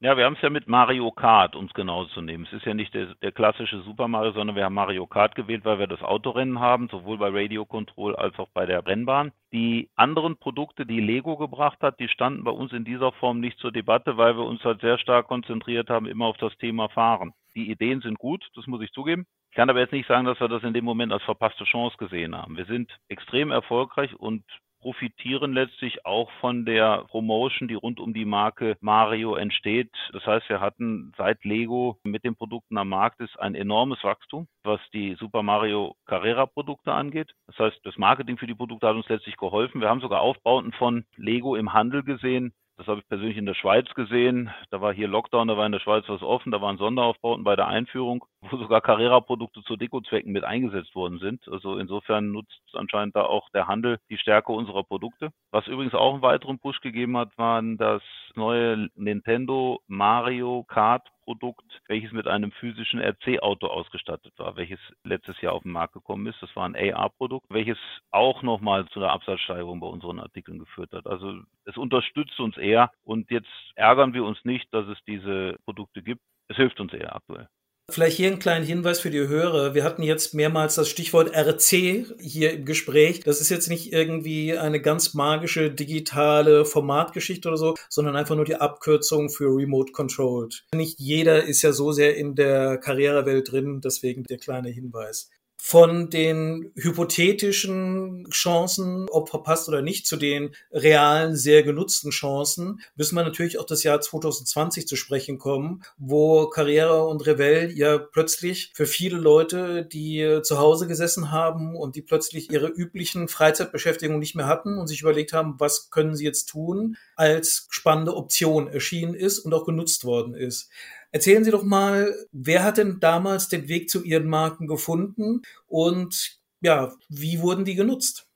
Ja, 0.00 0.16
wir 0.16 0.26
haben 0.26 0.34
es 0.34 0.42
ja 0.42 0.48
mit 0.48 0.68
Mario 0.68 1.10
Kart, 1.10 1.56
um 1.56 1.64
es 1.64 1.74
genau 1.74 2.04
zu 2.04 2.22
nehmen. 2.22 2.44
Es 2.44 2.52
ist 2.52 2.64
ja 2.64 2.72
nicht 2.72 2.94
der, 2.94 3.16
der, 3.16 3.32
klassische 3.32 3.80
Super 3.80 4.06
Mario, 4.06 4.30
sondern 4.30 4.54
wir 4.54 4.64
haben 4.64 4.74
Mario 4.74 5.08
Kart 5.08 5.34
gewählt, 5.34 5.64
weil 5.64 5.80
wir 5.80 5.88
das 5.88 6.02
Autorennen 6.02 6.60
haben, 6.60 6.86
sowohl 6.88 7.18
bei 7.18 7.30
Radio 7.30 7.64
Control 7.64 8.14
als 8.14 8.38
auch 8.38 8.48
bei 8.54 8.64
der 8.64 8.86
Rennbahn. 8.86 9.32
Die 9.52 9.90
anderen 9.96 10.36
Produkte, 10.36 10.86
die 10.86 11.00
Lego 11.00 11.36
gebracht 11.36 11.80
hat, 11.80 11.98
die 11.98 12.06
standen 12.06 12.44
bei 12.44 12.52
uns 12.52 12.72
in 12.72 12.84
dieser 12.84 13.10
Form 13.10 13.40
nicht 13.40 13.58
zur 13.58 13.72
Debatte, 13.72 14.16
weil 14.16 14.36
wir 14.36 14.44
uns 14.44 14.62
halt 14.62 14.82
sehr 14.82 14.98
stark 14.98 15.26
konzentriert 15.26 15.90
haben, 15.90 16.06
immer 16.06 16.26
auf 16.26 16.36
das 16.36 16.56
Thema 16.58 16.88
Fahren. 16.90 17.32
Die 17.56 17.68
Ideen 17.68 18.00
sind 18.00 18.20
gut, 18.20 18.48
das 18.54 18.68
muss 18.68 18.82
ich 18.82 18.92
zugeben. 18.92 19.26
Ich 19.50 19.56
kann 19.56 19.68
aber 19.68 19.80
jetzt 19.80 19.92
nicht 19.92 20.06
sagen, 20.06 20.26
dass 20.26 20.38
wir 20.38 20.46
das 20.46 20.62
in 20.62 20.74
dem 20.74 20.84
Moment 20.84 21.12
als 21.12 21.24
verpasste 21.24 21.64
Chance 21.64 21.96
gesehen 21.96 22.36
haben. 22.36 22.56
Wir 22.56 22.66
sind 22.66 22.88
extrem 23.08 23.50
erfolgreich 23.50 24.14
und 24.14 24.44
profitieren 24.88 25.52
letztlich 25.52 26.06
auch 26.06 26.30
von 26.40 26.64
der 26.64 27.04
Promotion, 27.10 27.68
die 27.68 27.74
rund 27.74 28.00
um 28.00 28.14
die 28.14 28.24
Marke 28.24 28.78
Mario 28.80 29.34
entsteht. 29.34 29.90
Das 30.14 30.24
heißt, 30.24 30.48
wir 30.48 30.62
hatten 30.62 31.12
seit 31.18 31.44
Lego 31.44 31.98
mit 32.04 32.24
den 32.24 32.34
Produkten 32.34 32.78
am 32.78 32.88
Markt 32.88 33.20
ist 33.20 33.38
ein 33.38 33.54
enormes 33.54 34.02
Wachstum, 34.02 34.48
was 34.64 34.80
die 34.94 35.14
Super 35.16 35.42
Mario 35.42 35.94
Carrera 36.06 36.46
Produkte 36.46 36.90
angeht. 36.90 37.30
Das 37.48 37.58
heißt, 37.58 37.80
das 37.84 37.98
Marketing 37.98 38.38
für 38.38 38.46
die 38.46 38.54
Produkte 38.54 38.88
hat 38.88 38.96
uns 38.96 39.10
letztlich 39.10 39.36
geholfen. 39.36 39.82
Wir 39.82 39.90
haben 39.90 40.00
sogar 40.00 40.22
Aufbauten 40.22 40.72
von 40.72 41.04
Lego 41.16 41.54
im 41.54 41.74
Handel 41.74 42.02
gesehen, 42.02 42.54
das 42.78 42.86
habe 42.86 43.00
ich 43.00 43.08
persönlich 43.08 43.36
in 43.36 43.44
der 43.44 43.54
Schweiz 43.54 43.92
gesehen. 43.94 44.50
Da 44.70 44.80
war 44.80 44.94
hier 44.94 45.08
Lockdown, 45.08 45.48
da 45.48 45.56
war 45.56 45.66
in 45.66 45.72
der 45.72 45.80
Schweiz 45.80 46.04
was 46.06 46.22
offen, 46.22 46.52
da 46.52 46.62
waren 46.62 46.78
Sonderaufbauten 46.78 47.42
bei 47.42 47.56
der 47.56 47.66
Einführung, 47.66 48.24
wo 48.40 48.56
sogar 48.56 48.80
Carrera-Produkte 48.80 49.62
zu 49.64 49.76
Dekozwecken 49.76 50.30
mit 50.30 50.44
eingesetzt 50.44 50.94
worden 50.94 51.18
sind. 51.18 51.46
Also 51.48 51.76
insofern 51.76 52.30
nutzt 52.30 52.62
anscheinend 52.74 53.16
da 53.16 53.22
auch 53.24 53.50
der 53.50 53.66
Handel 53.66 53.98
die 54.10 54.16
Stärke 54.16 54.52
unserer 54.52 54.84
Produkte. 54.84 55.30
Was 55.50 55.66
übrigens 55.66 55.94
auch 55.94 56.12
einen 56.14 56.22
weiteren 56.22 56.60
Push 56.60 56.80
gegeben 56.80 57.16
hat, 57.16 57.36
waren 57.36 57.78
das 57.78 58.02
neue 58.36 58.88
Nintendo 58.94 59.80
Mario 59.88 60.64
Kart 60.68 61.08
Produkt, 61.28 61.82
welches 61.88 62.10
mit 62.12 62.26
einem 62.26 62.52
physischen 62.52 63.00
RC-Auto 63.00 63.66
ausgestattet 63.66 64.32
war, 64.38 64.56
welches 64.56 64.80
letztes 65.04 65.38
Jahr 65.42 65.52
auf 65.52 65.62
den 65.62 65.72
Markt 65.72 65.92
gekommen 65.92 66.26
ist. 66.26 66.40
Das 66.40 66.56
war 66.56 66.64
ein 66.66 66.74
AR-Produkt, 66.74 67.44
welches 67.50 67.76
auch 68.10 68.42
nochmal 68.42 68.88
zu 68.88 69.00
einer 69.00 69.12
Absatzsteigerung 69.12 69.78
bei 69.78 69.88
unseren 69.88 70.20
Artikeln 70.20 70.58
geführt 70.58 70.92
hat. 70.92 71.06
Also 71.06 71.42
es 71.66 71.76
unterstützt 71.76 72.40
uns 72.40 72.56
eher 72.56 72.90
und 73.04 73.30
jetzt 73.30 73.50
ärgern 73.74 74.14
wir 74.14 74.24
uns 74.24 74.42
nicht, 74.46 74.72
dass 74.72 74.86
es 74.88 74.96
diese 75.06 75.58
Produkte 75.66 76.02
gibt. 76.02 76.22
Es 76.48 76.56
hilft 76.56 76.80
uns 76.80 76.94
eher 76.94 77.14
aktuell. 77.14 77.50
Vielleicht 77.90 78.18
hier 78.18 78.28
einen 78.28 78.38
kleinen 78.38 78.66
Hinweis 78.66 79.00
für 79.00 79.10
die 79.10 79.26
Hörer. 79.26 79.74
Wir 79.74 79.82
hatten 79.82 80.02
jetzt 80.02 80.34
mehrmals 80.34 80.74
das 80.74 80.90
Stichwort 80.90 81.34
RC 81.34 82.04
hier 82.20 82.52
im 82.52 82.66
Gespräch. 82.66 83.20
Das 83.20 83.40
ist 83.40 83.48
jetzt 83.48 83.68
nicht 83.68 83.94
irgendwie 83.94 84.56
eine 84.58 84.80
ganz 84.80 85.14
magische 85.14 85.70
digitale 85.70 86.66
Formatgeschichte 86.66 87.48
oder 87.48 87.56
so, 87.56 87.74
sondern 87.88 88.14
einfach 88.14 88.36
nur 88.36 88.44
die 88.44 88.56
Abkürzung 88.56 89.30
für 89.30 89.46
Remote 89.46 89.92
Controlled. 89.92 90.66
Nicht 90.74 91.00
jeder 91.00 91.44
ist 91.44 91.62
ja 91.62 91.72
so 91.72 91.90
sehr 91.90 92.16
in 92.16 92.34
der 92.34 92.76
Karrierewelt 92.76 93.50
drin, 93.50 93.80
deswegen 93.82 94.24
der 94.24 94.36
kleine 94.36 94.68
Hinweis 94.68 95.30
von 95.60 96.08
den 96.08 96.72
hypothetischen 96.76 98.28
Chancen, 98.30 99.06
ob 99.10 99.28
verpasst 99.28 99.68
oder 99.68 99.82
nicht, 99.82 100.06
zu 100.06 100.16
den 100.16 100.54
realen, 100.72 101.36
sehr 101.36 101.62
genutzten 101.64 102.10
Chancen, 102.10 102.80
müssen 102.96 103.16
wir 103.16 103.24
natürlich 103.24 103.58
auch 103.58 103.66
das 103.66 103.82
Jahr 103.82 104.00
2020 104.00 104.86
zu 104.86 104.96
sprechen 104.96 105.38
kommen, 105.38 105.82
wo 105.98 106.46
Carrera 106.46 107.00
und 107.00 107.26
Revell 107.26 107.72
ja 107.76 107.98
plötzlich 107.98 108.70
für 108.74 108.86
viele 108.86 109.18
Leute, 109.18 109.84
die 109.84 110.40
zu 110.42 110.58
Hause 110.58 110.86
gesessen 110.86 111.32
haben 111.32 111.76
und 111.76 111.96
die 111.96 112.02
plötzlich 112.02 112.50
ihre 112.50 112.68
üblichen 112.68 113.28
Freizeitbeschäftigungen 113.28 114.20
nicht 114.20 114.36
mehr 114.36 114.46
hatten 114.46 114.78
und 114.78 114.86
sich 114.86 115.02
überlegt 115.02 115.32
haben, 115.32 115.56
was 115.58 115.90
können 115.90 116.14
sie 116.14 116.24
jetzt 116.24 116.46
tun, 116.46 116.96
als 117.16 117.66
spannende 117.70 118.16
Option 118.16 118.68
erschienen 118.68 119.14
ist 119.14 119.40
und 119.40 119.52
auch 119.52 119.66
genutzt 119.66 120.04
worden 120.04 120.34
ist. 120.34 120.70
Erzählen 121.10 121.44
Sie 121.44 121.50
doch 121.50 121.64
mal, 121.64 122.14
wer 122.32 122.64
hat 122.64 122.76
denn 122.76 123.00
damals 123.00 123.48
den 123.48 123.68
Weg 123.68 123.88
zu 123.88 124.04
Ihren 124.04 124.28
Marken 124.28 124.66
gefunden 124.66 125.42
und 125.66 126.38
ja, 126.60 126.92
wie 127.08 127.40
wurden 127.40 127.64
die 127.64 127.74
genutzt? 127.74 128.28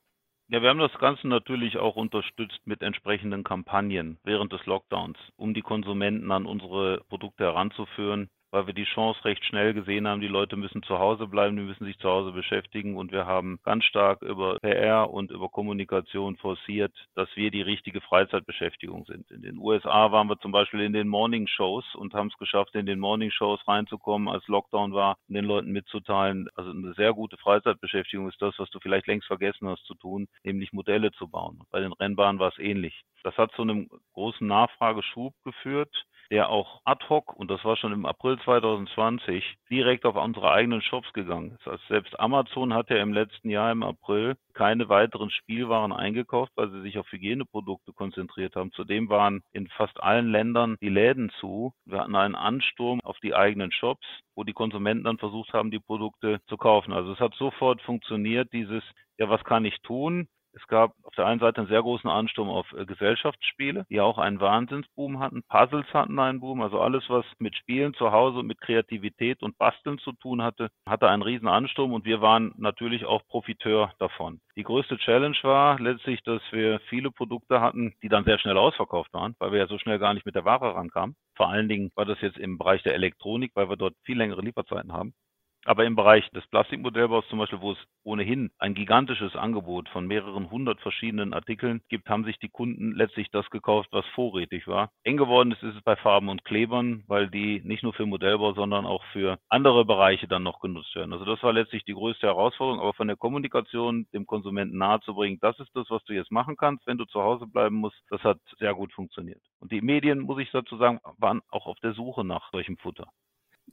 Ja, 0.49 0.61
wir 0.63 0.69
haben 0.69 0.79
das 0.79 0.93
Ganze 0.99 1.29
natürlich 1.29 1.79
auch 1.79 1.97
unterstützt 1.97 2.61
mit 2.67 2.83
entsprechenden 2.83 3.43
Kampagnen 3.43 4.19
während 4.23 4.53
des 4.53 4.65
Lockdowns, 4.67 5.19
um 5.37 5.55
die 5.55 5.63
Konsumenten 5.63 6.31
an 6.31 6.47
unsere 6.47 7.03
Produkte 7.09 7.45
heranzuführen. 7.45 8.29
Weil 8.53 8.67
wir 8.67 8.75
die 8.75 8.85
Chance 8.85 9.25
recht 9.25 9.45
schnell 9.47 9.73
gesehen 9.73 10.07
haben, 10.07 10.21
die 10.21 10.29
Leute 10.29 10.57
müssen 10.57 10.83
zu 10.83 10.99
Hause 10.99 11.27
bleiben, 11.27 11.57
die 11.57 11.63
müssen 11.63 11.87
sich 11.87 11.99
zu 11.99 12.09
Hause 12.09 12.33
beschäftigen 12.33 12.97
und 12.97 13.11
wir 13.11 13.27
haben 13.27 13.59
ganz 13.65 13.85
stark 13.85 14.21
über 14.23 14.59
PR 14.61 15.11
und 15.11 15.31
über 15.31 15.49
Kommunikation 15.49 16.37
forciert, 16.37 16.93
dass 17.15 17.29
wir 17.35 17.51
die 17.51 17.63
richtige 17.63 18.03
Freizeitbeschäftigung 18.03 19.07
sind. 19.07 19.31
In 19.31 19.43
den 19.43 19.59
USA 19.59 20.13
waren 20.13 20.29
wir 20.29 20.39
zum 20.39 20.53
Beispiel 20.53 20.81
in 20.81 20.93
den 20.93 21.09
Morning 21.09 21.47
Shows 21.47 21.85
und 21.95 22.13
haben 22.13 22.29
es 22.29 22.39
geschafft, 22.39 22.75
in 22.75 22.87
den 22.87 23.01
Morning 23.01 23.31
Shows 23.31 23.67
reinzukommen, 23.67 24.29
als 24.29 24.47
Lockdown 24.49 24.93
war, 24.93 25.17
und 25.29 25.35
den 25.35 25.47
Leuten 25.47 25.73
mitzuteilen, 25.73 26.49
also 26.55 26.71
eine 26.71 26.93
sehr 26.93 27.15
gute 27.15 27.39
Freizeitbeschäftigung 27.39 28.29
ist 28.29 28.41
das, 28.43 28.55
was 28.59 28.69
du 28.71 28.79
vielleicht 28.81 29.07
längst 29.07 29.27
vergessen 29.27 29.67
hast 29.69 29.85
zu 29.87 29.95
tun, 29.95 30.29
nämlich 30.45 30.73
Modelle 30.73 31.11
zu 31.13 31.27
bauen. 31.27 31.63
Bei 31.71 31.81
den 31.81 31.93
Rennbahnen 31.93 32.39
war 32.39 32.49
es 32.49 32.59
ähnlich. 32.59 33.03
Das 33.25 33.37
hat 33.39 33.53
zu 33.53 33.63
einem 33.63 33.89
großen 34.13 34.47
Nachfrageschub 34.47 35.33
geführt 35.45 36.05
der 36.33 36.49
auch 36.49 36.81
ad 36.87 37.05
hoc, 37.11 37.37
und 37.37 37.51
das 37.51 37.63
war 37.63 37.77
schon 37.77 37.93
im 37.93 38.07
April 38.07 38.39
2020, 38.43 39.45
direkt 39.71 40.07
auf 40.07 40.17
unsere 40.17 40.51
eigenen 40.51 40.81
Shops 40.81 41.13
gegangen 41.13 41.55
ist. 41.59 41.69
Also 41.69 41.85
selbst 41.89 42.19
Amazon 42.19 42.73
hat 42.73 42.89
ja 42.89 42.97
im 42.97 43.13
letzten 43.13 43.51
Jahr 43.51 43.71
im 43.71 43.83
April 43.83 44.37
keine 44.55 44.89
weiteren 44.89 45.31
Spielwaren 45.31 45.93
eingekauft, 45.93 46.51
weil 46.57 46.71
sie 46.71 46.81
sich 46.81 46.99
auf 46.99 47.07
Hygieneprodukte 47.13 47.93
konzentriert 47.93 48.57
haben. 48.57 48.73
Zudem 48.73 49.11
waren 49.11 49.43
in 49.53 49.69
fast 49.69 50.03
allen 50.03 50.33
Ländern 50.33 50.77
die 50.81 50.89
Läden 50.89 51.31
zu. 51.39 51.75
Wir 51.85 52.01
hatten 52.01 52.17
einen 52.17 52.35
Ansturm 52.35 53.03
auf 53.03 53.19
die 53.23 53.35
eigenen 53.35 53.71
Shops, 53.71 54.07
wo 54.35 54.43
die 54.43 54.55
Konsumenten 54.55 55.05
dann 55.05 55.19
versucht 55.19 55.53
haben, 55.53 55.71
die 55.71 55.81
Produkte 55.81 56.41
zu 56.47 56.57
kaufen. 56.57 56.95
Also 56.95 57.13
es 57.13 57.21
hat 57.21 57.35
sofort 57.35 57.83
funktioniert, 57.83 58.51
dieses, 58.55 58.83
ja, 59.19 59.29
was 59.29 59.45
kann 59.45 59.67
ich 59.67 59.79
tun? 59.83 60.29
Es 60.55 60.67
gab 60.67 60.93
auf 61.03 61.15
der 61.15 61.27
einen 61.27 61.41
Seite 61.41 61.61
einen 61.61 61.69
sehr 61.69 61.83
großen 61.83 62.11
Ansturm 62.11 62.49
auf 62.49 62.71
äh, 62.73 62.85
Gesellschaftsspiele, 62.85 63.87
die 63.89 64.01
auch 64.01 64.19
einen 64.19 64.41
Wahnsinnsboom 64.41 65.19
hatten. 65.19 65.43
Puzzles 65.49 65.87
hatten 65.95 66.19
einen 66.19 66.41
Boom, 66.41 66.61
also 66.61 66.81
alles, 66.81 67.05
was 67.09 67.25
mit 67.39 67.57
Spielen 67.57 67.95
zu 67.95 68.13
Hause 68.13 68.39
und 68.39 68.47
mit 68.47 68.61
Kreativität 68.61 69.43
und 69.43 69.57
Basteln 69.59 69.99
zu 69.99 70.13
tun 70.13 70.43
hatte, 70.43 70.69
hatte 70.87 71.09
einen 71.09 71.23
riesen 71.23 71.49
Ansturm 71.49 71.93
und 71.93 72.05
wir 72.05 72.21
waren 72.21 72.53
natürlich 72.57 73.05
auch 73.05 73.27
Profiteur 73.27 73.93
davon. 73.99 74.41
Die 74.57 74.63
größte 74.63 74.99
Challenge 74.99 75.37
war 75.43 75.81
letztlich, 75.81 76.23
dass 76.23 76.43
wir 76.51 76.81
viele 76.89 77.11
Produkte 77.11 77.61
hatten, 77.61 77.95
die 78.03 78.09
dann 78.09 78.25
sehr 78.25 78.39
schnell 78.39 78.59
ausverkauft 78.59 79.13
waren, 79.15 79.35
weil 79.39 79.53
wir 79.53 79.59
ja 79.61 79.67
so 79.67 79.79
schnell 79.79 79.99
gar 79.99 80.15
nicht 80.15 80.27
mit 80.27 80.35
der 80.35 80.45
Ware 80.45 80.75
rankamen. 80.75 81.17
Vor 81.35 81.49
allen 81.49 81.69
Dingen 81.69 81.91
war 81.95 82.05
das 82.05 82.21
jetzt 82.21 82.39
im 82.39 82.59
Bereich 82.59 82.83
der 82.83 82.95
Elektronik, 82.95 83.53
weil 83.55 83.69
wir 83.71 83.77
dort 83.77 83.95
viel 84.05 84.19
längere 84.19 84.43
Lieferzeiten 84.43 84.93
haben. 84.93 85.15
Aber 85.65 85.85
im 85.85 85.95
Bereich 85.95 86.29
des 86.31 86.45
Plastikmodellbaus 86.49 87.27
zum 87.29 87.39
Beispiel, 87.39 87.61
wo 87.61 87.73
es 87.73 87.79
ohnehin 88.03 88.51
ein 88.59 88.75
gigantisches 88.75 89.37
Angebot 89.37 89.89
von 89.91 90.09
mehreren 90.09 90.51
hundert 90.51 90.81
verschiedenen 90.81 91.33
Artikeln 91.33 91.83
gibt, 91.89 92.09
haben 92.09 92.25
sich 92.25 92.37
die 92.41 92.49
Kunden 92.49 92.93
letztlich 92.97 93.31
das 93.31 93.49
gekauft, 93.49 93.89
was 93.93 94.05
vorrätig 94.15 94.67
war. 94.67 94.91
Eng 95.05 95.19
geworden 95.19 95.53
ist, 95.53 95.63
ist 95.63 95.77
es 95.77 95.83
bei 95.83 95.95
Farben 95.95 96.29
und 96.29 96.45
Klebern, 96.45 97.05
weil 97.07 97.31
die 97.31 97.61
nicht 97.65 97.85
nur 97.85 97.93
für 97.93 98.07
Modellbau, 98.07 98.55
sondern 98.55 98.87
auch 98.87 99.05
für 99.13 99.39
andere 99.49 99.85
Bereiche 99.85 100.27
dann 100.27 100.43
noch 100.43 100.59
genutzt 100.59 100.97
werden. 100.97 101.13
Also 101.13 101.25
das 101.25 101.41
war 101.45 101.53
letztlich 101.53 101.85
die 101.85 101.95
größte 101.95 102.27
Herausforderung, 102.27 102.81
aber 102.81 102.95
von 102.95 103.07
der 103.07 103.17
Kommunikation 103.17 104.09
dem 104.13 104.27
Konsumenten 104.27 104.79
nahezubringen, 104.79 105.39
das 105.41 105.59
ist 105.61 105.71
das, 105.75 105.89
was 105.91 106.03
du 106.05 106.13
jetzt 106.13 106.33
machen 106.33 106.57
kannst, 106.57 106.85
wenn 106.89 106.99
du 106.99 107.05
zu 107.05 107.23
Hause 107.23 107.47
bleiben 107.47 107.77
musst, 107.77 108.03
das 108.11 108.23
hat 108.25 108.39
sehr 108.59 108.75
gut 108.75 108.93
funktioniert. 108.93 109.41
Und 109.61 109.71
die 109.71 109.81
Medien, 109.81 110.19
muss 110.21 110.41
ich 110.41 110.51
dazu 110.51 110.77
sagen, 110.77 110.99
waren 111.19 111.41
auch 111.51 111.67
auf 111.67 111.79
der 111.81 111.93
Suche 111.93 112.25
nach 112.25 112.51
solchem 112.51 112.77
Futter. 112.79 113.07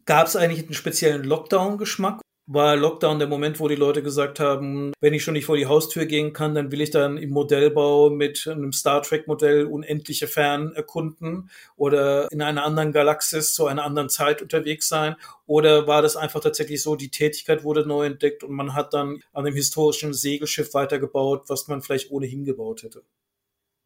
Gab 0.09 0.25
es 0.25 0.35
eigentlich 0.35 0.65
einen 0.65 0.73
speziellen 0.73 1.23
Lockdown-Geschmack? 1.23 2.19
War 2.47 2.75
Lockdown 2.75 3.19
der 3.19 3.27
Moment, 3.27 3.59
wo 3.59 3.67
die 3.67 3.75
Leute 3.75 4.01
gesagt 4.01 4.39
haben, 4.39 4.91
wenn 5.01 5.13
ich 5.13 5.23
schon 5.23 5.35
nicht 5.35 5.45
vor 5.45 5.55
die 5.55 5.67
Haustür 5.67 6.07
gehen 6.07 6.33
kann, 6.33 6.55
dann 6.55 6.71
will 6.71 6.81
ich 6.81 6.89
dann 6.89 7.17
im 7.17 7.29
Modellbau 7.29 8.09
mit 8.09 8.47
einem 8.47 8.73
Star 8.73 9.03
Trek-Modell 9.03 9.65
unendliche 9.65 10.25
Fern 10.25 10.71
erkunden 10.73 11.51
oder 11.75 12.27
in 12.31 12.41
einer 12.41 12.65
anderen 12.65 12.91
Galaxis 12.91 13.53
zu 13.53 13.67
einer 13.67 13.83
anderen 13.83 14.09
Zeit 14.09 14.41
unterwegs 14.41 14.87
sein? 14.89 15.15
Oder 15.45 15.85
war 15.85 16.01
das 16.01 16.17
einfach 16.17 16.39
tatsächlich 16.39 16.81
so, 16.81 16.95
die 16.95 17.11
Tätigkeit 17.11 17.63
wurde 17.63 17.85
neu 17.85 18.07
entdeckt 18.07 18.43
und 18.43 18.55
man 18.55 18.73
hat 18.73 18.95
dann 18.95 19.21
an 19.31 19.45
dem 19.45 19.53
historischen 19.53 20.15
Segelschiff 20.15 20.73
weitergebaut, 20.73 21.43
was 21.49 21.67
man 21.67 21.83
vielleicht 21.83 22.09
ohnehin 22.09 22.45
gebaut 22.45 22.81
hätte? 22.81 23.03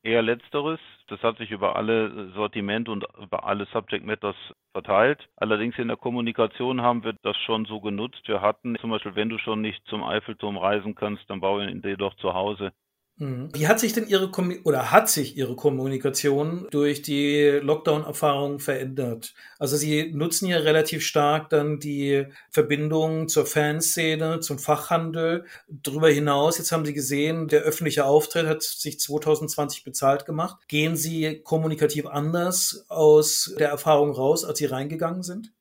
Eher 0.04 0.22
letzteres. 0.22 0.80
Das 1.08 1.22
hat 1.24 1.38
sich 1.38 1.52
über 1.52 1.78
alle 1.78 2.32
Sortimente 2.34 2.92
und 2.92 3.06
über 3.22 3.46
alle 3.46 3.66
Subject 3.68 4.06
Matters 4.06 4.36
verteilt. 4.74 5.30
Allerdings 5.38 5.78
in 5.78 5.88
der 5.88 5.98
Kommunikation 5.98 6.82
haben 6.82 7.04
wir 7.06 7.14
das 7.24 7.38
schon 7.38 7.66
so 7.66 7.80
genutzt. 7.80 8.22
Wir 8.28 8.42
hatten 8.42 8.76
zum 8.80 8.90
Beispiel, 8.90 9.16
wenn 9.16 9.30
du 9.30 9.38
schon 9.38 9.62
nicht 9.62 9.86
zum 9.88 10.04
Eiffelturm 10.04 10.58
reisen 10.58 10.94
kannst, 10.96 11.30
dann 11.30 11.40
baue 11.40 11.70
ihn 11.70 11.82
dir 11.82 11.96
doch 11.96 12.16
zu 12.16 12.34
Hause. 12.34 12.74
Wie 13.18 13.68
hat 13.68 13.80
sich 13.80 13.94
denn 13.94 14.08
Ihre 14.08 14.32
oder 14.64 14.92
hat 14.92 15.08
sich 15.08 15.38
Ihre 15.38 15.56
Kommunikation 15.56 16.68
durch 16.72 17.04
die 17.04 17.60
Lockdown-Erfahrung 17.62 18.60
verändert? 18.60 19.36
Also 19.60 19.78
Sie 19.78 20.12
nutzen 20.12 20.48
ja 20.48 20.58
relativ 20.58 21.06
stark 21.06 21.50
dann 21.50 21.80
die 21.80 22.26
Verbindung 22.50 23.30
zur 23.30 23.46
Fanszene, 23.46 24.40
zum 24.40 24.58
Fachhandel. 24.58 25.46
Darüber 25.68 26.10
hinaus, 26.10 26.58
jetzt 26.58 26.72
haben 26.72 26.86
Sie 26.86 26.94
gesehen, 26.94 27.48
der 27.48 27.62
öffentliche 27.62 28.06
Auftritt 28.06 28.48
hat 28.48 28.64
sich 28.64 29.00
2020 29.00 29.84
bezahlt 29.84 30.26
gemacht. 30.26 30.68
Gehen 30.68 30.96
Sie 30.96 31.42
kommunikativ 31.44 32.08
anders 32.08 32.86
aus 32.90 33.54
der 33.60 33.70
Erfahrung 33.70 34.12
raus, 34.12 34.44
als 34.44 34.58
Sie 34.58 34.66
reingegangen 34.66 35.22
sind? 35.22 35.54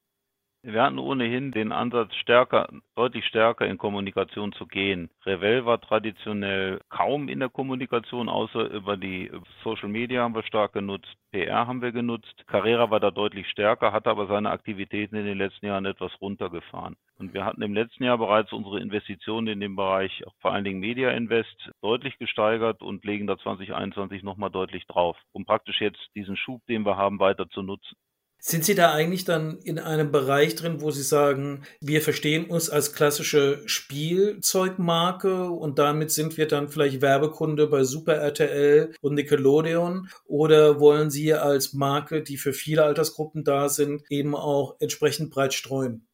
Wir 0.65 0.85
hatten 0.85 1.01
ohnehin 1.01 1.51
den 1.51 1.73
Ansatz, 1.73 2.15
stärker, 2.15 2.69
deutlich 2.95 3.27
stärker 3.27 3.67
in 3.67 3.79
Kommunikation 3.79 4.53
zu 4.53 4.65
gehen. 4.69 5.11
Revell 5.27 5.67
war 5.67 5.81
traditionell 5.81 6.79
kaum 6.89 7.29
in 7.29 7.41
der 7.41 7.49
Kommunikation, 7.49 8.29
außer 8.29 8.71
über 8.71 8.97
die 8.97 9.29
Social 9.65 9.89
Media 9.89 10.23
haben 10.23 10.37
wir 10.37 10.45
stark 10.45 10.73
genutzt, 10.73 11.13
PR 11.33 11.67
haben 11.67 11.83
wir 11.83 11.91
genutzt. 11.91 12.45
Carrera 12.47 12.93
war 12.93 13.01
da 13.01 13.11
deutlich 13.11 13.49
stärker, 13.49 13.93
hatte 13.93 14.09
aber 14.09 14.29
seine 14.29 14.51
Aktivitäten 14.51 15.17
in 15.17 15.25
den 15.25 15.39
letzten 15.39 15.67
Jahren 15.67 15.85
etwas 15.85 16.13
runtergefahren. 16.21 16.95
Und 17.19 17.35
wir 17.35 17.45
hatten 17.45 17.63
im 17.63 17.75
letzten 17.75 18.05
Jahr 18.05 18.19
bereits 18.19 18.53
unsere 18.53 18.79
Investitionen 18.79 19.49
in 19.49 19.59
dem 19.59 19.75
Bereich, 19.75 20.23
vor 20.39 20.53
allen 20.53 20.65
Dingen 20.65 20.79
Media 20.79 21.11
Invest, 21.11 21.73
deutlich 21.81 22.19
gesteigert 22.19 22.83
und 22.83 23.05
legen 23.05 23.27
da 23.27 23.37
2021 23.37 24.23
nochmal 24.23 24.51
deutlich 24.51 24.87
drauf, 24.87 25.17
um 25.33 25.45
praktisch 25.45 25.81
jetzt 25.81 26.01
diesen 26.15 26.37
Schub, 26.37 26.65
den 26.69 26.87
wir 26.87 26.97
haben, 26.97 27.19
weiter 27.19 27.49
zu 27.49 27.63
nutzen. 27.63 27.97
Sind 28.45 28.65
Sie 28.65 28.75
da 28.75 28.93
eigentlich 28.93 29.25
dann 29.25 29.59
in 29.59 29.79
einem 29.79 30.11
Bereich 30.11 30.57
drin, 30.57 30.81
wo 30.81 30.91
Sie 30.91 31.03
sagen, 31.03 31.63
wir 31.81 32.03
verstehen 32.03 32.47
uns 32.47 32.69
als 32.69 32.93
klassische 32.93 33.63
Spielzeugmarke 33.67 35.49
und 35.49 35.79
damit 35.79 36.11
sind 36.11 36.37
wir 36.37 36.49
dann 36.49 36.69
vielleicht 36.69 37.01
Werbekunde 37.01 37.69
bei 37.69 37.85
Super 37.85 38.15
RTL 38.15 38.95
und 39.01 39.15
Nickelodeon? 39.15 40.09
Oder 40.25 40.81
wollen 40.81 41.11
Sie 41.11 41.33
als 41.33 41.73
Marke, 41.73 42.23
die 42.23 42.37
für 42.37 42.53
viele 42.53 42.83
Altersgruppen 42.83 43.45
da 43.45 43.69
sind, 43.69 44.03
eben 44.11 44.35
auch 44.35 44.75
entsprechend 44.81 45.31
breit 45.31 45.55
streuen? 45.55 46.09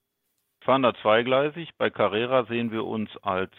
fahren 0.69 0.83
da 0.83 0.93
zweigleisig. 1.01 1.71
Bei 1.79 1.89
Carrera 1.89 2.45
sehen 2.45 2.71
wir 2.71 2.85
uns 2.85 3.09
als 3.23 3.53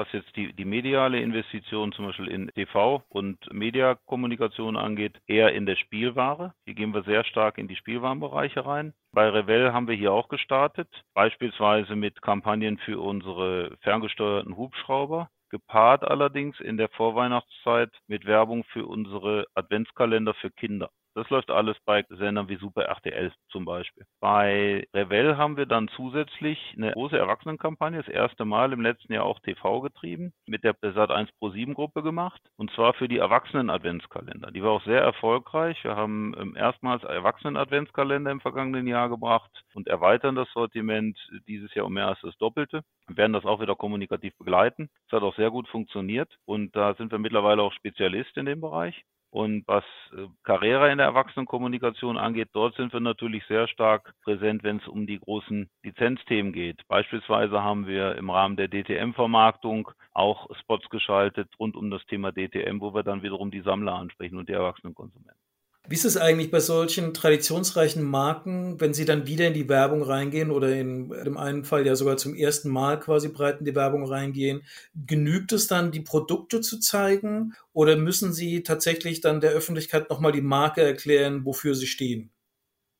was 0.00 0.10
jetzt 0.12 0.34
die, 0.34 0.54
die 0.54 0.64
mediale 0.64 1.20
Investition 1.20 1.92
zum 1.92 2.06
Beispiel 2.06 2.28
in 2.28 2.48
TV 2.54 3.02
und 3.10 3.36
Mediakommunikation 3.52 4.78
angeht, 4.78 5.20
eher 5.26 5.52
in 5.52 5.66
der 5.66 5.76
Spielware. 5.76 6.54
Hier 6.64 6.74
gehen 6.74 6.94
wir 6.94 7.02
sehr 7.02 7.22
stark 7.24 7.58
in 7.58 7.68
die 7.68 7.76
Spielwarenbereiche 7.76 8.64
rein. 8.64 8.94
Bei 9.12 9.28
Revell 9.28 9.74
haben 9.74 9.88
wir 9.88 9.94
hier 9.94 10.12
auch 10.12 10.28
gestartet, 10.28 10.88
beispielsweise 11.12 11.96
mit 11.96 12.22
Kampagnen 12.22 12.78
für 12.78 12.98
unsere 12.98 13.76
ferngesteuerten 13.82 14.56
Hubschrauber 14.56 15.28
gepaart 15.50 16.04
allerdings 16.04 16.58
in 16.60 16.78
der 16.78 16.88
Vorweihnachtszeit 16.88 17.90
mit 18.06 18.24
Werbung 18.24 18.64
für 18.72 18.86
unsere 18.86 19.46
Adventskalender 19.54 20.32
für 20.32 20.50
Kinder. 20.50 20.90
Das 21.14 21.28
läuft 21.30 21.50
alles 21.50 21.76
bei 21.84 22.04
Sendern 22.08 22.48
wie 22.48 22.56
Super 22.56 22.84
RTL 22.84 23.32
zum 23.50 23.64
Beispiel. 23.64 24.04
Bei 24.20 24.86
Revell 24.94 25.36
haben 25.36 25.56
wir 25.56 25.66
dann 25.66 25.88
zusätzlich 25.88 26.58
eine 26.76 26.92
große 26.92 27.18
Erwachsenenkampagne, 27.18 27.98
das 27.98 28.08
erste 28.08 28.44
Mal 28.44 28.72
im 28.72 28.80
letzten 28.80 29.12
Jahr 29.12 29.24
auch 29.24 29.40
TV 29.40 29.80
getrieben, 29.80 30.32
mit 30.46 30.62
der 30.62 30.74
Sat1 30.74 31.28
Pro 31.38 31.50
7 31.50 31.74
Gruppe 31.74 32.02
gemacht 32.02 32.40
und 32.56 32.70
zwar 32.72 32.94
für 32.94 33.08
die 33.08 33.18
Erwachsenen-Adventskalender. 33.18 34.50
Die 34.52 34.62
war 34.62 34.70
auch 34.70 34.84
sehr 34.84 35.00
erfolgreich. 35.00 35.82
Wir 35.82 35.96
haben 35.96 36.34
ähm, 36.38 36.56
erstmals 36.56 37.02
Erwachsenen-Adventskalender 37.02 38.30
im 38.30 38.40
vergangenen 38.40 38.86
Jahr 38.86 39.08
gebracht 39.08 39.50
und 39.74 39.88
erweitern 39.88 40.36
das 40.36 40.48
Sortiment 40.52 41.18
dieses 41.48 41.74
Jahr 41.74 41.86
um 41.86 41.92
mehr 41.92 42.08
als 42.08 42.20
das 42.22 42.36
Doppelte. 42.38 42.82
Wir 43.08 43.16
werden 43.16 43.32
das 43.32 43.44
auch 43.44 43.60
wieder 43.60 43.74
kommunikativ 43.74 44.36
begleiten. 44.38 44.88
Das 45.08 45.20
hat 45.20 45.26
auch 45.26 45.34
sehr 45.34 45.50
gut 45.50 45.68
funktioniert 45.68 46.32
und 46.44 46.76
da 46.76 46.94
sind 46.94 47.10
wir 47.10 47.18
mittlerweile 47.18 47.62
auch 47.62 47.72
Spezialist 47.72 48.36
in 48.36 48.46
dem 48.46 48.60
Bereich. 48.60 49.04
Und 49.30 49.66
was 49.68 49.84
äh, 50.12 50.26
Carrera 50.42 50.88
in 50.88 50.98
der 50.98 51.06
Erwachsenenkommunikation 51.06 52.18
angeht, 52.18 52.48
dort 52.52 52.74
sind 52.74 52.92
wir 52.92 53.00
natürlich 53.00 53.44
sehr 53.46 53.68
stark 53.68 54.12
präsent, 54.24 54.64
wenn 54.64 54.78
es 54.78 54.88
um 54.88 55.06
die 55.06 55.20
großen 55.20 55.70
Lizenzthemen 55.84 56.52
geht. 56.52 56.82
Beispielsweise 56.88 57.62
haben 57.62 57.86
wir 57.86 58.16
im 58.16 58.30
Rahmen 58.30 58.56
der 58.56 58.68
DTM-Vermarktung 58.68 59.90
auch 60.12 60.48
Spots 60.58 60.88
geschaltet 60.90 61.48
rund 61.60 61.76
um 61.76 61.90
das 61.90 62.04
Thema 62.06 62.32
DTM, 62.32 62.80
wo 62.80 62.92
wir 62.92 63.04
dann 63.04 63.22
wiederum 63.22 63.52
die 63.52 63.62
Sammler 63.62 63.94
ansprechen 63.94 64.36
und 64.36 64.48
die 64.48 64.54
Erwachsenenkonsumenten. 64.54 65.49
Wie 65.88 65.94
ist 65.94 66.04
es 66.04 66.16
eigentlich 66.16 66.50
bei 66.50 66.60
solchen 66.60 67.12
traditionsreichen 67.14 68.02
Marken, 68.02 68.80
wenn 68.80 68.94
sie 68.94 69.04
dann 69.04 69.26
wieder 69.26 69.46
in 69.48 69.54
die 69.54 69.68
Werbung 69.68 70.02
reingehen 70.02 70.50
oder 70.50 70.74
in 70.74 71.08
dem 71.10 71.36
einen 71.36 71.64
Fall 71.64 71.84
ja 71.86 71.96
sogar 71.96 72.16
zum 72.16 72.34
ersten 72.34 72.68
Mal 72.70 72.98
quasi 73.00 73.28
breit 73.28 73.58
in 73.58 73.64
die 73.66 73.74
Werbung 73.74 74.04
reingehen? 74.06 74.62
Genügt 75.06 75.52
es 75.52 75.66
dann, 75.66 75.90
die 75.90 76.00
Produkte 76.00 76.60
zu 76.60 76.78
zeigen 76.78 77.54
oder 77.72 77.96
müssen 77.96 78.32
sie 78.32 78.62
tatsächlich 78.62 79.20
dann 79.20 79.40
der 79.40 79.50
Öffentlichkeit 79.50 80.08
nochmal 80.10 80.32
die 80.32 80.42
Marke 80.42 80.82
erklären, 80.82 81.44
wofür 81.44 81.74
sie 81.74 81.86
stehen? 81.86 82.30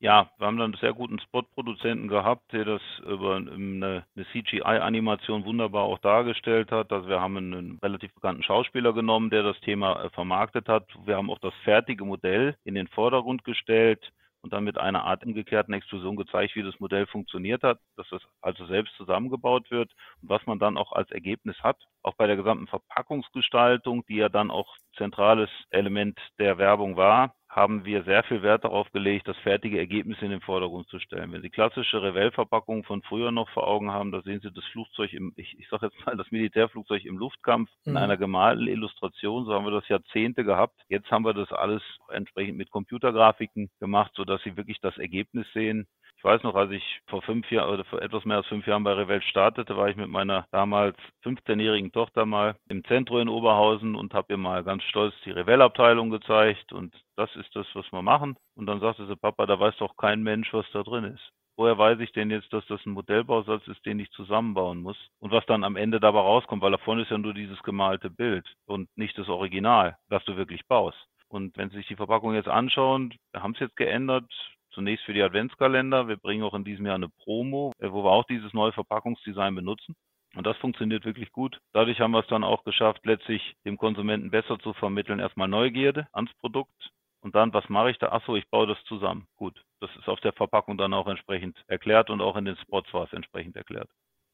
Ja, 0.02 0.30
wir 0.38 0.46
haben 0.46 0.56
dann 0.56 0.72
einen 0.72 0.80
sehr 0.80 0.94
guten 0.94 1.18
Spot-Produzenten 1.20 2.08
gehabt, 2.08 2.54
der 2.54 2.64
das 2.64 2.80
über 3.06 3.36
eine, 3.36 4.06
eine 4.16 4.26
CGI-Animation 4.32 5.44
wunderbar 5.44 5.82
auch 5.82 5.98
dargestellt 5.98 6.72
hat. 6.72 6.90
Also 6.90 7.06
wir 7.06 7.20
haben 7.20 7.36
einen 7.36 7.78
relativ 7.82 8.14
bekannten 8.14 8.42
Schauspieler 8.42 8.94
genommen, 8.94 9.28
der 9.28 9.42
das 9.42 9.60
Thema 9.60 10.02
äh, 10.02 10.08
vermarktet 10.08 10.68
hat. 10.70 10.86
Wir 11.04 11.16
haben 11.18 11.30
auch 11.30 11.38
das 11.40 11.52
fertige 11.64 12.06
Modell 12.06 12.56
in 12.64 12.74
den 12.74 12.88
Vordergrund 12.88 13.44
gestellt 13.44 14.10
und 14.40 14.54
dann 14.54 14.64
mit 14.64 14.78
einer 14.78 15.04
Art 15.04 15.22
umgekehrten 15.22 15.74
Explosion 15.74 16.16
gezeigt, 16.16 16.56
wie 16.56 16.62
das 16.62 16.80
Modell 16.80 17.06
funktioniert 17.06 17.62
hat, 17.62 17.78
dass 17.96 18.08
das 18.08 18.22
also 18.40 18.64
selbst 18.68 18.94
zusammengebaut 18.96 19.70
wird 19.70 19.92
und 20.22 20.30
was 20.30 20.46
man 20.46 20.58
dann 20.58 20.78
auch 20.78 20.92
als 20.92 21.10
Ergebnis 21.10 21.58
hat. 21.62 21.76
Auch 22.02 22.14
bei 22.14 22.26
der 22.26 22.36
gesamten 22.36 22.68
Verpackungsgestaltung, 22.68 24.06
die 24.06 24.16
ja 24.16 24.30
dann 24.30 24.50
auch 24.50 24.78
zentrales 24.96 25.50
Element 25.68 26.18
der 26.38 26.56
Werbung 26.56 26.96
war, 26.96 27.34
haben 27.50 27.84
wir 27.84 28.04
sehr 28.04 28.22
viel 28.22 28.42
Wert 28.42 28.64
darauf 28.64 28.90
gelegt, 28.92 29.26
das 29.26 29.36
fertige 29.38 29.78
Ergebnis 29.78 30.22
in 30.22 30.30
den 30.30 30.40
Vordergrund 30.40 30.86
zu 30.88 31.00
stellen. 31.00 31.32
Wenn 31.32 31.42
Sie 31.42 31.50
klassische 31.50 32.00
Revell-Verpackungen 32.00 32.84
von 32.84 33.02
früher 33.02 33.32
noch 33.32 33.48
vor 33.50 33.66
Augen 33.66 33.90
haben, 33.90 34.12
da 34.12 34.22
sehen 34.22 34.40
Sie 34.40 34.52
das 34.52 34.64
Flugzeug 34.66 35.12
im, 35.12 35.32
ich, 35.36 35.58
ich 35.58 35.68
sage 35.68 35.86
jetzt 35.86 36.06
mal, 36.06 36.16
das 36.16 36.30
Militärflugzeug 36.30 37.04
im 37.04 37.18
Luftkampf 37.18 37.68
mhm. 37.84 37.92
in 37.92 37.96
einer 37.96 38.16
gemalten 38.16 38.68
Illustration. 38.68 39.46
So 39.46 39.52
haben 39.52 39.64
wir 39.64 39.72
das 39.72 39.88
Jahrzehnte 39.88 40.44
gehabt. 40.44 40.80
Jetzt 40.88 41.10
haben 41.10 41.24
wir 41.24 41.34
das 41.34 41.50
alles 41.50 41.82
entsprechend 42.08 42.56
mit 42.56 42.70
Computergrafiken 42.70 43.68
gemacht, 43.80 44.12
sodass 44.14 44.40
Sie 44.44 44.56
wirklich 44.56 44.78
das 44.80 44.96
Ergebnis 44.98 45.46
sehen. 45.52 45.88
Ich 46.20 46.24
weiß 46.24 46.42
noch, 46.42 46.54
als 46.54 46.70
ich 46.70 47.00
vor 47.06 47.22
fünf 47.22 47.50
Jahren 47.50 47.70
oder 47.70 47.84
vor 47.84 48.02
etwas 48.02 48.26
mehr 48.26 48.36
als 48.36 48.46
fünf 48.46 48.66
Jahren 48.66 48.84
bei 48.84 48.92
Revell 48.92 49.22
startete, 49.22 49.74
war 49.78 49.88
ich 49.88 49.96
mit 49.96 50.10
meiner 50.10 50.46
damals 50.52 50.94
15-jährigen 51.24 51.92
Tochter 51.92 52.26
mal 52.26 52.56
im 52.68 52.84
Zentrum 52.84 53.20
in 53.20 53.28
Oberhausen 53.30 53.94
und 53.94 54.12
habe 54.12 54.34
ihr 54.34 54.36
mal 54.36 54.62
ganz 54.62 54.82
stolz 54.82 55.14
die 55.24 55.30
Revell-Abteilung 55.30 56.10
gezeigt 56.10 56.74
und 56.74 56.94
das 57.20 57.36
ist 57.36 57.54
das, 57.54 57.66
was 57.74 57.84
wir 57.92 58.00
machen. 58.00 58.36
Und 58.54 58.66
dann 58.66 58.80
sagte 58.80 59.06
sie, 59.06 59.14
Papa, 59.14 59.44
da 59.44 59.60
weiß 59.60 59.76
doch 59.76 59.96
kein 59.96 60.22
Mensch, 60.22 60.52
was 60.54 60.64
da 60.72 60.82
drin 60.82 61.04
ist. 61.04 61.32
Woher 61.56 61.76
weiß 61.76 62.00
ich 62.00 62.12
denn 62.12 62.30
jetzt, 62.30 62.50
dass 62.54 62.66
das 62.68 62.80
ein 62.86 62.92
Modellbausatz 62.92 63.68
ist, 63.68 63.84
den 63.84 63.98
ich 63.98 64.10
zusammenbauen 64.12 64.80
muss? 64.80 64.96
Und 65.18 65.30
was 65.30 65.44
dann 65.44 65.62
am 65.62 65.76
Ende 65.76 66.00
dabei 66.00 66.20
rauskommt, 66.20 66.62
weil 66.62 66.70
davon 66.70 66.98
ist 66.98 67.10
ja 67.10 67.18
nur 67.18 67.34
dieses 67.34 67.62
gemalte 67.62 68.08
Bild 68.08 68.46
und 68.64 68.88
nicht 68.96 69.18
das 69.18 69.28
Original, 69.28 69.98
was 70.08 70.24
du 70.24 70.36
wirklich 70.38 70.66
baust. 70.66 70.96
Und 71.28 71.56
wenn 71.58 71.68
Sie 71.68 71.76
sich 71.76 71.88
die 71.88 71.96
Verpackung 71.96 72.34
jetzt 72.34 72.48
anschauen, 72.48 73.14
haben 73.36 73.52
es 73.52 73.60
jetzt 73.60 73.76
geändert, 73.76 74.32
Zunächst 74.72 75.04
für 75.04 75.12
die 75.12 75.22
Adventskalender. 75.22 76.06
Wir 76.06 76.16
bringen 76.16 76.44
auch 76.44 76.54
in 76.54 76.64
diesem 76.64 76.86
Jahr 76.86 76.94
eine 76.94 77.08
Promo, 77.08 77.72
äh, 77.80 77.90
wo 77.90 78.04
wir 78.04 78.12
auch 78.12 78.24
dieses 78.24 78.52
neue 78.54 78.72
Verpackungsdesign 78.72 79.54
benutzen. 79.54 79.96
Und 80.36 80.46
das 80.46 80.56
funktioniert 80.58 81.04
wirklich 81.04 81.32
gut. 81.32 81.58
Dadurch 81.72 82.00
haben 82.00 82.12
wir 82.12 82.20
es 82.20 82.28
dann 82.28 82.44
auch 82.44 82.62
geschafft, 82.62 83.04
letztlich 83.04 83.56
dem 83.64 83.76
Konsumenten 83.76 84.30
besser 84.30 84.60
zu 84.60 84.72
vermitteln. 84.74 85.18
Erstmal 85.18 85.48
Neugierde 85.48 86.06
ans 86.12 86.32
Produkt 86.34 86.92
und 87.22 87.34
dann, 87.34 87.52
was 87.52 87.68
mache 87.68 87.90
ich 87.90 87.98
da? 87.98 88.10
Achso, 88.12 88.36
ich 88.36 88.48
baue 88.50 88.66
das 88.66 88.82
zusammen. 88.84 89.26
Gut. 89.36 89.62
Das 89.80 89.90
ist 89.96 90.08
auf 90.08 90.20
der 90.20 90.32
Verpackung 90.32 90.78
dann 90.78 90.94
auch 90.94 91.06
entsprechend 91.06 91.62
erklärt 91.66 92.10
und 92.10 92.20
auch 92.20 92.36
in 92.36 92.44
den 92.44 92.56
Spots 92.56 92.92
war 92.94 93.04
es 93.04 93.12
entsprechend 93.12 93.56
erklärt. 93.56 93.90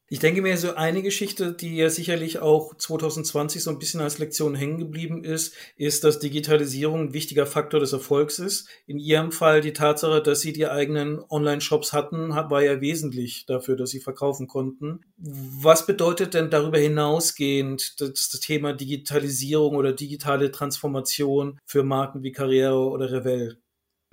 Ich 0.09 0.19
denke 0.19 0.41
mir, 0.41 0.57
so 0.57 0.75
eine 0.75 1.01
Geschichte, 1.01 1.51
die 1.51 1.75
ja 1.75 1.89
sicherlich 1.89 2.39
auch 2.39 2.73
2020 2.73 3.61
so 3.61 3.71
ein 3.71 3.79
bisschen 3.79 3.99
als 3.99 4.19
Lektion 4.19 4.55
hängen 4.55 4.77
geblieben 4.77 5.25
ist, 5.25 5.53
ist, 5.75 6.05
dass 6.05 6.19
Digitalisierung 6.19 7.01
ein 7.01 7.13
wichtiger 7.13 7.45
Faktor 7.45 7.81
des 7.81 7.91
Erfolgs 7.91 8.39
ist. 8.39 8.69
In 8.85 8.99
Ihrem 8.99 9.33
Fall 9.33 9.59
die 9.59 9.73
Tatsache, 9.73 10.21
dass 10.21 10.39
Sie 10.39 10.53
die 10.53 10.67
eigenen 10.67 11.19
Online-Shops 11.29 11.91
hatten, 11.91 12.29
war 12.29 12.63
ja 12.63 12.79
wesentlich 12.79 13.45
dafür, 13.47 13.75
dass 13.75 13.89
Sie 13.89 13.99
verkaufen 13.99 14.47
konnten. 14.47 15.01
Was 15.17 15.85
bedeutet 15.85 16.33
denn 16.33 16.49
darüber 16.49 16.77
hinausgehend 16.77 17.99
das 17.99 18.29
Thema 18.39 18.71
Digitalisierung 18.71 19.75
oder 19.75 19.91
digitale 19.91 20.51
Transformation 20.51 21.59
für 21.65 21.83
Marken 21.83 22.23
wie 22.23 22.31
Karriere 22.31 22.89
oder 22.89 23.11
Revell? 23.11 23.57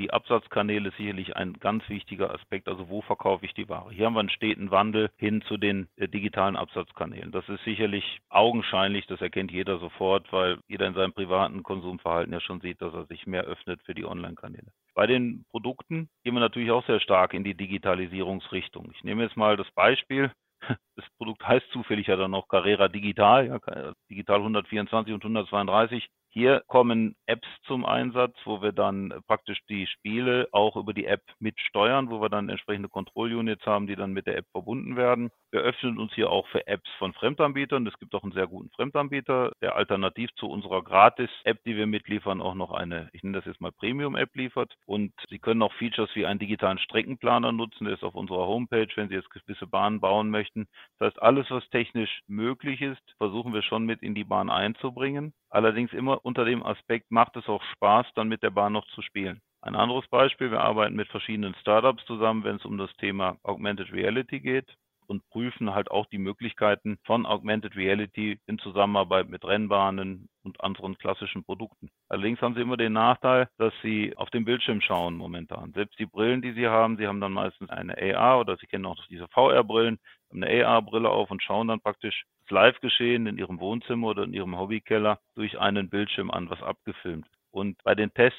Die 0.00 0.12
Absatzkanäle 0.12 0.90
sicherlich 0.96 1.36
ein 1.36 1.54
ganz 1.54 1.88
wichtiger 1.88 2.34
Aspekt. 2.34 2.68
Also 2.68 2.88
wo 2.88 3.00
verkaufe 3.02 3.44
ich 3.44 3.54
die 3.54 3.68
Ware? 3.68 3.92
Hier 3.92 4.06
haben 4.06 4.14
wir 4.14 4.20
einen 4.20 4.28
steten 4.28 4.70
Wandel 4.70 5.10
hin 5.16 5.42
zu 5.42 5.56
den 5.56 5.88
äh, 5.96 6.08
digitalen 6.08 6.56
Absatzkanälen. 6.56 7.30
Das 7.30 7.48
ist 7.48 7.62
sicherlich 7.64 8.20
augenscheinlich, 8.28 9.06
das 9.06 9.20
erkennt 9.20 9.52
jeder 9.52 9.78
sofort, 9.78 10.32
weil 10.32 10.58
jeder 10.66 10.86
in 10.86 10.94
seinem 10.94 11.12
privaten 11.12 11.62
Konsumverhalten 11.62 12.32
ja 12.32 12.40
schon 12.40 12.60
sieht, 12.60 12.82
dass 12.82 12.92
er 12.92 13.06
sich 13.06 13.26
mehr 13.26 13.44
öffnet 13.44 13.82
für 13.84 13.94
die 13.94 14.04
Online-Kanäle. 14.04 14.66
Bei 14.94 15.06
den 15.06 15.44
Produkten 15.50 16.08
gehen 16.24 16.34
wir 16.34 16.40
natürlich 16.40 16.70
auch 16.70 16.86
sehr 16.86 17.00
stark 17.00 17.34
in 17.34 17.44
die 17.44 17.54
Digitalisierungsrichtung. 17.54 18.90
Ich 18.94 19.04
nehme 19.04 19.22
jetzt 19.22 19.36
mal 19.36 19.56
das 19.56 19.70
Beispiel, 19.72 20.32
das 20.96 21.04
Produkt 21.18 21.46
heißt 21.46 21.68
zufällig 21.70 22.06
ja 22.08 22.16
dann 22.16 22.30
noch 22.30 22.48
Carrera 22.48 22.88
Digital, 22.88 23.46
ja, 23.46 23.92
Digital 24.10 24.38
124 24.38 25.14
und 25.14 25.22
132. 25.22 26.08
Hier 26.36 26.64
kommen 26.66 27.14
Apps 27.26 27.46
zum 27.64 27.84
Einsatz, 27.84 28.36
wo 28.44 28.60
wir 28.60 28.72
dann 28.72 29.14
praktisch 29.28 29.60
die 29.68 29.86
Spiele 29.86 30.48
auch 30.50 30.74
über 30.74 30.92
die 30.92 31.06
App 31.06 31.22
mitsteuern, 31.38 32.10
wo 32.10 32.20
wir 32.20 32.28
dann 32.28 32.48
entsprechende 32.48 32.88
Kontrollunits 32.88 33.64
haben, 33.66 33.86
die 33.86 33.94
dann 33.94 34.12
mit 34.12 34.26
der 34.26 34.38
App 34.38 34.46
verbunden 34.50 34.96
werden. 34.96 35.30
Wir 35.52 35.60
öffnen 35.60 35.96
uns 35.96 36.12
hier 36.12 36.30
auch 36.30 36.48
für 36.48 36.66
Apps 36.66 36.90
von 36.98 37.12
Fremdanbietern. 37.12 37.86
Es 37.86 37.96
gibt 38.00 38.16
auch 38.16 38.24
einen 38.24 38.32
sehr 38.32 38.48
guten 38.48 38.68
Fremdanbieter, 38.70 39.52
der 39.62 39.76
alternativ 39.76 40.28
zu 40.34 40.48
unserer 40.48 40.82
Gratis-App, 40.82 41.62
die 41.64 41.76
wir 41.76 41.86
mitliefern, 41.86 42.42
auch 42.42 42.56
noch 42.56 42.72
eine, 42.72 43.10
ich 43.12 43.22
nenne 43.22 43.36
das 43.36 43.46
jetzt 43.46 43.60
mal 43.60 43.70
Premium-App 43.70 44.34
liefert. 44.34 44.74
Und 44.86 45.12
Sie 45.30 45.38
können 45.38 45.62
auch 45.62 45.72
Features 45.74 46.10
wie 46.14 46.26
einen 46.26 46.40
digitalen 46.40 46.78
Streckenplaner 46.78 47.52
nutzen. 47.52 47.84
Der 47.84 47.94
ist 47.94 48.02
auf 48.02 48.16
unserer 48.16 48.48
Homepage, 48.48 48.88
wenn 48.96 49.08
Sie 49.08 49.14
jetzt 49.14 49.30
gewisse 49.30 49.68
Bahnen 49.68 50.00
bauen 50.00 50.30
möchten. 50.30 50.66
Das 50.98 51.10
heißt, 51.10 51.22
alles, 51.22 51.48
was 51.50 51.68
technisch 51.70 52.22
möglich 52.26 52.80
ist, 52.80 53.14
versuchen 53.18 53.54
wir 53.54 53.62
schon 53.62 53.84
mit 53.84 54.02
in 54.02 54.16
die 54.16 54.24
Bahn 54.24 54.50
einzubringen. 54.50 55.32
Allerdings 55.54 55.92
immer 55.92 56.23
unter 56.24 56.44
dem 56.44 56.62
Aspekt, 56.62 57.10
macht 57.10 57.36
es 57.36 57.48
auch 57.48 57.62
Spaß, 57.74 58.06
dann 58.14 58.28
mit 58.28 58.42
der 58.42 58.50
Bahn 58.50 58.72
noch 58.72 58.86
zu 58.88 59.02
spielen. 59.02 59.40
Ein 59.60 59.76
anderes 59.76 60.06
Beispiel, 60.08 60.50
wir 60.50 60.60
arbeiten 60.60 60.94
mit 60.94 61.08
verschiedenen 61.08 61.54
Startups 61.56 62.04
zusammen, 62.06 62.44
wenn 62.44 62.56
es 62.56 62.64
um 62.64 62.76
das 62.78 62.94
Thema 62.96 63.36
Augmented 63.42 63.92
Reality 63.92 64.40
geht 64.40 64.74
und 65.06 65.26
prüfen 65.30 65.74
halt 65.74 65.90
auch 65.90 66.06
die 66.06 66.18
Möglichkeiten 66.18 66.98
von 67.04 67.26
Augmented 67.26 67.76
Reality 67.76 68.38
in 68.46 68.58
Zusammenarbeit 68.58 69.28
mit 69.28 69.44
Rennbahnen 69.44 70.28
und 70.42 70.60
anderen 70.62 70.96
klassischen 70.98 71.44
Produkten. 71.44 71.90
Allerdings 72.08 72.40
haben 72.40 72.54
sie 72.54 72.62
immer 72.62 72.76
den 72.76 72.92
Nachteil, 72.92 73.48
dass 73.58 73.72
sie 73.82 74.16
auf 74.16 74.30
dem 74.30 74.44
Bildschirm 74.44 74.80
schauen 74.80 75.16
momentan. 75.16 75.72
Selbst 75.72 75.98
die 75.98 76.06
Brillen, 76.06 76.42
die 76.42 76.52
sie 76.52 76.68
haben, 76.68 76.96
sie 76.96 77.06
haben 77.06 77.20
dann 77.20 77.32
meistens 77.32 77.70
eine 77.70 77.96
AR 77.96 78.40
oder 78.40 78.56
sie 78.56 78.66
kennen 78.66 78.86
auch 78.86 78.98
diese 79.08 79.28
VR-Brillen, 79.28 79.98
eine 80.32 80.66
AR-Brille 80.66 81.08
auf 81.08 81.30
und 81.30 81.42
schauen 81.42 81.68
dann 81.68 81.80
praktisch 81.80 82.24
Live-Geschehen 82.50 83.26
in 83.26 83.38
ihrem 83.38 83.60
Wohnzimmer 83.60 84.08
oder 84.08 84.24
in 84.24 84.32
ihrem 84.34 84.58
Hobbykeller 84.58 85.20
durch 85.34 85.58
einen 85.58 85.88
Bildschirm 85.88 86.30
an, 86.30 86.50
was 86.50 86.62
abgefilmt. 86.62 87.26
Und 87.54 87.76
bei 87.84 87.94
den 87.94 88.12
Tests, 88.12 88.36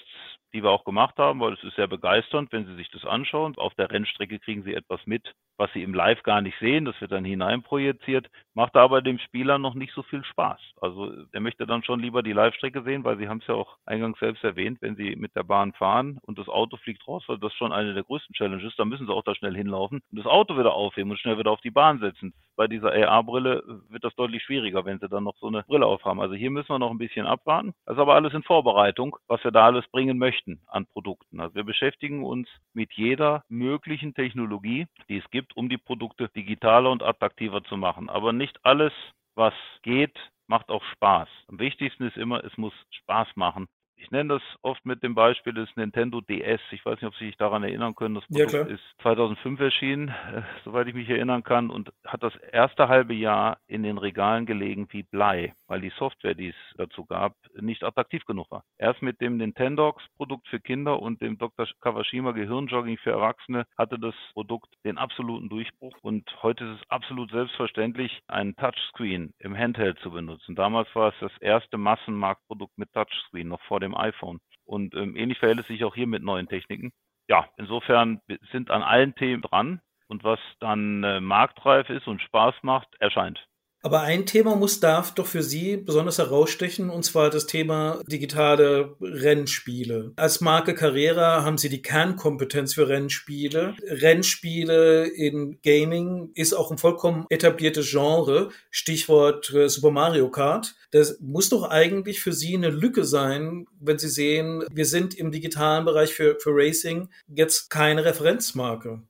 die 0.53 0.61
wir 0.61 0.71
auch 0.71 0.83
gemacht 0.83 1.17
haben, 1.17 1.39
weil 1.39 1.53
es 1.53 1.63
ist 1.63 1.75
sehr 1.75 1.87
begeisternd, 1.87 2.51
wenn 2.51 2.65
Sie 2.65 2.75
sich 2.75 2.89
das 2.91 3.05
anschauen. 3.05 3.55
Auf 3.57 3.73
der 3.75 3.91
Rennstrecke 3.91 4.39
kriegen 4.39 4.63
Sie 4.63 4.73
etwas 4.73 4.99
mit, 5.05 5.33
was 5.57 5.71
Sie 5.73 5.83
im 5.83 5.93
Live 5.93 6.23
gar 6.23 6.41
nicht 6.41 6.57
sehen. 6.59 6.85
Das 6.85 6.99
wird 7.01 7.11
dann 7.11 7.25
hineinprojiziert, 7.25 8.27
macht 8.53 8.75
aber 8.75 9.01
dem 9.01 9.19
Spieler 9.19 9.57
noch 9.57 9.73
nicht 9.73 9.93
so 9.93 10.03
viel 10.03 10.23
Spaß. 10.23 10.59
Also 10.81 11.13
er 11.31 11.39
möchte 11.41 11.65
dann 11.65 11.83
schon 11.83 11.99
lieber 11.99 12.23
die 12.23 12.33
Live-Strecke 12.33 12.83
sehen, 12.83 13.03
weil 13.03 13.17
Sie 13.17 13.27
haben 13.27 13.39
es 13.39 13.47
ja 13.47 13.55
auch 13.55 13.77
eingangs 13.85 14.19
selbst 14.19 14.43
erwähnt, 14.43 14.81
wenn 14.81 14.95
Sie 14.95 15.15
mit 15.15 15.35
der 15.35 15.43
Bahn 15.43 15.73
fahren 15.73 16.19
und 16.21 16.37
das 16.37 16.47
Auto 16.47 16.77
fliegt 16.77 17.05
raus, 17.07 17.23
weil 17.27 17.37
das 17.37 17.53
schon 17.53 17.73
eine 17.73 17.93
der 17.93 18.03
größten 18.03 18.33
Challenges, 18.33 18.75
dann 18.77 18.87
müssen 18.89 19.07
Sie 19.07 19.13
auch 19.13 19.23
da 19.23 19.35
schnell 19.35 19.55
hinlaufen 19.55 20.01
und 20.11 20.17
das 20.17 20.25
Auto 20.25 20.57
wieder 20.57 20.73
aufheben 20.73 21.11
und 21.11 21.19
schnell 21.19 21.37
wieder 21.37 21.51
auf 21.51 21.61
die 21.61 21.71
Bahn 21.71 21.99
setzen. 21.99 22.33
Bei 22.55 22.67
dieser 22.67 22.93
AR-Brille 22.93 23.81
wird 23.89 24.05
das 24.05 24.15
deutlich 24.15 24.43
schwieriger, 24.43 24.85
wenn 24.85 24.99
Sie 24.99 25.09
dann 25.09 25.25
noch 25.25 25.35
so 25.37 25.47
eine 25.47 25.63
Brille 25.63 25.85
aufhaben. 25.85 26.21
Also 26.21 26.35
hier 26.35 26.49
müssen 26.49 26.69
wir 26.69 26.79
noch 26.79 26.91
ein 26.91 26.97
bisschen 26.97 27.27
abwarten. 27.27 27.73
Das 27.85 27.95
ist 27.95 28.01
aber 28.01 28.15
alles 28.15 28.33
in 28.33 28.43
Vorbereitung, 28.43 29.04
was 29.27 29.43
wir 29.43 29.51
da 29.51 29.65
alles 29.65 29.87
bringen 29.87 30.17
möchten 30.17 30.61
an 30.67 30.85
Produkten. 30.87 31.39
Also 31.39 31.55
wir 31.55 31.63
beschäftigen 31.63 32.23
uns 32.23 32.47
mit 32.73 32.93
jeder 32.93 33.43
möglichen 33.49 34.13
Technologie, 34.13 34.87
die 35.09 35.17
es 35.17 35.29
gibt, 35.31 35.55
um 35.57 35.69
die 35.69 35.77
Produkte 35.77 36.29
digitaler 36.29 36.91
und 36.91 37.03
attraktiver 37.03 37.63
zu 37.63 37.77
machen. 37.77 38.09
Aber 38.09 38.33
nicht 38.33 38.57
alles, 38.63 38.93
was 39.35 39.53
geht, 39.83 40.17
macht 40.47 40.69
auch 40.69 40.83
Spaß. 40.93 41.27
Am 41.47 41.59
wichtigsten 41.59 42.07
ist 42.07 42.17
immer, 42.17 42.43
es 42.43 42.57
muss 42.57 42.73
Spaß 42.91 43.27
machen. 43.35 43.67
Ich 43.97 44.11
nenne 44.11 44.35
das 44.35 44.41
oft 44.61 44.85
mit 44.85 45.03
dem 45.03 45.15
Beispiel 45.15 45.53
des 45.53 45.69
Nintendo 45.75 46.21
DS. 46.21 46.61
Ich 46.71 46.85
weiß 46.85 47.01
nicht, 47.01 47.07
ob 47.07 47.15
Sie 47.15 47.25
sich 47.25 47.37
daran 47.37 47.63
erinnern 47.63 47.95
können. 47.95 48.15
Das 48.15 48.25
Produkt 48.27 48.53
ja, 48.53 48.61
ist 48.63 48.83
2005 49.01 49.59
erschienen, 49.59 50.09
äh, 50.09 50.41
soweit 50.63 50.87
ich 50.87 50.93
mich 50.93 51.09
erinnern 51.09 51.43
kann, 51.43 51.69
und 51.69 51.91
hat 52.05 52.21
das 52.21 52.35
erste 52.51 52.87
halbe 52.87 53.13
Jahr 53.13 53.57
in 53.67 53.83
den 53.83 53.97
Regalen 53.97 54.45
gelegen 54.45 54.87
wie 54.91 55.03
Blei, 55.03 55.53
weil 55.67 55.81
die 55.81 55.91
Software, 55.97 56.35
die 56.35 56.49
es 56.49 56.55
dazu 56.77 57.05
gab, 57.05 57.35
nicht 57.59 57.83
attraktiv 57.83 58.25
genug 58.25 58.51
war. 58.51 58.63
Erst 58.77 59.01
mit 59.01 59.21
dem 59.21 59.37
Nintendox 59.37 60.03
Produkt 60.17 60.47
für 60.47 60.59
Kinder 60.59 61.01
und 61.01 61.21
dem 61.21 61.37
Dr. 61.37 61.67
Kawashima 61.81 62.31
Gehirnjogging 62.31 62.97
für 62.97 63.11
Erwachsene 63.11 63.65
hatte 63.77 63.97
das 63.97 64.15
Produkt 64.33 64.69
den 64.83 64.97
absoluten 64.97 65.49
Durchbruch. 65.49 65.95
Und 66.01 66.29
heute 66.43 66.65
ist 66.65 66.81
es 66.81 66.89
absolut 66.89 67.31
selbstverständlich, 67.31 68.21
einen 68.27 68.55
Touchscreen 68.55 69.33
im 69.39 69.57
Handheld 69.57 69.99
zu 69.99 70.11
benutzen. 70.11 70.55
Damals 70.55 70.93
war 70.95 71.09
es 71.09 71.15
das 71.19 71.31
erste 71.39 71.77
Massenmarktprodukt 71.77 72.77
mit 72.77 72.91
Touchscreen, 72.93 73.47
noch 73.47 73.61
vor 73.63 73.79
dem 73.79 73.84
iPhone. 73.93 74.39
Und 74.65 74.95
ähm, 74.95 75.15
ähnlich 75.15 75.37
verhält 75.37 75.59
es 75.59 75.67
sich 75.67 75.83
auch 75.83 75.93
hier 75.93 76.07
mit 76.07 76.23
neuen 76.23 76.47
Techniken. 76.47 76.91
Ja, 77.27 77.47
insofern 77.57 78.21
sind 78.51 78.71
an 78.71 78.81
allen 78.81 79.13
Themen 79.15 79.41
dran 79.41 79.81
und 80.07 80.23
was 80.23 80.39
dann 80.59 81.03
äh, 81.03 81.19
marktreif 81.19 81.89
ist 81.89 82.07
und 82.07 82.21
Spaß 82.21 82.55
macht, 82.61 82.87
erscheint. 82.99 83.45
Aber 83.85 84.01
ein 84.01 84.25
Thema 84.25 84.55
muss 84.55 84.79
darf 84.79 85.13
doch 85.13 85.27
für 85.27 85.43
Sie 85.43 85.77
besonders 85.77 86.17
herausstechen, 86.17 86.89
und 86.89 87.03
zwar 87.03 87.29
das 87.29 87.45
Thema 87.45 87.99
digitale 88.07 88.95
Rennspiele. 88.99 90.11
Als 90.15 90.41
Marke 90.41 90.73
Carrera 90.73 91.43
haben 91.43 91.59
Sie 91.59 91.69
die 91.69 91.83
Kernkompetenz 91.83 92.73
für 92.73 92.89
Rennspiele. 92.89 93.75
Rennspiele 93.87 95.05
in 95.05 95.59
Gaming 95.61 96.31
ist 96.33 96.55
auch 96.55 96.71
ein 96.71 96.79
vollkommen 96.79 97.27
etabliertes 97.29 97.91
Genre. 97.91 98.49
Stichwort 98.71 99.53
äh, 99.53 99.69
Super 99.69 99.91
Mario 99.91 100.31
Kart. 100.31 100.73
Das 100.89 101.19
muss 101.19 101.49
doch 101.49 101.69
eigentlich 101.69 102.21
für 102.21 102.33
Sie 102.33 102.55
eine 102.55 102.71
Lücke 102.71 103.03
sein, 103.03 103.67
wenn 103.79 103.99
Sie 103.99 104.09
sehen, 104.09 104.63
wir 104.71 104.85
sind 104.85 105.13
im 105.13 105.29
digitalen 105.29 105.85
Bereich 105.85 106.11
für, 106.11 106.39
für 106.39 106.55
Racing 106.55 107.09
jetzt 107.27 107.69
keine 107.69 108.03
Referenzmarke. 108.03 109.03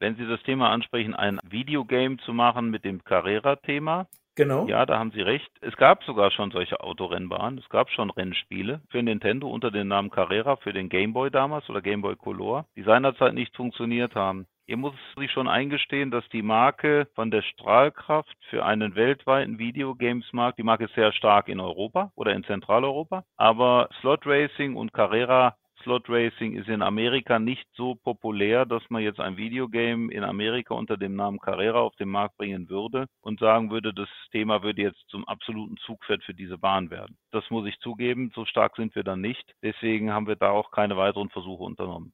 Wenn 0.00 0.16
Sie 0.16 0.26
das 0.26 0.42
Thema 0.44 0.70
ansprechen, 0.70 1.14
ein 1.14 1.38
Videogame 1.44 2.16
zu 2.24 2.32
machen 2.32 2.70
mit 2.70 2.84
dem 2.84 3.04
Carrera-Thema, 3.04 4.08
Genau. 4.34 4.66
Ja, 4.66 4.86
da 4.86 4.98
haben 4.98 5.10
Sie 5.10 5.20
recht. 5.20 5.50
Es 5.60 5.76
gab 5.76 6.02
sogar 6.04 6.30
schon 6.30 6.50
solche 6.50 6.80
Autorennbahnen. 6.80 7.58
Es 7.58 7.68
gab 7.68 7.90
schon 7.90 8.10
Rennspiele 8.10 8.80
für 8.88 9.02
Nintendo 9.02 9.48
unter 9.48 9.70
dem 9.70 9.88
Namen 9.88 10.10
Carrera 10.10 10.56
für 10.56 10.72
den 10.72 10.88
Game 10.88 11.12
Boy 11.12 11.30
damals 11.30 11.68
oder 11.68 11.82
Game 11.82 12.00
Boy 12.00 12.16
Color, 12.16 12.66
die 12.74 12.82
seinerzeit 12.82 13.34
nicht 13.34 13.54
funktioniert 13.54 14.14
haben. 14.14 14.46
Hier 14.66 14.76
muss 14.76 14.94
sich 15.18 15.30
schon 15.32 15.48
eingestehen, 15.48 16.10
dass 16.10 16.26
die 16.30 16.40
Marke 16.40 17.08
von 17.14 17.30
der 17.30 17.42
Strahlkraft 17.42 18.36
für 18.48 18.64
einen 18.64 18.94
weltweiten 18.94 19.58
Videogames-Markt, 19.58 20.58
die 20.58 20.62
Marke 20.62 20.84
ist 20.84 20.94
sehr 20.94 21.12
stark 21.12 21.48
in 21.48 21.60
Europa 21.60 22.12
oder 22.14 22.32
in 22.32 22.44
Zentraleuropa, 22.44 23.24
aber 23.36 23.88
Slot 24.00 24.24
Racing 24.24 24.76
und 24.76 24.92
Carrera 24.92 25.56
Slot 25.82 26.08
Racing 26.08 26.56
ist 26.56 26.68
in 26.68 26.82
Amerika 26.82 27.38
nicht 27.38 27.66
so 27.74 27.94
populär, 27.94 28.64
dass 28.66 28.82
man 28.88 29.02
jetzt 29.02 29.20
ein 29.20 29.36
Videogame 29.36 30.12
in 30.12 30.24
Amerika 30.24 30.74
unter 30.74 30.96
dem 30.96 31.14
Namen 31.14 31.38
Carrera 31.38 31.80
auf 31.80 31.94
den 31.96 32.08
Markt 32.08 32.36
bringen 32.36 32.68
würde 32.68 33.06
und 33.20 33.40
sagen 33.40 33.70
würde, 33.70 33.92
das 33.94 34.08
Thema 34.30 34.62
würde 34.62 34.82
jetzt 34.82 35.02
zum 35.08 35.26
absoluten 35.28 35.76
Zugpferd 35.84 36.22
für 36.24 36.34
diese 36.34 36.58
Bahn 36.58 36.90
werden. 36.90 37.16
Das 37.30 37.44
muss 37.50 37.66
ich 37.66 37.78
zugeben, 37.80 38.32
so 38.34 38.44
stark 38.44 38.76
sind 38.76 38.94
wir 38.94 39.04
dann 39.04 39.20
nicht. 39.20 39.44
Deswegen 39.62 40.12
haben 40.12 40.26
wir 40.26 40.36
da 40.36 40.50
auch 40.50 40.70
keine 40.70 40.96
weiteren 40.96 41.30
Versuche 41.30 41.62
unternommen. 41.62 42.12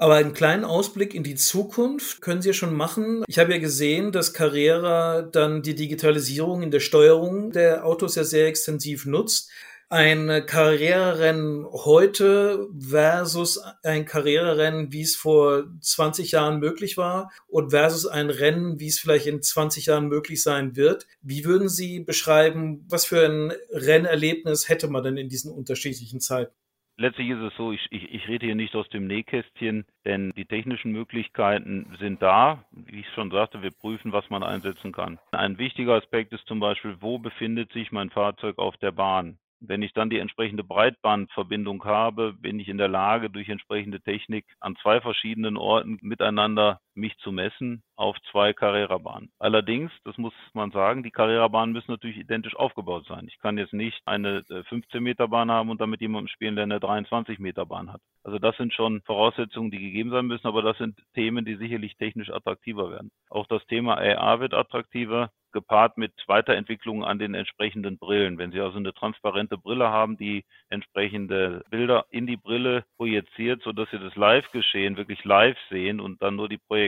Aber 0.00 0.14
einen 0.14 0.32
kleinen 0.32 0.64
Ausblick 0.64 1.14
in 1.14 1.24
die 1.24 1.34
Zukunft 1.34 2.22
können 2.22 2.40
Sie 2.40 2.48
ja 2.48 2.54
schon 2.54 2.74
machen. 2.74 3.22
Ich 3.26 3.38
habe 3.38 3.52
ja 3.52 3.58
gesehen, 3.58 4.12
dass 4.12 4.32
Carrera 4.32 5.20
dann 5.20 5.60
die 5.60 5.74
Digitalisierung 5.74 6.62
in 6.62 6.70
der 6.70 6.80
Steuerung 6.80 7.50
der 7.50 7.84
Autos 7.84 8.14
ja 8.14 8.24
sehr 8.24 8.46
extensiv 8.46 9.04
nutzt 9.04 9.52
ein 9.90 10.44
Karriererennen 10.46 11.66
heute 11.66 12.68
versus 12.78 13.58
ein 13.82 14.04
Karriererennen, 14.04 14.92
wie 14.92 15.02
es 15.02 15.16
vor 15.16 15.64
20 15.80 16.30
Jahren 16.30 16.60
möglich 16.60 16.96
war 16.96 17.32
und 17.48 17.70
versus 17.70 18.06
ein 18.06 18.30
Rennen, 18.30 18.78
wie 18.78 18.86
es 18.86 19.00
vielleicht 19.00 19.26
in 19.26 19.42
20 19.42 19.86
Jahren 19.86 20.06
möglich 20.06 20.44
sein 20.44 20.76
wird. 20.76 21.08
Wie 21.22 21.44
würden 21.44 21.68
Sie 21.68 22.04
beschreiben, 22.04 22.86
was 22.88 23.04
für 23.04 23.26
ein 23.26 23.52
Rennerlebnis 23.72 24.68
hätte 24.68 24.86
man 24.86 25.02
denn 25.02 25.16
in 25.16 25.28
diesen 25.28 25.52
unterschiedlichen 25.52 26.20
Zeiten? 26.20 26.54
Letztlich 26.96 27.30
ist 27.30 27.40
es 27.40 27.56
so, 27.56 27.72
ich, 27.72 27.84
ich, 27.90 28.14
ich 28.14 28.28
rede 28.28 28.46
hier 28.46 28.54
nicht 28.54 28.76
aus 28.76 28.88
dem 28.90 29.08
Nähkästchen, 29.08 29.86
denn 30.04 30.32
die 30.36 30.44
technischen 30.44 30.92
Möglichkeiten 30.92 31.96
sind 31.98 32.22
da. 32.22 32.64
Wie 32.70 33.00
ich 33.00 33.06
schon 33.14 33.30
sagte, 33.32 33.62
wir 33.62 33.70
prüfen, 33.72 34.12
was 34.12 34.28
man 34.30 34.44
einsetzen 34.44 34.92
kann. 34.92 35.18
Ein 35.32 35.58
wichtiger 35.58 35.94
Aspekt 35.94 36.32
ist 36.32 36.46
zum 36.46 36.60
Beispiel, 36.60 36.96
wo 37.00 37.18
befindet 37.18 37.72
sich 37.72 37.90
mein 37.90 38.10
Fahrzeug 38.10 38.58
auf 38.58 38.76
der 38.76 38.92
Bahn? 38.92 39.38
Wenn 39.60 39.82
ich 39.82 39.92
dann 39.92 40.10
die 40.10 40.18
entsprechende 40.18 40.64
Breitbandverbindung 40.64 41.84
habe, 41.84 42.32
bin 42.32 42.58
ich 42.58 42.68
in 42.68 42.78
der 42.78 42.88
Lage, 42.88 43.28
durch 43.28 43.48
entsprechende 43.48 44.00
Technik 44.00 44.46
an 44.58 44.76
zwei 44.76 45.00
verschiedenen 45.00 45.56
Orten 45.56 45.98
miteinander 46.00 46.80
mich 46.94 47.16
zu 47.18 47.32
messen 47.32 47.82
auf 47.96 48.16
zwei 48.30 48.52
Carrera-Bahnen. 48.52 49.30
Allerdings, 49.38 49.92
das 50.04 50.16
muss 50.18 50.32
man 50.54 50.70
sagen, 50.70 51.02
die 51.02 51.10
Carrera-Bahnen 51.10 51.72
müssen 51.72 51.90
natürlich 51.90 52.18
identisch 52.18 52.56
aufgebaut 52.56 53.06
sein. 53.06 53.26
Ich 53.28 53.38
kann 53.38 53.58
jetzt 53.58 53.72
nicht 53.72 54.00
eine 54.06 54.44
15 54.68 55.06
äh, 55.06 55.14
haben 55.28 55.70
und 55.70 55.80
damit 55.80 56.00
jemandem 56.00 56.28
spielen, 56.28 56.56
der 56.56 56.64
eine 56.64 56.80
23 56.80 57.38
Meter 57.38 57.66
Bahn 57.66 57.92
hat. 57.92 58.00
Also 58.22 58.38
das 58.38 58.56
sind 58.56 58.74
schon 58.74 59.02
Voraussetzungen, 59.02 59.70
die 59.70 59.78
gegeben 59.78 60.10
sein 60.10 60.26
müssen, 60.26 60.46
aber 60.46 60.62
das 60.62 60.78
sind 60.78 60.98
Themen, 61.14 61.44
die 61.44 61.56
sicherlich 61.56 61.96
technisch 61.96 62.30
attraktiver 62.30 62.90
werden. 62.90 63.10
Auch 63.28 63.46
das 63.46 63.64
Thema 63.66 63.98
AR 63.98 64.40
wird 64.40 64.54
attraktiver 64.54 65.30
gepaart 65.52 65.98
mit 65.98 66.12
Weiterentwicklungen 66.26 67.04
an 67.04 67.18
den 67.18 67.34
entsprechenden 67.34 67.98
Brillen. 67.98 68.38
Wenn 68.38 68.52
Sie 68.52 68.60
also 68.60 68.78
eine 68.78 68.92
transparente 68.92 69.58
Brille 69.58 69.88
haben, 69.88 70.16
die 70.16 70.44
entsprechende 70.68 71.64
Bilder 71.70 72.06
in 72.10 72.26
die 72.26 72.36
Brille 72.36 72.84
projiziert, 72.96 73.62
sodass 73.62 73.90
Sie 73.90 73.98
das 73.98 74.14
Live-Geschehen 74.16 74.96
wirklich 74.96 75.24
live 75.24 75.58
sehen 75.68 76.00
und 76.00 76.22
dann 76.22 76.36
nur 76.36 76.48
die 76.48 76.58
Projektion 76.58 76.79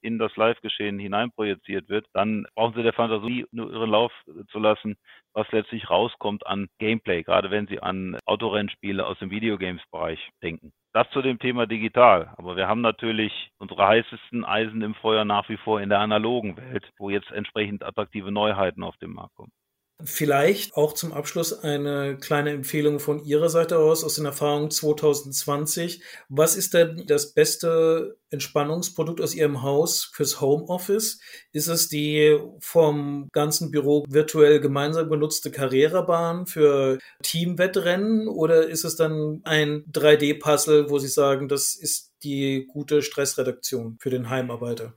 in 0.00 0.18
das 0.18 0.34
Live-Geschehen 0.36 0.98
hineinprojiziert 0.98 1.88
wird, 1.88 2.06
dann 2.12 2.46
brauchen 2.54 2.74
Sie 2.74 2.82
der 2.82 2.92
Fantasie 2.92 3.46
nur 3.50 3.70
ihren 3.70 3.90
Lauf 3.90 4.12
zu 4.50 4.58
lassen, 4.58 4.96
was 5.32 5.50
letztlich 5.52 5.90
rauskommt 5.90 6.46
an 6.46 6.68
Gameplay, 6.78 7.22
gerade 7.22 7.50
wenn 7.50 7.66
Sie 7.66 7.80
an 7.80 8.16
Autorennspiele 8.24 9.06
aus 9.06 9.18
dem 9.18 9.30
Videogames-Bereich 9.30 10.18
denken. 10.42 10.72
Das 10.92 11.08
zu 11.10 11.22
dem 11.22 11.38
Thema 11.38 11.66
digital. 11.66 12.32
Aber 12.36 12.56
wir 12.56 12.66
haben 12.66 12.80
natürlich 12.80 13.50
unsere 13.58 13.86
heißesten 13.86 14.44
Eisen 14.44 14.82
im 14.82 14.94
Feuer 14.94 15.24
nach 15.24 15.48
wie 15.48 15.58
vor 15.58 15.80
in 15.80 15.90
der 15.90 16.00
analogen 16.00 16.56
Welt, 16.56 16.90
wo 16.98 17.10
jetzt 17.10 17.30
entsprechend 17.30 17.84
attraktive 17.84 18.32
Neuheiten 18.32 18.82
auf 18.82 18.96
den 18.96 19.12
Markt 19.12 19.34
kommen. 19.34 19.52
Vielleicht 20.04 20.76
auch 20.76 20.92
zum 20.92 21.12
Abschluss 21.12 21.52
eine 21.52 22.16
kleine 22.18 22.50
Empfehlung 22.50 23.00
von 23.00 23.24
Ihrer 23.24 23.48
Seite 23.48 23.78
aus, 23.78 24.04
aus 24.04 24.14
den 24.14 24.26
Erfahrungen 24.26 24.70
2020. 24.70 26.04
Was 26.28 26.54
ist 26.54 26.72
denn 26.72 27.04
das 27.08 27.32
beste 27.32 28.16
Entspannungsprodukt 28.30 29.20
aus 29.20 29.34
Ihrem 29.34 29.62
Haus 29.62 30.04
fürs 30.04 30.40
Homeoffice? 30.40 31.18
Ist 31.52 31.66
es 31.66 31.88
die 31.88 32.38
vom 32.60 33.28
ganzen 33.32 33.72
Büro 33.72 34.04
virtuell 34.08 34.60
gemeinsam 34.60 35.10
genutzte 35.10 35.50
Carrera-Bahn 35.50 36.46
für 36.46 36.98
Teamwettrennen 37.24 38.28
oder 38.28 38.68
ist 38.68 38.84
es 38.84 38.94
dann 38.94 39.40
ein 39.42 39.82
3D-Puzzle, 39.90 40.90
wo 40.90 41.00
Sie 41.00 41.08
sagen, 41.08 41.48
das 41.48 41.74
ist 41.74 42.12
die 42.22 42.68
gute 42.68 43.02
Stressreduktion 43.02 43.96
für 43.98 44.10
den 44.10 44.30
Heimarbeiter? 44.30 44.94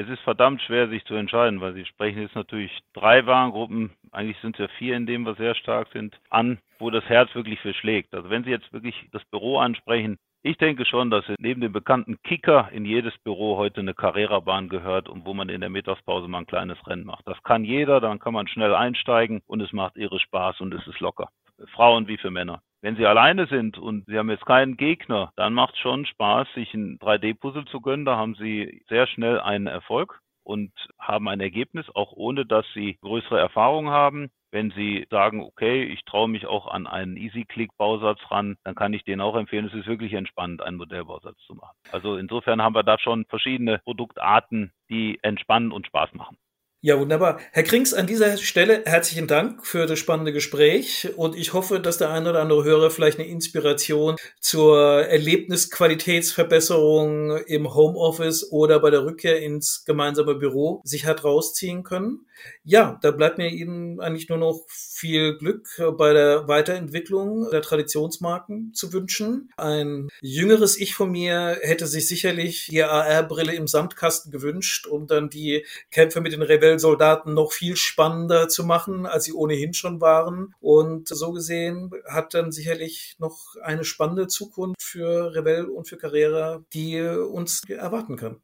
Es 0.00 0.08
ist 0.08 0.20
verdammt 0.20 0.62
schwer, 0.62 0.88
sich 0.88 1.04
zu 1.06 1.14
entscheiden, 1.16 1.60
weil 1.60 1.74
Sie 1.74 1.84
sprechen 1.84 2.22
jetzt 2.22 2.36
natürlich 2.36 2.70
drei 2.92 3.26
Warengruppen, 3.26 3.90
eigentlich 4.12 4.38
sind 4.38 4.54
es 4.54 4.60
ja 4.60 4.68
vier 4.78 4.96
in 4.96 5.06
dem, 5.06 5.26
was 5.26 5.36
sehr 5.38 5.56
stark 5.56 5.88
sind, 5.92 6.16
an, 6.30 6.58
wo 6.78 6.88
das 6.90 7.02
Herz 7.06 7.34
wirklich 7.34 7.58
für 7.58 7.74
schlägt. 7.74 8.14
Also 8.14 8.30
wenn 8.30 8.44
Sie 8.44 8.50
jetzt 8.50 8.72
wirklich 8.72 8.94
das 9.10 9.24
Büro 9.24 9.58
ansprechen, 9.58 10.16
ich 10.44 10.56
denke 10.56 10.84
schon, 10.84 11.10
dass 11.10 11.24
neben 11.40 11.60
dem 11.60 11.72
bekannten 11.72 12.22
Kicker 12.22 12.68
in 12.70 12.84
jedes 12.84 13.18
Büro 13.24 13.56
heute 13.56 13.80
eine 13.80 13.92
Carrera-Bahn 13.92 14.68
gehört 14.68 15.08
und 15.08 15.26
wo 15.26 15.34
man 15.34 15.48
in 15.48 15.62
der 15.62 15.68
Mittagspause 15.68 16.28
mal 16.28 16.38
ein 16.38 16.46
kleines 16.46 16.78
Rennen 16.86 17.04
macht. 17.04 17.26
Das 17.26 17.42
kann 17.42 17.64
jeder, 17.64 18.00
dann 18.00 18.20
kann 18.20 18.34
man 18.34 18.46
schnell 18.46 18.76
einsteigen 18.76 19.42
und 19.48 19.60
es 19.60 19.72
macht 19.72 19.96
irre 19.96 20.20
Spaß 20.20 20.60
und 20.60 20.72
es 20.74 20.86
ist 20.86 21.00
locker. 21.00 21.28
Frauen 21.74 22.06
wie 22.06 22.18
für 22.18 22.30
Männer. 22.30 22.62
Wenn 22.80 22.96
Sie 22.96 23.06
alleine 23.06 23.46
sind 23.46 23.76
und 23.76 24.06
Sie 24.06 24.16
haben 24.16 24.30
jetzt 24.30 24.46
keinen 24.46 24.76
Gegner, 24.76 25.32
dann 25.34 25.52
macht 25.52 25.74
es 25.74 25.80
schon 25.80 26.06
Spaß, 26.06 26.46
sich 26.54 26.72
ein 26.74 26.98
3D-Puzzle 27.00 27.64
zu 27.64 27.80
gönnen. 27.80 28.04
Da 28.04 28.16
haben 28.16 28.36
Sie 28.36 28.82
sehr 28.88 29.08
schnell 29.08 29.40
einen 29.40 29.66
Erfolg 29.66 30.20
und 30.44 30.72
haben 30.98 31.28
ein 31.28 31.40
Ergebnis, 31.40 31.86
auch 31.94 32.12
ohne 32.12 32.46
dass 32.46 32.64
Sie 32.74 32.96
größere 33.02 33.38
Erfahrung 33.38 33.90
haben. 33.90 34.30
Wenn 34.52 34.70
Sie 34.70 35.06
sagen, 35.10 35.42
okay, 35.42 35.84
ich 35.84 36.04
traue 36.04 36.28
mich 36.28 36.46
auch 36.46 36.68
an 36.68 36.86
einen 36.86 37.16
Easy-Click-Bausatz 37.16 38.20
ran, 38.30 38.56
dann 38.62 38.76
kann 38.76 38.94
ich 38.94 39.04
den 39.04 39.20
auch 39.20 39.34
empfehlen. 39.34 39.66
Es 39.66 39.74
ist 39.74 39.86
wirklich 39.88 40.12
entspannend, 40.12 40.62
einen 40.62 40.78
Modellbausatz 40.78 41.36
zu 41.46 41.54
machen. 41.54 41.76
Also 41.90 42.16
insofern 42.16 42.62
haben 42.62 42.74
wir 42.74 42.84
da 42.84 42.98
schon 42.98 43.26
verschiedene 43.26 43.80
Produktarten, 43.80 44.72
die 44.88 45.18
entspannen 45.22 45.72
und 45.72 45.86
Spaß 45.86 46.14
machen. 46.14 46.38
Ja, 46.80 46.96
wunderbar. 46.96 47.40
Herr 47.50 47.64
Krings, 47.64 47.92
an 47.92 48.06
dieser 48.06 48.36
Stelle 48.36 48.84
herzlichen 48.86 49.26
Dank 49.26 49.66
für 49.66 49.86
das 49.86 49.98
spannende 49.98 50.32
Gespräch 50.32 51.08
und 51.16 51.34
ich 51.34 51.52
hoffe, 51.52 51.80
dass 51.80 51.98
der 51.98 52.10
eine 52.10 52.30
oder 52.30 52.40
andere 52.40 52.62
Hörer 52.62 52.92
vielleicht 52.92 53.18
eine 53.18 53.26
Inspiration 53.26 54.14
zur 54.38 55.04
Erlebnisqualitätsverbesserung 55.08 57.38
im 57.46 57.74
Homeoffice 57.74 58.52
oder 58.52 58.78
bei 58.78 58.90
der 58.90 59.04
Rückkehr 59.04 59.42
ins 59.42 59.84
gemeinsame 59.86 60.36
Büro 60.36 60.80
sich 60.84 61.04
hat 61.04 61.24
rausziehen 61.24 61.82
können. 61.82 62.26
Ja, 62.62 63.00
da 63.02 63.10
bleibt 63.10 63.38
mir 63.38 63.48
Ihnen 63.48 63.98
eigentlich 63.98 64.28
nur 64.28 64.38
noch 64.38 64.64
viel 64.68 65.36
Glück 65.38 65.66
bei 65.98 66.12
der 66.12 66.46
Weiterentwicklung 66.46 67.50
der 67.50 67.62
Traditionsmarken 67.62 68.72
zu 68.72 68.92
wünschen. 68.92 69.50
Ein 69.56 70.06
jüngeres 70.20 70.78
Ich 70.78 70.94
von 70.94 71.10
mir 71.10 71.58
hätte 71.62 71.88
sich 71.88 72.06
sicherlich 72.06 72.68
die 72.70 72.84
AR-Brille 72.84 73.54
im 73.54 73.66
Sandkasten 73.66 74.30
gewünscht, 74.30 74.86
um 74.86 75.08
dann 75.08 75.30
die 75.30 75.66
Kämpfe 75.90 76.20
mit 76.20 76.32
den 76.32 76.42
Rebellen 76.42 76.67
Rebellsoldaten 76.68 77.32
noch 77.32 77.52
viel 77.52 77.76
spannender 77.76 78.48
zu 78.48 78.64
machen, 78.64 79.06
als 79.06 79.24
sie 79.24 79.32
ohnehin 79.32 79.72
schon 79.72 80.00
waren. 80.00 80.54
Und 80.60 81.08
so 81.08 81.32
gesehen 81.32 81.90
hat 82.06 82.34
dann 82.34 82.52
sicherlich 82.52 83.16
noch 83.18 83.38
eine 83.62 83.84
spannende 83.84 84.26
Zukunft 84.26 84.82
für 84.82 85.34
Rebell 85.34 85.64
und 85.64 85.88
für 85.88 85.96
Carrera, 85.96 86.62
die 86.74 87.00
uns 87.00 87.62
erwarten 87.68 88.16
kann. 88.16 88.40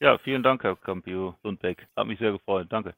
Ja, 0.00 0.16
vielen 0.18 0.42
Dank, 0.42 0.62
Herr 0.62 0.76
Campio 0.76 1.34
Lundbeck. 1.42 1.88
Hat 1.96 2.06
mich 2.06 2.18
sehr 2.18 2.32
gefreut. 2.32 2.68
Danke. 2.70 2.94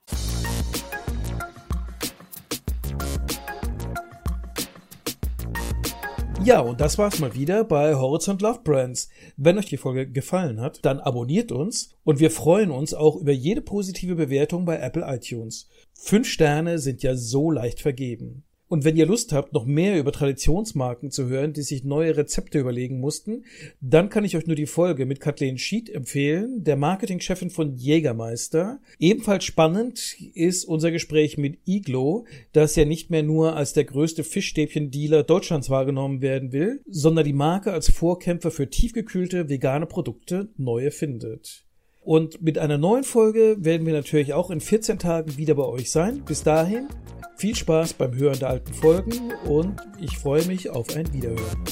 Ja, 6.42 6.60
und 6.60 6.80
das 6.80 6.96
war's 6.96 7.18
mal 7.18 7.34
wieder 7.34 7.64
bei 7.64 7.94
Horizont 7.94 8.40
Love 8.40 8.60
Brands. 8.64 9.10
Wenn 9.36 9.58
euch 9.58 9.66
die 9.66 9.76
Folge 9.76 10.10
gefallen 10.10 10.60
hat, 10.60 10.84
dann 10.86 10.98
abonniert 10.98 11.52
uns 11.52 11.90
und 12.02 12.18
wir 12.18 12.30
freuen 12.30 12.70
uns 12.70 12.94
auch 12.94 13.16
über 13.16 13.32
jede 13.32 13.60
positive 13.60 14.14
Bewertung 14.14 14.64
bei 14.64 14.78
Apple 14.78 15.04
iTunes. 15.06 15.68
Fünf 15.92 16.26
Sterne 16.26 16.78
sind 16.78 17.02
ja 17.02 17.14
so 17.14 17.50
leicht 17.50 17.80
vergeben. 17.80 18.44
Und 18.70 18.84
wenn 18.84 18.96
ihr 18.96 19.04
Lust 19.04 19.32
habt, 19.32 19.52
noch 19.52 19.66
mehr 19.66 19.98
über 19.98 20.12
Traditionsmarken 20.12 21.10
zu 21.10 21.26
hören, 21.26 21.52
die 21.52 21.62
sich 21.62 21.82
neue 21.82 22.16
Rezepte 22.16 22.60
überlegen 22.60 23.00
mussten, 23.00 23.44
dann 23.80 24.10
kann 24.10 24.24
ich 24.24 24.36
euch 24.36 24.46
nur 24.46 24.54
die 24.54 24.66
Folge 24.66 25.06
mit 25.06 25.18
Kathleen 25.18 25.58
Schied 25.58 25.90
empfehlen, 25.90 26.62
der 26.62 26.76
Marketingchefin 26.76 27.50
von 27.50 27.74
Jägermeister. 27.74 28.78
Ebenfalls 29.00 29.42
spannend 29.42 30.14
ist 30.34 30.64
unser 30.66 30.92
Gespräch 30.92 31.36
mit 31.36 31.58
Iglo, 31.66 32.26
das 32.52 32.76
ja 32.76 32.84
nicht 32.84 33.10
mehr 33.10 33.24
nur 33.24 33.56
als 33.56 33.72
der 33.72 33.82
größte 33.82 34.22
Fischstäbchen-Dealer 34.22 35.24
Deutschlands 35.24 35.68
wahrgenommen 35.68 36.22
werden 36.22 36.52
will, 36.52 36.80
sondern 36.86 37.24
die 37.24 37.32
Marke 37.32 37.72
als 37.72 37.90
Vorkämpfer 37.90 38.52
für 38.52 38.70
tiefgekühlte 38.70 39.48
vegane 39.48 39.86
Produkte 39.86 40.48
neu 40.56 40.84
erfindet. 40.84 41.64
Und 42.02 42.40
mit 42.40 42.56
einer 42.56 42.78
neuen 42.78 43.02
Folge 43.02 43.56
werden 43.58 43.84
wir 43.84 43.94
natürlich 43.94 44.32
auch 44.32 44.52
in 44.52 44.60
14 44.60 45.00
Tagen 45.00 45.36
wieder 45.38 45.56
bei 45.56 45.64
euch 45.64 45.90
sein. 45.90 46.22
Bis 46.24 46.44
dahin 46.44 46.86
viel 47.40 47.56
Spaß 47.56 47.94
beim 47.94 48.14
Hören 48.16 48.38
der 48.38 48.50
alten 48.50 48.74
Folgen 48.74 49.32
und 49.46 49.80
ich 49.98 50.18
freue 50.18 50.44
mich 50.44 50.68
auf 50.68 50.94
ein 50.94 51.10
Wiederhören. 51.10 51.64